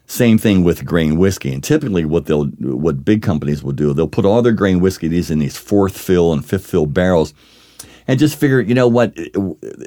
Same 0.10 0.38
thing 0.38 0.64
with 0.64 0.86
grain 0.86 1.18
whiskey. 1.18 1.54
And 1.54 1.62
typically, 1.64 2.06
what 2.06 2.26
they'll, 2.28 2.46
what 2.46 3.04
big 3.04 3.22
companies 3.22 3.62
will 3.62 3.74
do, 3.74 3.94
they'll 3.94 4.08
put 4.08 4.26
all 4.26 4.42
their 4.42 4.54
grain 4.54 4.80
whiskey 4.80 5.08
these 5.10 5.30
in 5.30 5.40
these 5.40 5.58
fourth 5.58 5.98
fill 5.98 6.32
and 6.32 6.46
fifth 6.46 6.66
fill 6.66 6.86
barrels, 6.86 7.34
and 8.08 8.18
just 8.18 8.38
figure, 8.40 8.62
you 8.62 8.74
know 8.74 8.88
what, 8.88 9.12
it- 9.18 9.36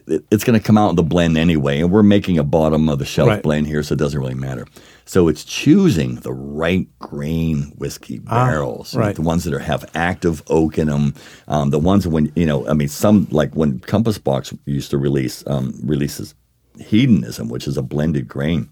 it- 0.07 0.25
it's 0.31 0.45
going 0.45 0.59
to 0.59 0.62
come 0.64 0.77
out 0.77 0.91
in 0.91 0.97
the 0.97 1.03
blend 1.03 1.39
anyway, 1.39 1.81
and 1.81 1.91
we're 1.91 2.03
making 2.03 2.37
a 2.37 2.45
bottom 2.45 2.87
of 2.91 2.99
the 2.99 3.07
shelf 3.07 3.29
Right. 3.31 3.43
blend 3.43 3.66
here, 3.66 3.83
so 3.83 3.95
it 3.95 3.99
doesn't 3.99 4.21
really 4.21 4.35
matter. 4.35 4.66
So 5.07 5.27
it's 5.27 5.43
choosing 5.43 6.16
the 6.16 6.35
right 6.35 6.87
grain 6.99 7.73
whiskey 7.79 8.18
barrels, 8.18 8.95
right. 8.95 9.16
the 9.16 9.23
ones 9.23 9.45
that 9.45 9.55
are, 9.55 9.59
have 9.59 9.91
active 9.95 10.43
oak 10.49 10.77
in 10.79 10.89
them, 10.89 11.14
um, 11.49 11.71
the 11.71 11.79
ones 11.79 12.07
when 12.07 12.31
you 12.37 12.45
know, 12.45 12.68
I 12.68 12.75
mean, 12.75 12.89
some 12.89 13.27
like 13.31 13.55
when 13.57 13.79
Compass 13.81 14.18
Box 14.18 14.53
used 14.66 14.91
to 14.91 14.99
release 14.99 15.43
um, 15.47 15.73
releases 15.83 16.35
hedonism, 16.79 17.49
which 17.49 17.66
is 17.66 17.77
a 17.79 17.83
blended 17.83 18.29
grain 18.29 18.68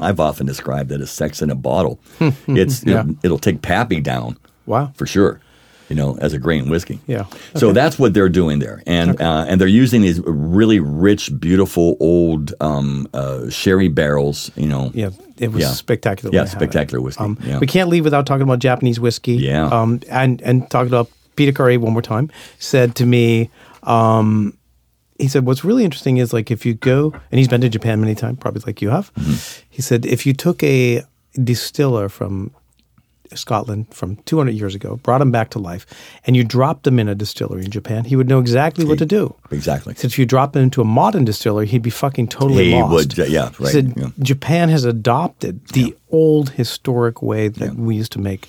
I've 0.00 0.20
often 0.20 0.46
described 0.46 0.92
it 0.92 1.00
as 1.00 1.10
sex 1.10 1.42
in 1.42 1.50
a 1.50 1.54
bottle. 1.54 1.98
it's 2.46 2.84
Yeah. 2.84 3.00
it'll, 3.00 3.14
it'll 3.24 3.38
take 3.38 3.62
Pappy 3.62 4.00
down 4.00 4.36
Wow. 4.66 4.92
for 4.94 5.06
sure. 5.06 5.40
You 5.88 5.94
know, 5.94 6.18
as 6.20 6.32
a 6.32 6.38
grain 6.40 6.68
whiskey. 6.68 6.98
Yeah. 7.06 7.26
So 7.54 7.72
that's 7.72 7.96
what 7.96 8.12
they're 8.12 8.28
doing 8.28 8.58
there, 8.58 8.82
and 8.88 9.20
uh, 9.20 9.44
and 9.48 9.60
they're 9.60 9.68
using 9.68 10.02
these 10.02 10.20
really 10.26 10.80
rich, 10.80 11.30
beautiful 11.38 11.96
old 12.00 12.52
um, 12.60 13.06
uh, 13.14 13.48
sherry 13.50 13.86
barrels. 13.86 14.50
You 14.56 14.66
know. 14.66 14.90
Yeah, 14.94 15.10
it 15.38 15.52
was 15.52 15.62
Yeah. 15.62 15.70
spectacular. 15.70 16.34
Yeah, 16.34 16.40
when 16.40 16.46
I 16.48 16.50
had 16.50 16.56
it. 16.56 16.58
spectacular 16.58 17.00
whiskey. 17.00 17.22
Um, 17.22 17.38
yeah. 17.44 17.60
We 17.60 17.68
can't 17.68 17.88
leave 17.88 18.02
without 18.02 18.26
talking 18.26 18.42
about 18.42 18.58
Japanese 18.58 18.98
whiskey. 18.98 19.34
Yeah. 19.34 19.68
Um, 19.68 20.00
and 20.10 20.42
and 20.42 20.68
talking 20.70 20.88
about 20.88 21.08
Peter 21.36 21.52
Curry 21.52 21.76
one 21.76 21.92
more 21.92 22.02
time 22.02 22.32
said 22.58 22.96
to 22.96 23.06
me, 23.06 23.48
um, 23.84 24.58
he 25.18 25.28
said, 25.28 25.46
"What's 25.46 25.64
really 25.64 25.84
interesting 25.84 26.18
is 26.18 26.32
like 26.32 26.50
if 26.50 26.64
you 26.66 26.74
go, 26.74 27.12
and 27.30 27.38
he's 27.38 27.48
been 27.48 27.60
to 27.62 27.68
Japan 27.68 28.00
many 28.00 28.14
times, 28.14 28.38
probably 28.40 28.62
like 28.66 28.82
you 28.82 28.90
have. 28.90 29.12
Mm-hmm. 29.14 29.62
He 29.70 29.82
said 29.82 30.04
if 30.06 30.26
you 30.26 30.32
took 30.32 30.62
a 30.62 31.02
distiller 31.42 32.08
from 32.08 32.50
Scotland 33.34 33.92
from 33.92 34.16
200 34.24 34.52
years 34.52 34.74
ago, 34.76 35.00
brought 35.02 35.20
him 35.20 35.32
back 35.32 35.50
to 35.50 35.58
life, 35.58 35.84
and 36.26 36.36
you 36.36 36.44
dropped 36.44 36.86
him 36.86 36.98
in 37.00 37.08
a 37.08 37.14
distillery 37.14 37.64
in 37.64 37.70
Japan, 37.72 38.04
he 38.04 38.14
would 38.14 38.28
know 38.28 38.38
exactly 38.38 38.84
what 38.84 38.98
to 38.98 39.04
do. 39.06 39.34
Exactly. 39.50 39.94
Since 39.96 40.12
if 40.14 40.18
you 40.18 40.26
drop 40.26 40.54
him 40.54 40.62
into 40.62 40.80
a 40.80 40.84
modern 40.84 41.24
distillery, 41.24 41.66
he'd 41.66 41.82
be 41.82 41.90
fucking 41.90 42.28
totally 42.28 42.66
He 42.70 42.74
lost. 42.80 43.18
would, 43.18 43.28
yeah, 43.28 43.50
He 43.50 43.64
right, 43.64 43.72
said 43.72 43.94
yeah. 43.96 44.10
Japan 44.20 44.68
has 44.68 44.84
adopted 44.84 45.66
the 45.68 45.96
old 46.10 46.50
historic 46.50 47.20
way 47.20 47.48
that 47.48 47.74
we 47.74 47.96
used 47.96 48.12
to 48.12 48.20
make 48.20 48.46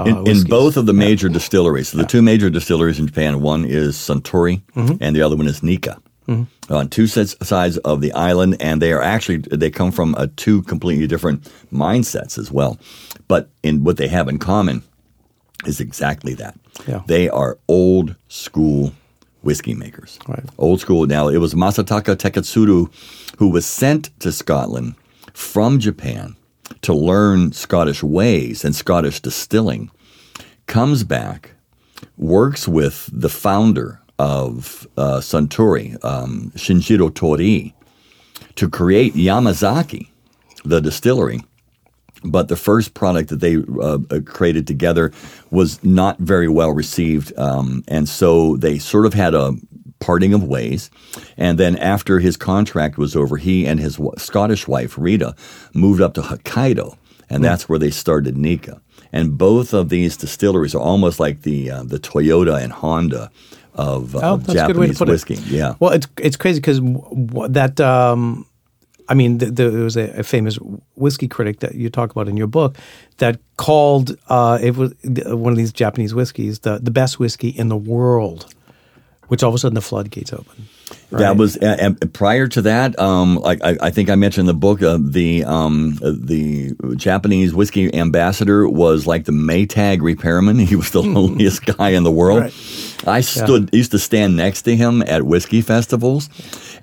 uh, 0.00 0.04
in, 0.04 0.26
in 0.26 0.42
both 0.44 0.78
of 0.78 0.86
the 0.86 0.94
major 0.94 1.28
distilleries. 1.28 1.88
So 1.90 1.98
the 1.98 2.06
two 2.06 2.22
major 2.22 2.48
distilleries 2.48 2.98
in 2.98 3.06
Japan, 3.06 3.42
one 3.42 3.66
is 3.66 3.94
Suntory 3.96 4.62
Mm-hmm. 4.74 4.96
and 5.02 5.14
the 5.14 5.20
other 5.20 5.36
one 5.36 5.46
is 5.46 5.62
Nikka. 5.62 6.00
On 6.70 6.88
two 6.88 7.06
sides 7.06 7.36
sides 7.46 7.76
of 7.78 8.00
the 8.00 8.12
island, 8.12 8.56
and 8.60 8.80
they 8.80 8.92
are 8.92 9.02
actually 9.02 9.38
they 9.38 9.70
come 9.70 9.92
from 9.92 10.14
uh, 10.14 10.28
two 10.36 10.62
completely 10.62 11.06
different 11.06 11.50
mindsets 11.72 12.38
as 12.38 12.50
well. 12.50 12.78
But 13.28 13.50
in 13.62 13.84
what 13.84 13.96
they 13.96 14.08
have 14.08 14.28
in 14.28 14.38
common 14.38 14.82
is 15.66 15.80
exactly 15.80 16.34
that. 16.34 16.58
Yeah. 16.86 17.02
They 17.06 17.28
are 17.28 17.58
old 17.68 18.16
school 18.28 18.92
whiskey 19.42 19.74
makers. 19.74 20.18
Right. 20.26 20.44
Old 20.58 20.80
school. 20.80 21.06
Now 21.06 21.28
it 21.28 21.38
was 21.38 21.54
Masataka 21.54 22.16
Taketsuru 22.16 22.90
who 23.38 23.50
was 23.50 23.66
sent 23.66 24.18
to 24.20 24.32
Scotland 24.32 24.94
from 25.32 25.78
Japan 25.78 26.36
to 26.82 26.94
learn 26.94 27.52
Scottish 27.52 28.02
ways 28.02 28.64
and 28.64 28.74
Scottish 28.74 29.20
distilling. 29.20 29.90
Comes 30.66 31.04
back, 31.04 31.52
works 32.16 32.66
with 32.66 33.10
the 33.12 33.28
founder 33.28 34.00
of 34.24 34.88
uh, 34.96 35.18
Suntory, 35.20 36.02
um, 36.02 36.50
Shinjiro 36.56 37.14
Torii, 37.14 37.74
to 38.54 38.70
create 38.70 39.12
Yamazaki, 39.12 40.08
the 40.64 40.80
distillery. 40.80 41.42
But 42.24 42.48
the 42.48 42.56
first 42.56 42.94
product 42.94 43.28
that 43.28 43.40
they 43.40 43.56
uh, 43.56 43.98
uh, 44.10 44.20
created 44.24 44.66
together 44.66 45.12
was 45.50 45.84
not 45.84 46.18
very 46.20 46.48
well 46.48 46.70
received. 46.70 47.38
Um, 47.38 47.84
and 47.86 48.08
so 48.08 48.56
they 48.56 48.78
sort 48.78 49.04
of 49.04 49.12
had 49.12 49.34
a 49.34 49.52
parting 50.00 50.32
of 50.32 50.42
ways. 50.42 50.90
And 51.36 51.58
then 51.58 51.76
after 51.76 52.18
his 52.18 52.38
contract 52.38 52.96
was 52.96 53.14
over, 53.14 53.36
he 53.36 53.66
and 53.66 53.78
his 53.78 53.96
w- 53.96 54.14
Scottish 54.16 54.66
wife, 54.66 54.96
Rita, 54.96 55.34
moved 55.74 56.00
up 56.00 56.14
to 56.14 56.22
Hokkaido. 56.22 56.96
And 57.28 57.44
that's 57.44 57.68
where 57.68 57.78
they 57.78 57.90
started 57.90 58.38
Nikka. 58.38 58.80
And 59.12 59.36
both 59.36 59.74
of 59.74 59.90
these 59.90 60.16
distilleries 60.16 60.74
are 60.74 60.80
almost 60.80 61.20
like 61.20 61.42
the, 61.42 61.70
uh, 61.70 61.82
the 61.84 61.98
Toyota 61.98 62.62
and 62.62 62.72
Honda 62.72 63.30
of, 63.74 64.14
uh, 64.14 64.20
Oh, 64.22 64.34
of 64.34 64.46
that's 64.46 64.60
a 64.60 64.66
good 64.66 64.76
way 64.76 64.86
to 64.88 64.92
Japanese 64.94 64.98
put 64.98 65.08
it. 65.08 65.12
whiskey. 65.12 65.34
Yeah. 65.56 65.74
Well, 65.80 65.92
it's 65.92 66.06
it's 66.18 66.36
crazy 66.36 66.60
because 66.60 66.80
that 67.52 67.80
um, 67.80 68.46
I 69.08 69.14
mean, 69.14 69.38
th- 69.38 69.52
there 69.52 69.70
was 69.70 69.96
a, 69.96 70.20
a 70.20 70.22
famous 70.22 70.56
whiskey 70.94 71.28
critic 71.28 71.60
that 71.60 71.74
you 71.74 71.90
talk 71.90 72.10
about 72.10 72.28
in 72.28 72.36
your 72.36 72.46
book 72.46 72.76
that 73.18 73.38
called 73.56 74.16
uh, 74.28 74.58
it 74.62 74.76
was 74.76 74.92
one 75.26 75.52
of 75.52 75.56
these 75.58 75.72
Japanese 75.72 76.14
whiskeys 76.14 76.60
the 76.60 76.78
the 76.78 76.90
best 76.90 77.18
whiskey 77.18 77.48
in 77.48 77.68
the 77.68 77.76
world, 77.76 78.46
which 79.28 79.42
all 79.42 79.48
of 79.50 79.54
a 79.54 79.58
sudden 79.58 79.74
the 79.74 79.80
floodgates 79.82 80.32
open. 80.32 80.68
That 81.18 81.36
was 81.36 81.56
uh, 81.56 81.94
prior 82.12 82.48
to 82.48 82.62
that. 82.62 82.98
Um, 82.98 83.36
like 83.36 83.62
I, 83.62 83.76
I 83.80 83.90
think 83.90 84.10
I 84.10 84.14
mentioned 84.16 84.48
in 84.48 84.54
the 84.54 84.58
book, 84.58 84.82
uh, 84.82 84.98
the 85.00 85.44
um, 85.44 85.98
uh, 86.02 86.12
the 86.16 86.74
Japanese 86.96 87.54
whiskey 87.54 87.94
ambassador 87.94 88.68
was 88.68 89.06
like 89.06 89.24
the 89.24 89.32
Maytag 89.32 90.02
repairman. 90.02 90.58
He 90.64 90.76
was 90.76 90.90
the 90.90 91.02
loneliest 91.02 91.66
guy 91.66 91.90
in 91.90 92.04
the 92.04 92.10
world. 92.10 92.40
Right. 92.40 92.98
I 93.06 93.20
stood 93.20 93.70
used 93.72 93.90
to 93.90 93.98
stand 93.98 94.36
next 94.36 94.62
to 94.62 94.74
him 94.74 95.02
at 95.02 95.22
whiskey 95.22 95.60
festivals, 95.60 96.30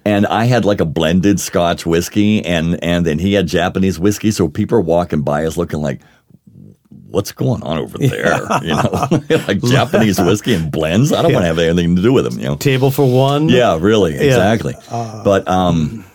and 0.05 0.25
I 0.27 0.45
had 0.45 0.65
like 0.65 0.79
a 0.79 0.85
blended 0.85 1.39
Scotch 1.39 1.85
whiskey, 1.85 2.45
and 2.45 2.81
and 2.83 3.05
then 3.05 3.19
he 3.19 3.33
had 3.33 3.47
Japanese 3.47 3.99
whiskey. 3.99 4.31
So 4.31 4.47
people 4.47 4.77
are 4.77 4.81
walking 4.81 5.23
by 5.23 5.45
us 5.45 5.57
looking 5.57 5.81
like. 5.81 6.01
What's 7.11 7.31
going 7.31 7.61
on 7.63 7.77
over 7.77 7.97
there? 7.97 8.39
You 8.63 8.75
know, 8.75 9.09
like 9.47 9.61
Japanese 9.61 10.19
whiskey 10.19 10.53
and 10.53 10.71
blends. 10.71 11.11
I 11.13 11.21
don't 11.21 11.33
want 11.33 11.43
to 11.43 11.47
have 11.47 11.59
anything 11.59 11.95
to 11.97 12.01
do 12.01 12.13
with 12.13 12.23
them. 12.25 12.39
You 12.39 12.45
know, 12.47 12.55
table 12.55 12.89
for 12.91 13.05
one. 13.05 13.49
yeah, 13.49 13.77
really, 13.79 14.15
exactly. 14.17 14.75
but 14.89 15.47
um, 15.47 16.05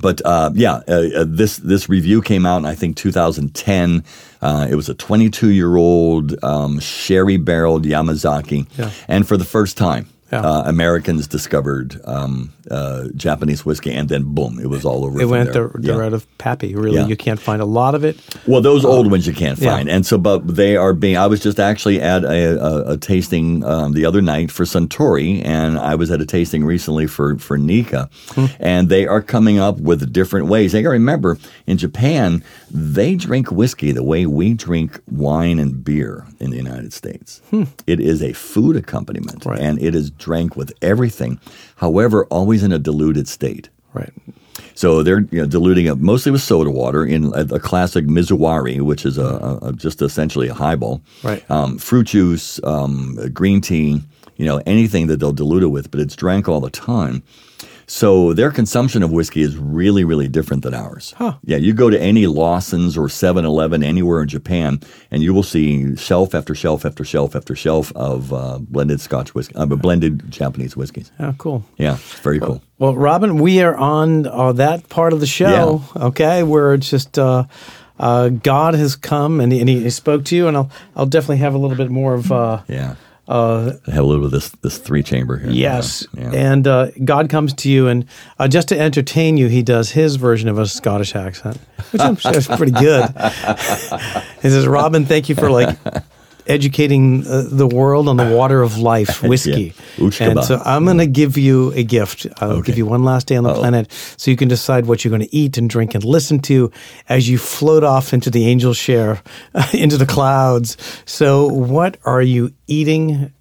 but 0.00 0.20
uh, 0.24 0.50
yeah, 0.54 0.80
uh, 0.88 0.92
uh, 1.16 1.24
this 1.26 1.56
this 1.58 1.88
review 1.88 2.22
came 2.22 2.46
out 2.46 2.58
in 2.58 2.64
I 2.64 2.74
think 2.74 2.96
2010. 2.96 4.04
Uh, 4.42 4.66
it 4.70 4.74
was 4.74 4.88
a 4.88 4.94
22 4.94 5.50
year 5.50 5.76
old 5.76 6.34
um, 6.44 6.78
sherry 6.78 7.36
barreled 7.38 7.84
Yamazaki, 7.84 8.66
Yeah. 8.78 8.90
and 9.08 9.26
for 9.26 9.36
the 9.36 9.44
first 9.44 9.76
time. 9.76 10.08
Yeah. 10.34 10.40
Uh, 10.40 10.62
Americans 10.66 11.28
discovered 11.28 12.00
um, 12.06 12.52
uh, 12.70 13.04
Japanese 13.16 13.64
whiskey, 13.64 13.92
and 13.92 14.08
then 14.08 14.24
boom, 14.34 14.58
it 14.58 14.68
was 14.68 14.84
all 14.84 15.04
over. 15.04 15.20
It 15.20 15.28
went 15.28 15.52
there. 15.52 15.68
the, 15.68 15.78
the 15.80 15.88
Yeah. 15.88 15.94
route 15.98 16.12
of 16.12 16.26
Pappy. 16.38 16.74
Really, 16.74 16.96
Yeah. 16.96 17.06
you 17.06 17.16
can't 17.16 17.38
find 17.38 17.62
a 17.62 17.64
lot 17.64 17.94
of 17.94 18.02
it. 18.04 18.16
Well, 18.46 18.60
those 18.60 18.84
old 18.84 19.10
ones 19.10 19.26
you 19.28 19.32
can't 19.32 19.58
find, 19.58 19.88
and 19.88 20.04
so 20.04 20.18
but 20.18 20.56
they 20.56 20.76
are 20.76 20.92
being. 20.92 21.16
I 21.16 21.26
was 21.28 21.40
just 21.40 21.60
actually 21.60 22.00
at 22.00 22.24
a, 22.24 22.58
a, 22.60 22.92
a 22.94 22.96
tasting 22.96 23.62
um, 23.64 23.92
the 23.92 24.04
other 24.06 24.20
night 24.22 24.50
for 24.50 24.64
Suntory, 24.64 25.40
and 25.44 25.78
I 25.78 25.94
was 25.94 26.10
at 26.10 26.20
a 26.20 26.26
tasting 26.26 26.64
recently 26.64 27.06
for 27.06 27.36
for 27.38 27.56
Nikka, 27.58 28.10
and 28.58 28.88
they 28.88 29.06
are 29.06 29.22
coming 29.22 29.58
up 29.60 29.78
with 29.78 30.12
different 30.12 30.46
ways. 30.48 30.74
I 30.74 30.82
gotta 30.82 30.90
remember 30.94 31.38
in 31.66 31.76
Japan 31.78 32.42
they 32.76 33.14
drink 33.14 33.52
whiskey 33.52 33.92
the 33.92 34.02
way 34.02 34.26
we 34.26 34.52
drink 34.52 35.00
wine 35.08 35.60
and 35.60 35.84
beer 35.84 36.26
in 36.40 36.50
the 36.50 36.56
United 36.56 36.92
States. 36.92 37.40
It 37.86 38.00
is 38.00 38.20
a 38.20 38.32
food 38.32 38.74
accompaniment, 38.76 39.46
Right. 39.46 39.60
and 39.60 39.80
it 39.80 39.94
is 39.94 40.10
drank 40.10 40.56
with 40.56 40.72
everything. 40.82 41.38
However, 41.76 42.24
always 42.26 42.64
in 42.64 42.72
a 42.72 42.78
diluted 42.80 43.28
state. 43.28 43.68
Right. 43.92 44.12
So 44.74 45.04
they're 45.04 45.20
you 45.30 45.40
know, 45.42 45.46
diluting 45.46 45.86
it 45.86 45.98
mostly 45.98 46.32
with 46.32 46.42
soda 46.42 46.68
water 46.70 47.04
in 47.04 47.26
a, 47.26 47.42
a 47.54 47.60
classic 47.60 48.06
mizuwari, 48.06 48.80
which 48.80 49.06
is 49.06 49.18
a, 49.18 49.24
a, 49.24 49.68
a- 49.68 49.72
just 49.72 50.02
essentially 50.02 50.48
a 50.48 50.54
highball. 50.54 51.00
Right. 51.22 51.48
Um, 51.48 51.78
fruit 51.78 52.08
juice, 52.08 52.58
um, 52.64 53.16
green 53.32 53.60
tea, 53.60 54.02
you 54.36 54.44
know, 54.46 54.60
anything 54.66 55.06
that 55.06 55.20
they'll 55.20 55.32
dilute 55.32 55.62
it 55.62 55.68
with, 55.68 55.92
but 55.92 56.00
it's 56.00 56.16
drank 56.16 56.48
all 56.48 56.60
the 56.60 56.70
time. 56.70 57.22
So 57.86 58.32
their 58.32 58.50
consumption 58.50 59.02
of 59.02 59.10
whiskey 59.10 59.42
is 59.42 59.56
really, 59.56 60.04
really 60.04 60.28
different 60.28 60.62
than 60.62 60.74
ours. 60.74 61.14
Huh. 61.16 61.34
Yeah, 61.44 61.56
you 61.58 61.72
go 61.72 61.90
to 61.90 62.00
any 62.00 62.26
Lawson's 62.26 62.96
or 62.96 63.08
7-Eleven 63.08 63.82
anywhere 63.82 64.22
in 64.22 64.28
Japan, 64.28 64.80
and 65.10 65.22
you 65.22 65.34
will 65.34 65.42
see 65.42 65.94
shelf 65.96 66.34
after 66.34 66.54
shelf 66.54 66.84
after 66.84 67.04
shelf 67.04 67.36
after 67.36 67.54
shelf 67.54 67.92
of 67.94 68.32
uh, 68.32 68.58
blended 68.58 69.00
Scotch 69.00 69.34
whiskey, 69.34 69.54
uh, 69.56 69.66
blended 69.66 70.30
Japanese 70.30 70.76
whiskeys. 70.76 71.10
Oh, 71.18 71.34
cool. 71.38 71.64
Yeah, 71.76 71.96
very 72.22 72.40
cool. 72.40 72.62
Well, 72.78 72.94
Robin, 72.94 73.38
we 73.38 73.60
are 73.62 73.76
on 73.76 74.26
uh, 74.26 74.52
that 74.52 74.88
part 74.88 75.12
of 75.12 75.20
the 75.20 75.26
show, 75.26 75.82
okay, 75.96 76.42
where 76.42 76.74
it's 76.74 76.90
just 76.90 77.18
uh, 77.18 77.44
uh, 77.98 78.28
God 78.30 78.74
has 78.74 78.96
come 78.96 79.40
and 79.40 79.52
he, 79.52 79.60
and 79.60 79.68
he 79.68 79.88
spoke 79.90 80.24
to 80.26 80.36
you, 80.36 80.48
and 80.48 80.56
I'll 80.56 80.70
I'll 80.96 81.06
definitely 81.06 81.38
have 81.38 81.54
a 81.54 81.58
little 81.58 81.76
bit 81.76 81.90
more 81.90 82.14
of 82.14 82.32
uh, 82.32 82.62
Yeah. 82.66 82.96
Uh, 83.28 83.72
I 83.86 83.90
have 83.92 84.04
a 84.04 84.06
little 84.06 84.20
bit 84.22 84.26
of 84.26 84.30
this 84.32 84.50
this 84.62 84.78
three 84.78 85.02
chamber 85.02 85.38
here. 85.38 85.50
yes, 85.50 86.06
Yeah. 86.14 86.30
and 86.32 86.66
uh, 86.66 86.90
God 87.04 87.28
comes 87.30 87.54
to 87.54 87.70
you, 87.70 87.88
and 87.88 88.04
uh, 88.38 88.48
just 88.48 88.68
to 88.68 88.78
entertain 88.78 89.36
you, 89.36 89.48
he 89.48 89.62
does 89.62 89.90
his 89.92 90.16
version 90.16 90.48
of 90.48 90.58
a 90.58 90.66
Scottish 90.66 91.14
accent, 91.16 91.58
which 91.90 92.02
I'm 92.02 92.16
sure 92.16 92.34
is 92.36 92.46
pretty 92.46 92.72
good. 92.72 93.04
he 94.42 94.48
says, 94.50 94.66
"Robin, 94.66 95.06
thank 95.06 95.28
you 95.28 95.34
for 95.34 95.50
like." 95.50 95.76
Educating 96.46 97.26
uh, 97.26 97.44
the 97.50 97.66
world 97.66 98.06
on 98.08 98.16
the 98.16 98.34
water 98.36 98.60
of 98.62 98.76
life, 98.76 99.22
whiskey, 99.22 99.72
Yeah. 99.96 100.10
And 100.30 100.44
so 100.44 100.60
I'm 100.64 100.84
going 100.84 100.98
to 100.98 101.06
give 101.06 101.38
you 101.38 101.72
a 101.74 101.82
gift. 101.82 102.26
I'll 102.40 102.52
Okay. 102.58 102.66
give 102.66 102.78
you 102.78 102.84
one 102.86 103.02
last 103.02 103.26
day 103.28 103.36
on 103.36 103.44
the 103.44 103.50
Uh-oh. 103.50 103.60
planet, 103.60 103.90
so 104.18 104.30
you 104.30 104.36
can 104.36 104.48
decide 104.48 104.84
what 104.86 105.04
you're 105.04 105.10
going 105.16 105.26
to 105.28 105.34
eat 105.34 105.56
and 105.56 105.70
drink 105.70 105.94
and 105.94 106.04
listen 106.04 106.38
to 106.40 106.70
as 107.08 107.28
you 107.28 107.38
float 107.38 107.82
off 107.82 108.12
into 108.12 108.30
the 108.30 108.46
angel 108.46 108.74
share, 108.74 109.22
into 109.72 109.96
the 109.96 110.06
clouds. 110.06 110.76
So, 111.06 111.46
what 111.48 111.96
are 112.04 112.22
you 112.22 112.52
eating, 112.66 113.32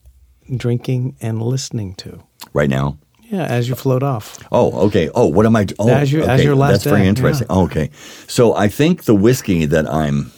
drinking, 0.55 1.15
and 1.21 1.41
listening 1.41 1.95
to? 1.95 2.23
right 2.53 2.69
now. 2.69 2.97
Yeah, 3.31 3.45
as 3.45 3.67
you 3.67 3.73
float 3.75 4.03
off. 4.03 4.37
Oh, 4.51 4.85
okay. 4.87 5.09
Oh, 5.15 5.25
what 5.27 5.45
am 5.45 5.55
I? 5.55 5.65
Oh, 5.79 5.89
As 5.89 6.11
your- 6.11 6.29
as 6.29 6.43
your 6.43 6.55
last 6.55 6.71
That's 6.71 6.83
very 6.83 7.01
day, 7.01 7.07
interesting. 7.07 7.47
yeah. 7.49 7.55
Okay, 7.63 7.89
so 8.27 8.53
I 8.55 8.67
think 8.67 9.03
the 9.05 9.15
whiskey 9.15 9.65
that 9.65 9.85
I'm 9.91 10.31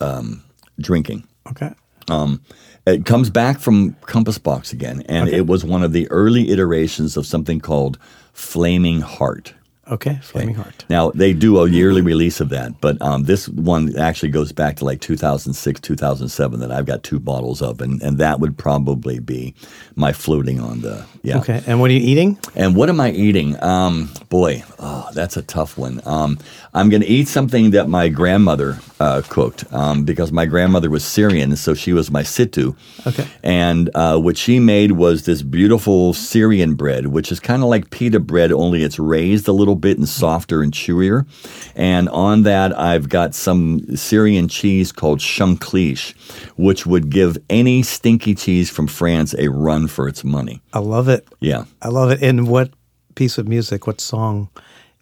um, 0.00 0.42
drinking 0.80 1.24
Okay. 1.48 1.70
Um, 2.10 2.42
it 2.86 3.04
comes 3.04 3.30
back 3.30 3.60
from 3.60 3.94
Compass 4.02 4.38
Box 4.38 4.72
again, 4.72 5.02
and 5.08 5.28
it 5.28 5.46
was 5.46 5.64
one 5.64 5.82
of 5.82 5.92
the 5.92 6.10
early 6.10 6.50
iterations 6.50 7.16
of 7.16 7.26
something 7.26 7.60
called 7.60 7.98
Flaming 8.32 9.00
Heart. 9.00 9.54
Okay, 9.90 10.20
Flaming 10.22 10.54
Heart. 10.54 10.84
Now 10.88 11.10
they 11.10 11.32
do 11.32 11.58
a 11.58 11.68
yearly 11.68 12.00
release 12.00 12.40
of 12.40 12.48
that, 12.50 12.80
but 12.80 13.00
um, 13.02 13.24
this 13.24 13.48
one 13.48 13.98
actually 13.98 14.28
goes 14.28 14.52
back 14.52 14.76
to 14.76 14.84
like 14.84 15.00
2006, 15.00 15.80
2007 15.80 16.60
that 16.60 16.70
I've 16.70 16.86
got 16.86 17.02
two 17.02 17.18
bottles 17.18 17.60
of, 17.60 17.80
and, 17.80 18.00
and 18.00 18.18
that 18.18 18.38
would 18.38 18.56
probably 18.56 19.18
be 19.18 19.54
my 19.96 20.12
floating 20.12 20.60
on 20.60 20.82
the 20.82 21.04
yeah. 21.22 21.38
Okay, 21.38 21.62
and 21.66 21.80
what 21.80 21.90
are 21.90 21.94
you 21.94 22.00
eating? 22.00 22.38
And 22.54 22.76
what 22.76 22.88
am 22.88 23.00
I 23.00 23.10
eating? 23.10 23.60
Um, 23.62 24.10
boy, 24.28 24.62
oh, 24.78 25.08
that's 25.12 25.36
a 25.36 25.42
tough 25.42 25.76
one. 25.76 26.00
Um, 26.04 26.38
I'm 26.72 26.88
going 26.88 27.02
to 27.02 27.08
eat 27.08 27.26
something 27.26 27.72
that 27.72 27.88
my 27.88 28.08
grandmother 28.08 28.78
uh, 29.00 29.22
cooked 29.28 29.64
um, 29.72 30.04
because 30.04 30.30
my 30.30 30.46
grandmother 30.46 30.88
was 30.88 31.04
Syrian, 31.04 31.56
so 31.56 31.74
she 31.74 31.92
was 31.92 32.10
my 32.10 32.22
situ. 32.22 32.74
Okay. 33.06 33.26
And 33.42 33.90
uh, 33.94 34.18
what 34.18 34.38
she 34.38 34.60
made 34.60 34.92
was 34.92 35.24
this 35.24 35.42
beautiful 35.42 36.14
Syrian 36.14 36.74
bread, 36.74 37.08
which 37.08 37.32
is 37.32 37.40
kind 37.40 37.62
of 37.62 37.68
like 37.68 37.90
pita 37.90 38.20
bread, 38.20 38.52
only 38.52 38.84
it's 38.84 38.98
raised 38.98 39.48
a 39.48 39.52
little 39.52 39.74
bit 39.80 39.98
and 39.98 40.08
softer 40.08 40.62
and 40.62 40.72
chewier. 40.72 41.26
And 41.74 42.08
on 42.10 42.42
that, 42.44 42.76
I've 42.78 43.08
got 43.08 43.34
some 43.34 43.96
Syrian 43.96 44.48
cheese 44.48 44.92
called 44.92 45.18
Shanklish, 45.20 46.14
which 46.56 46.86
would 46.86 47.10
give 47.10 47.36
any 47.48 47.82
stinky 47.82 48.34
cheese 48.34 48.70
from 48.70 48.86
France 48.86 49.34
a 49.38 49.48
run 49.48 49.86
for 49.88 50.06
its 50.08 50.22
money. 50.24 50.60
I 50.72 50.78
love 50.80 51.08
it. 51.08 51.26
Yeah. 51.40 51.64
I 51.82 51.88
love 51.88 52.10
it. 52.10 52.22
And 52.22 52.48
what 52.48 52.70
piece 53.14 53.38
of 53.38 53.48
music, 53.48 53.86
what 53.86 54.00
song 54.00 54.48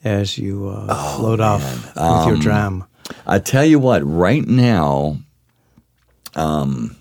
as 0.05 0.39
you 0.39 0.69
uh, 0.69 0.87
Oh, 0.89 1.17
float 1.19 1.41
off 1.41 1.63
with 1.87 1.99
Um, 1.99 2.29
your 2.29 2.39
dram? 2.39 2.85
I 3.27 3.39
tell 3.39 3.65
you 3.65 3.79
what, 3.79 4.03
right 4.05 4.47
now, 4.47 5.19
um, 6.37 6.97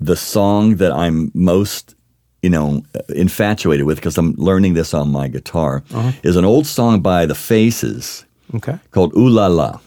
the 0.00 0.16
song 0.16 0.76
that 0.76 0.92
I'm 0.92 1.30
most, 1.34 1.94
you 2.42 2.50
know, 2.50 2.82
infatuated 3.14 3.84
with 3.86 3.96
because 3.98 4.16
I'm 4.18 4.32
learning 4.36 4.74
this 4.74 4.94
on 4.94 5.10
my 5.10 5.28
guitar 5.28 5.82
is 6.22 6.36
an 6.36 6.44
old 6.44 6.66
song 6.66 7.00
by 7.00 7.26
The 7.26 7.34
Faces 7.34 8.24
Okay. 8.54 8.78
called 8.92 9.12
"Ooh 9.16 9.28
La 9.28 9.46
La." 9.48 9.80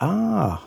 Ah, 0.00 0.62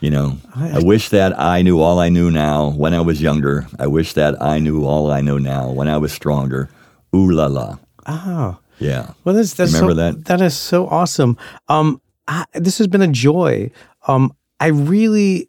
You 0.00 0.10
know, 0.10 0.36
I 0.54 0.80
wish 0.82 1.08
that 1.08 1.38
I 1.40 1.62
knew 1.62 1.80
all 1.80 1.98
I 1.98 2.10
knew 2.10 2.30
now 2.30 2.70
when 2.76 2.92
I 2.92 3.00
was 3.00 3.20
younger. 3.22 3.66
I 3.78 3.86
wish 3.86 4.12
that 4.14 4.40
I 4.42 4.58
knew 4.58 4.84
all 4.84 5.10
I 5.10 5.20
know 5.22 5.38
now 5.38 5.70
when 5.70 5.88
I 5.88 5.96
was 5.96 6.12
stronger. 6.12 6.68
Ooh 7.16 7.30
la 7.30 7.46
la. 7.46 7.78
ah. 8.06 8.58
Yeah. 8.80 9.12
Well, 9.24 9.34
that's, 9.36 9.54
that's 9.54 9.72
Remember 9.72 9.92
so, 9.92 10.12
that? 10.12 10.24
That 10.26 10.40
is 10.42 10.54
so 10.56 10.86
awesome. 10.88 11.38
Um, 11.68 12.00
I, 12.28 12.44
this 12.52 12.76
has 12.78 12.88
been 12.88 13.02
a 13.02 13.08
joy. 13.08 13.70
Um, 14.08 14.34
I 14.60 14.66
really, 14.66 15.48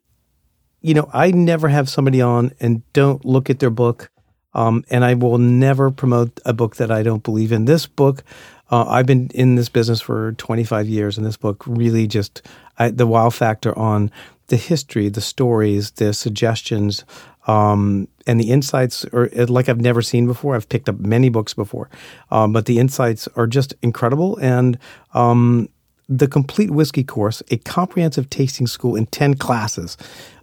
you 0.82 0.94
know, 0.94 1.10
I 1.12 1.32
never 1.32 1.68
have 1.68 1.90
somebody 1.90 2.22
on 2.22 2.52
and 2.62 2.84
don't 2.94 3.26
look 3.26 3.50
at 3.50 3.58
their 3.60 3.72
book. 3.72 4.12
Um, 4.56 4.84
and 4.90 5.06
I 5.06 5.14
will 5.14 5.38
never 5.38 5.92
promote 5.92 6.40
a 6.46 6.54
book 6.54 6.78
that 6.78 6.90
I 6.90 7.04
don't 7.04 7.24
believe 7.24 7.52
in. 7.52 7.66
This 7.66 7.86
book, 7.86 8.24
uh, 8.72 8.86
I've 8.88 9.06
been 9.06 9.30
in 9.36 9.56
this 9.56 9.70
business 9.70 10.02
for 10.02 10.32
25 10.34 10.88
years, 10.88 11.18
and 11.18 11.28
this 11.28 11.38
book 11.38 11.64
really 11.68 12.08
just 12.08 12.42
I, 12.80 12.90
the 12.90 13.06
wow 13.06 13.30
factor 13.30 13.78
on 13.78 14.10
the 14.48 14.58
history, 14.58 15.10
the 15.10 15.22
stories, 15.22 15.92
the 15.92 16.14
suggestions, 16.14 17.04
um, 17.48 18.08
and 18.26 18.40
the 18.40 18.50
insights 18.52 19.06
are 19.14 19.30
like 19.48 19.70
I've 19.70 19.82
never 19.82 20.02
seen 20.02 20.26
before. 20.26 20.56
I've 20.56 20.70
picked 20.70 20.90
up 20.90 21.00
many 21.00 21.30
books 21.30 21.54
before, 21.54 21.90
um, 22.32 22.54
but 22.54 22.66
the 22.66 22.80
insights 22.80 23.28
are 23.36 23.48
just 23.48 23.76
incredible. 23.82 24.38
And 24.38 24.80
um, 25.14 25.70
the 26.08 26.28
complete 26.28 26.72
whiskey 26.72 27.04
course, 27.04 27.44
a 27.52 27.58
comprehensive 27.58 28.30
tasting 28.30 28.68
school 28.68 28.96
in 28.96 29.06
10 29.08 29.36
classes. 29.36 29.98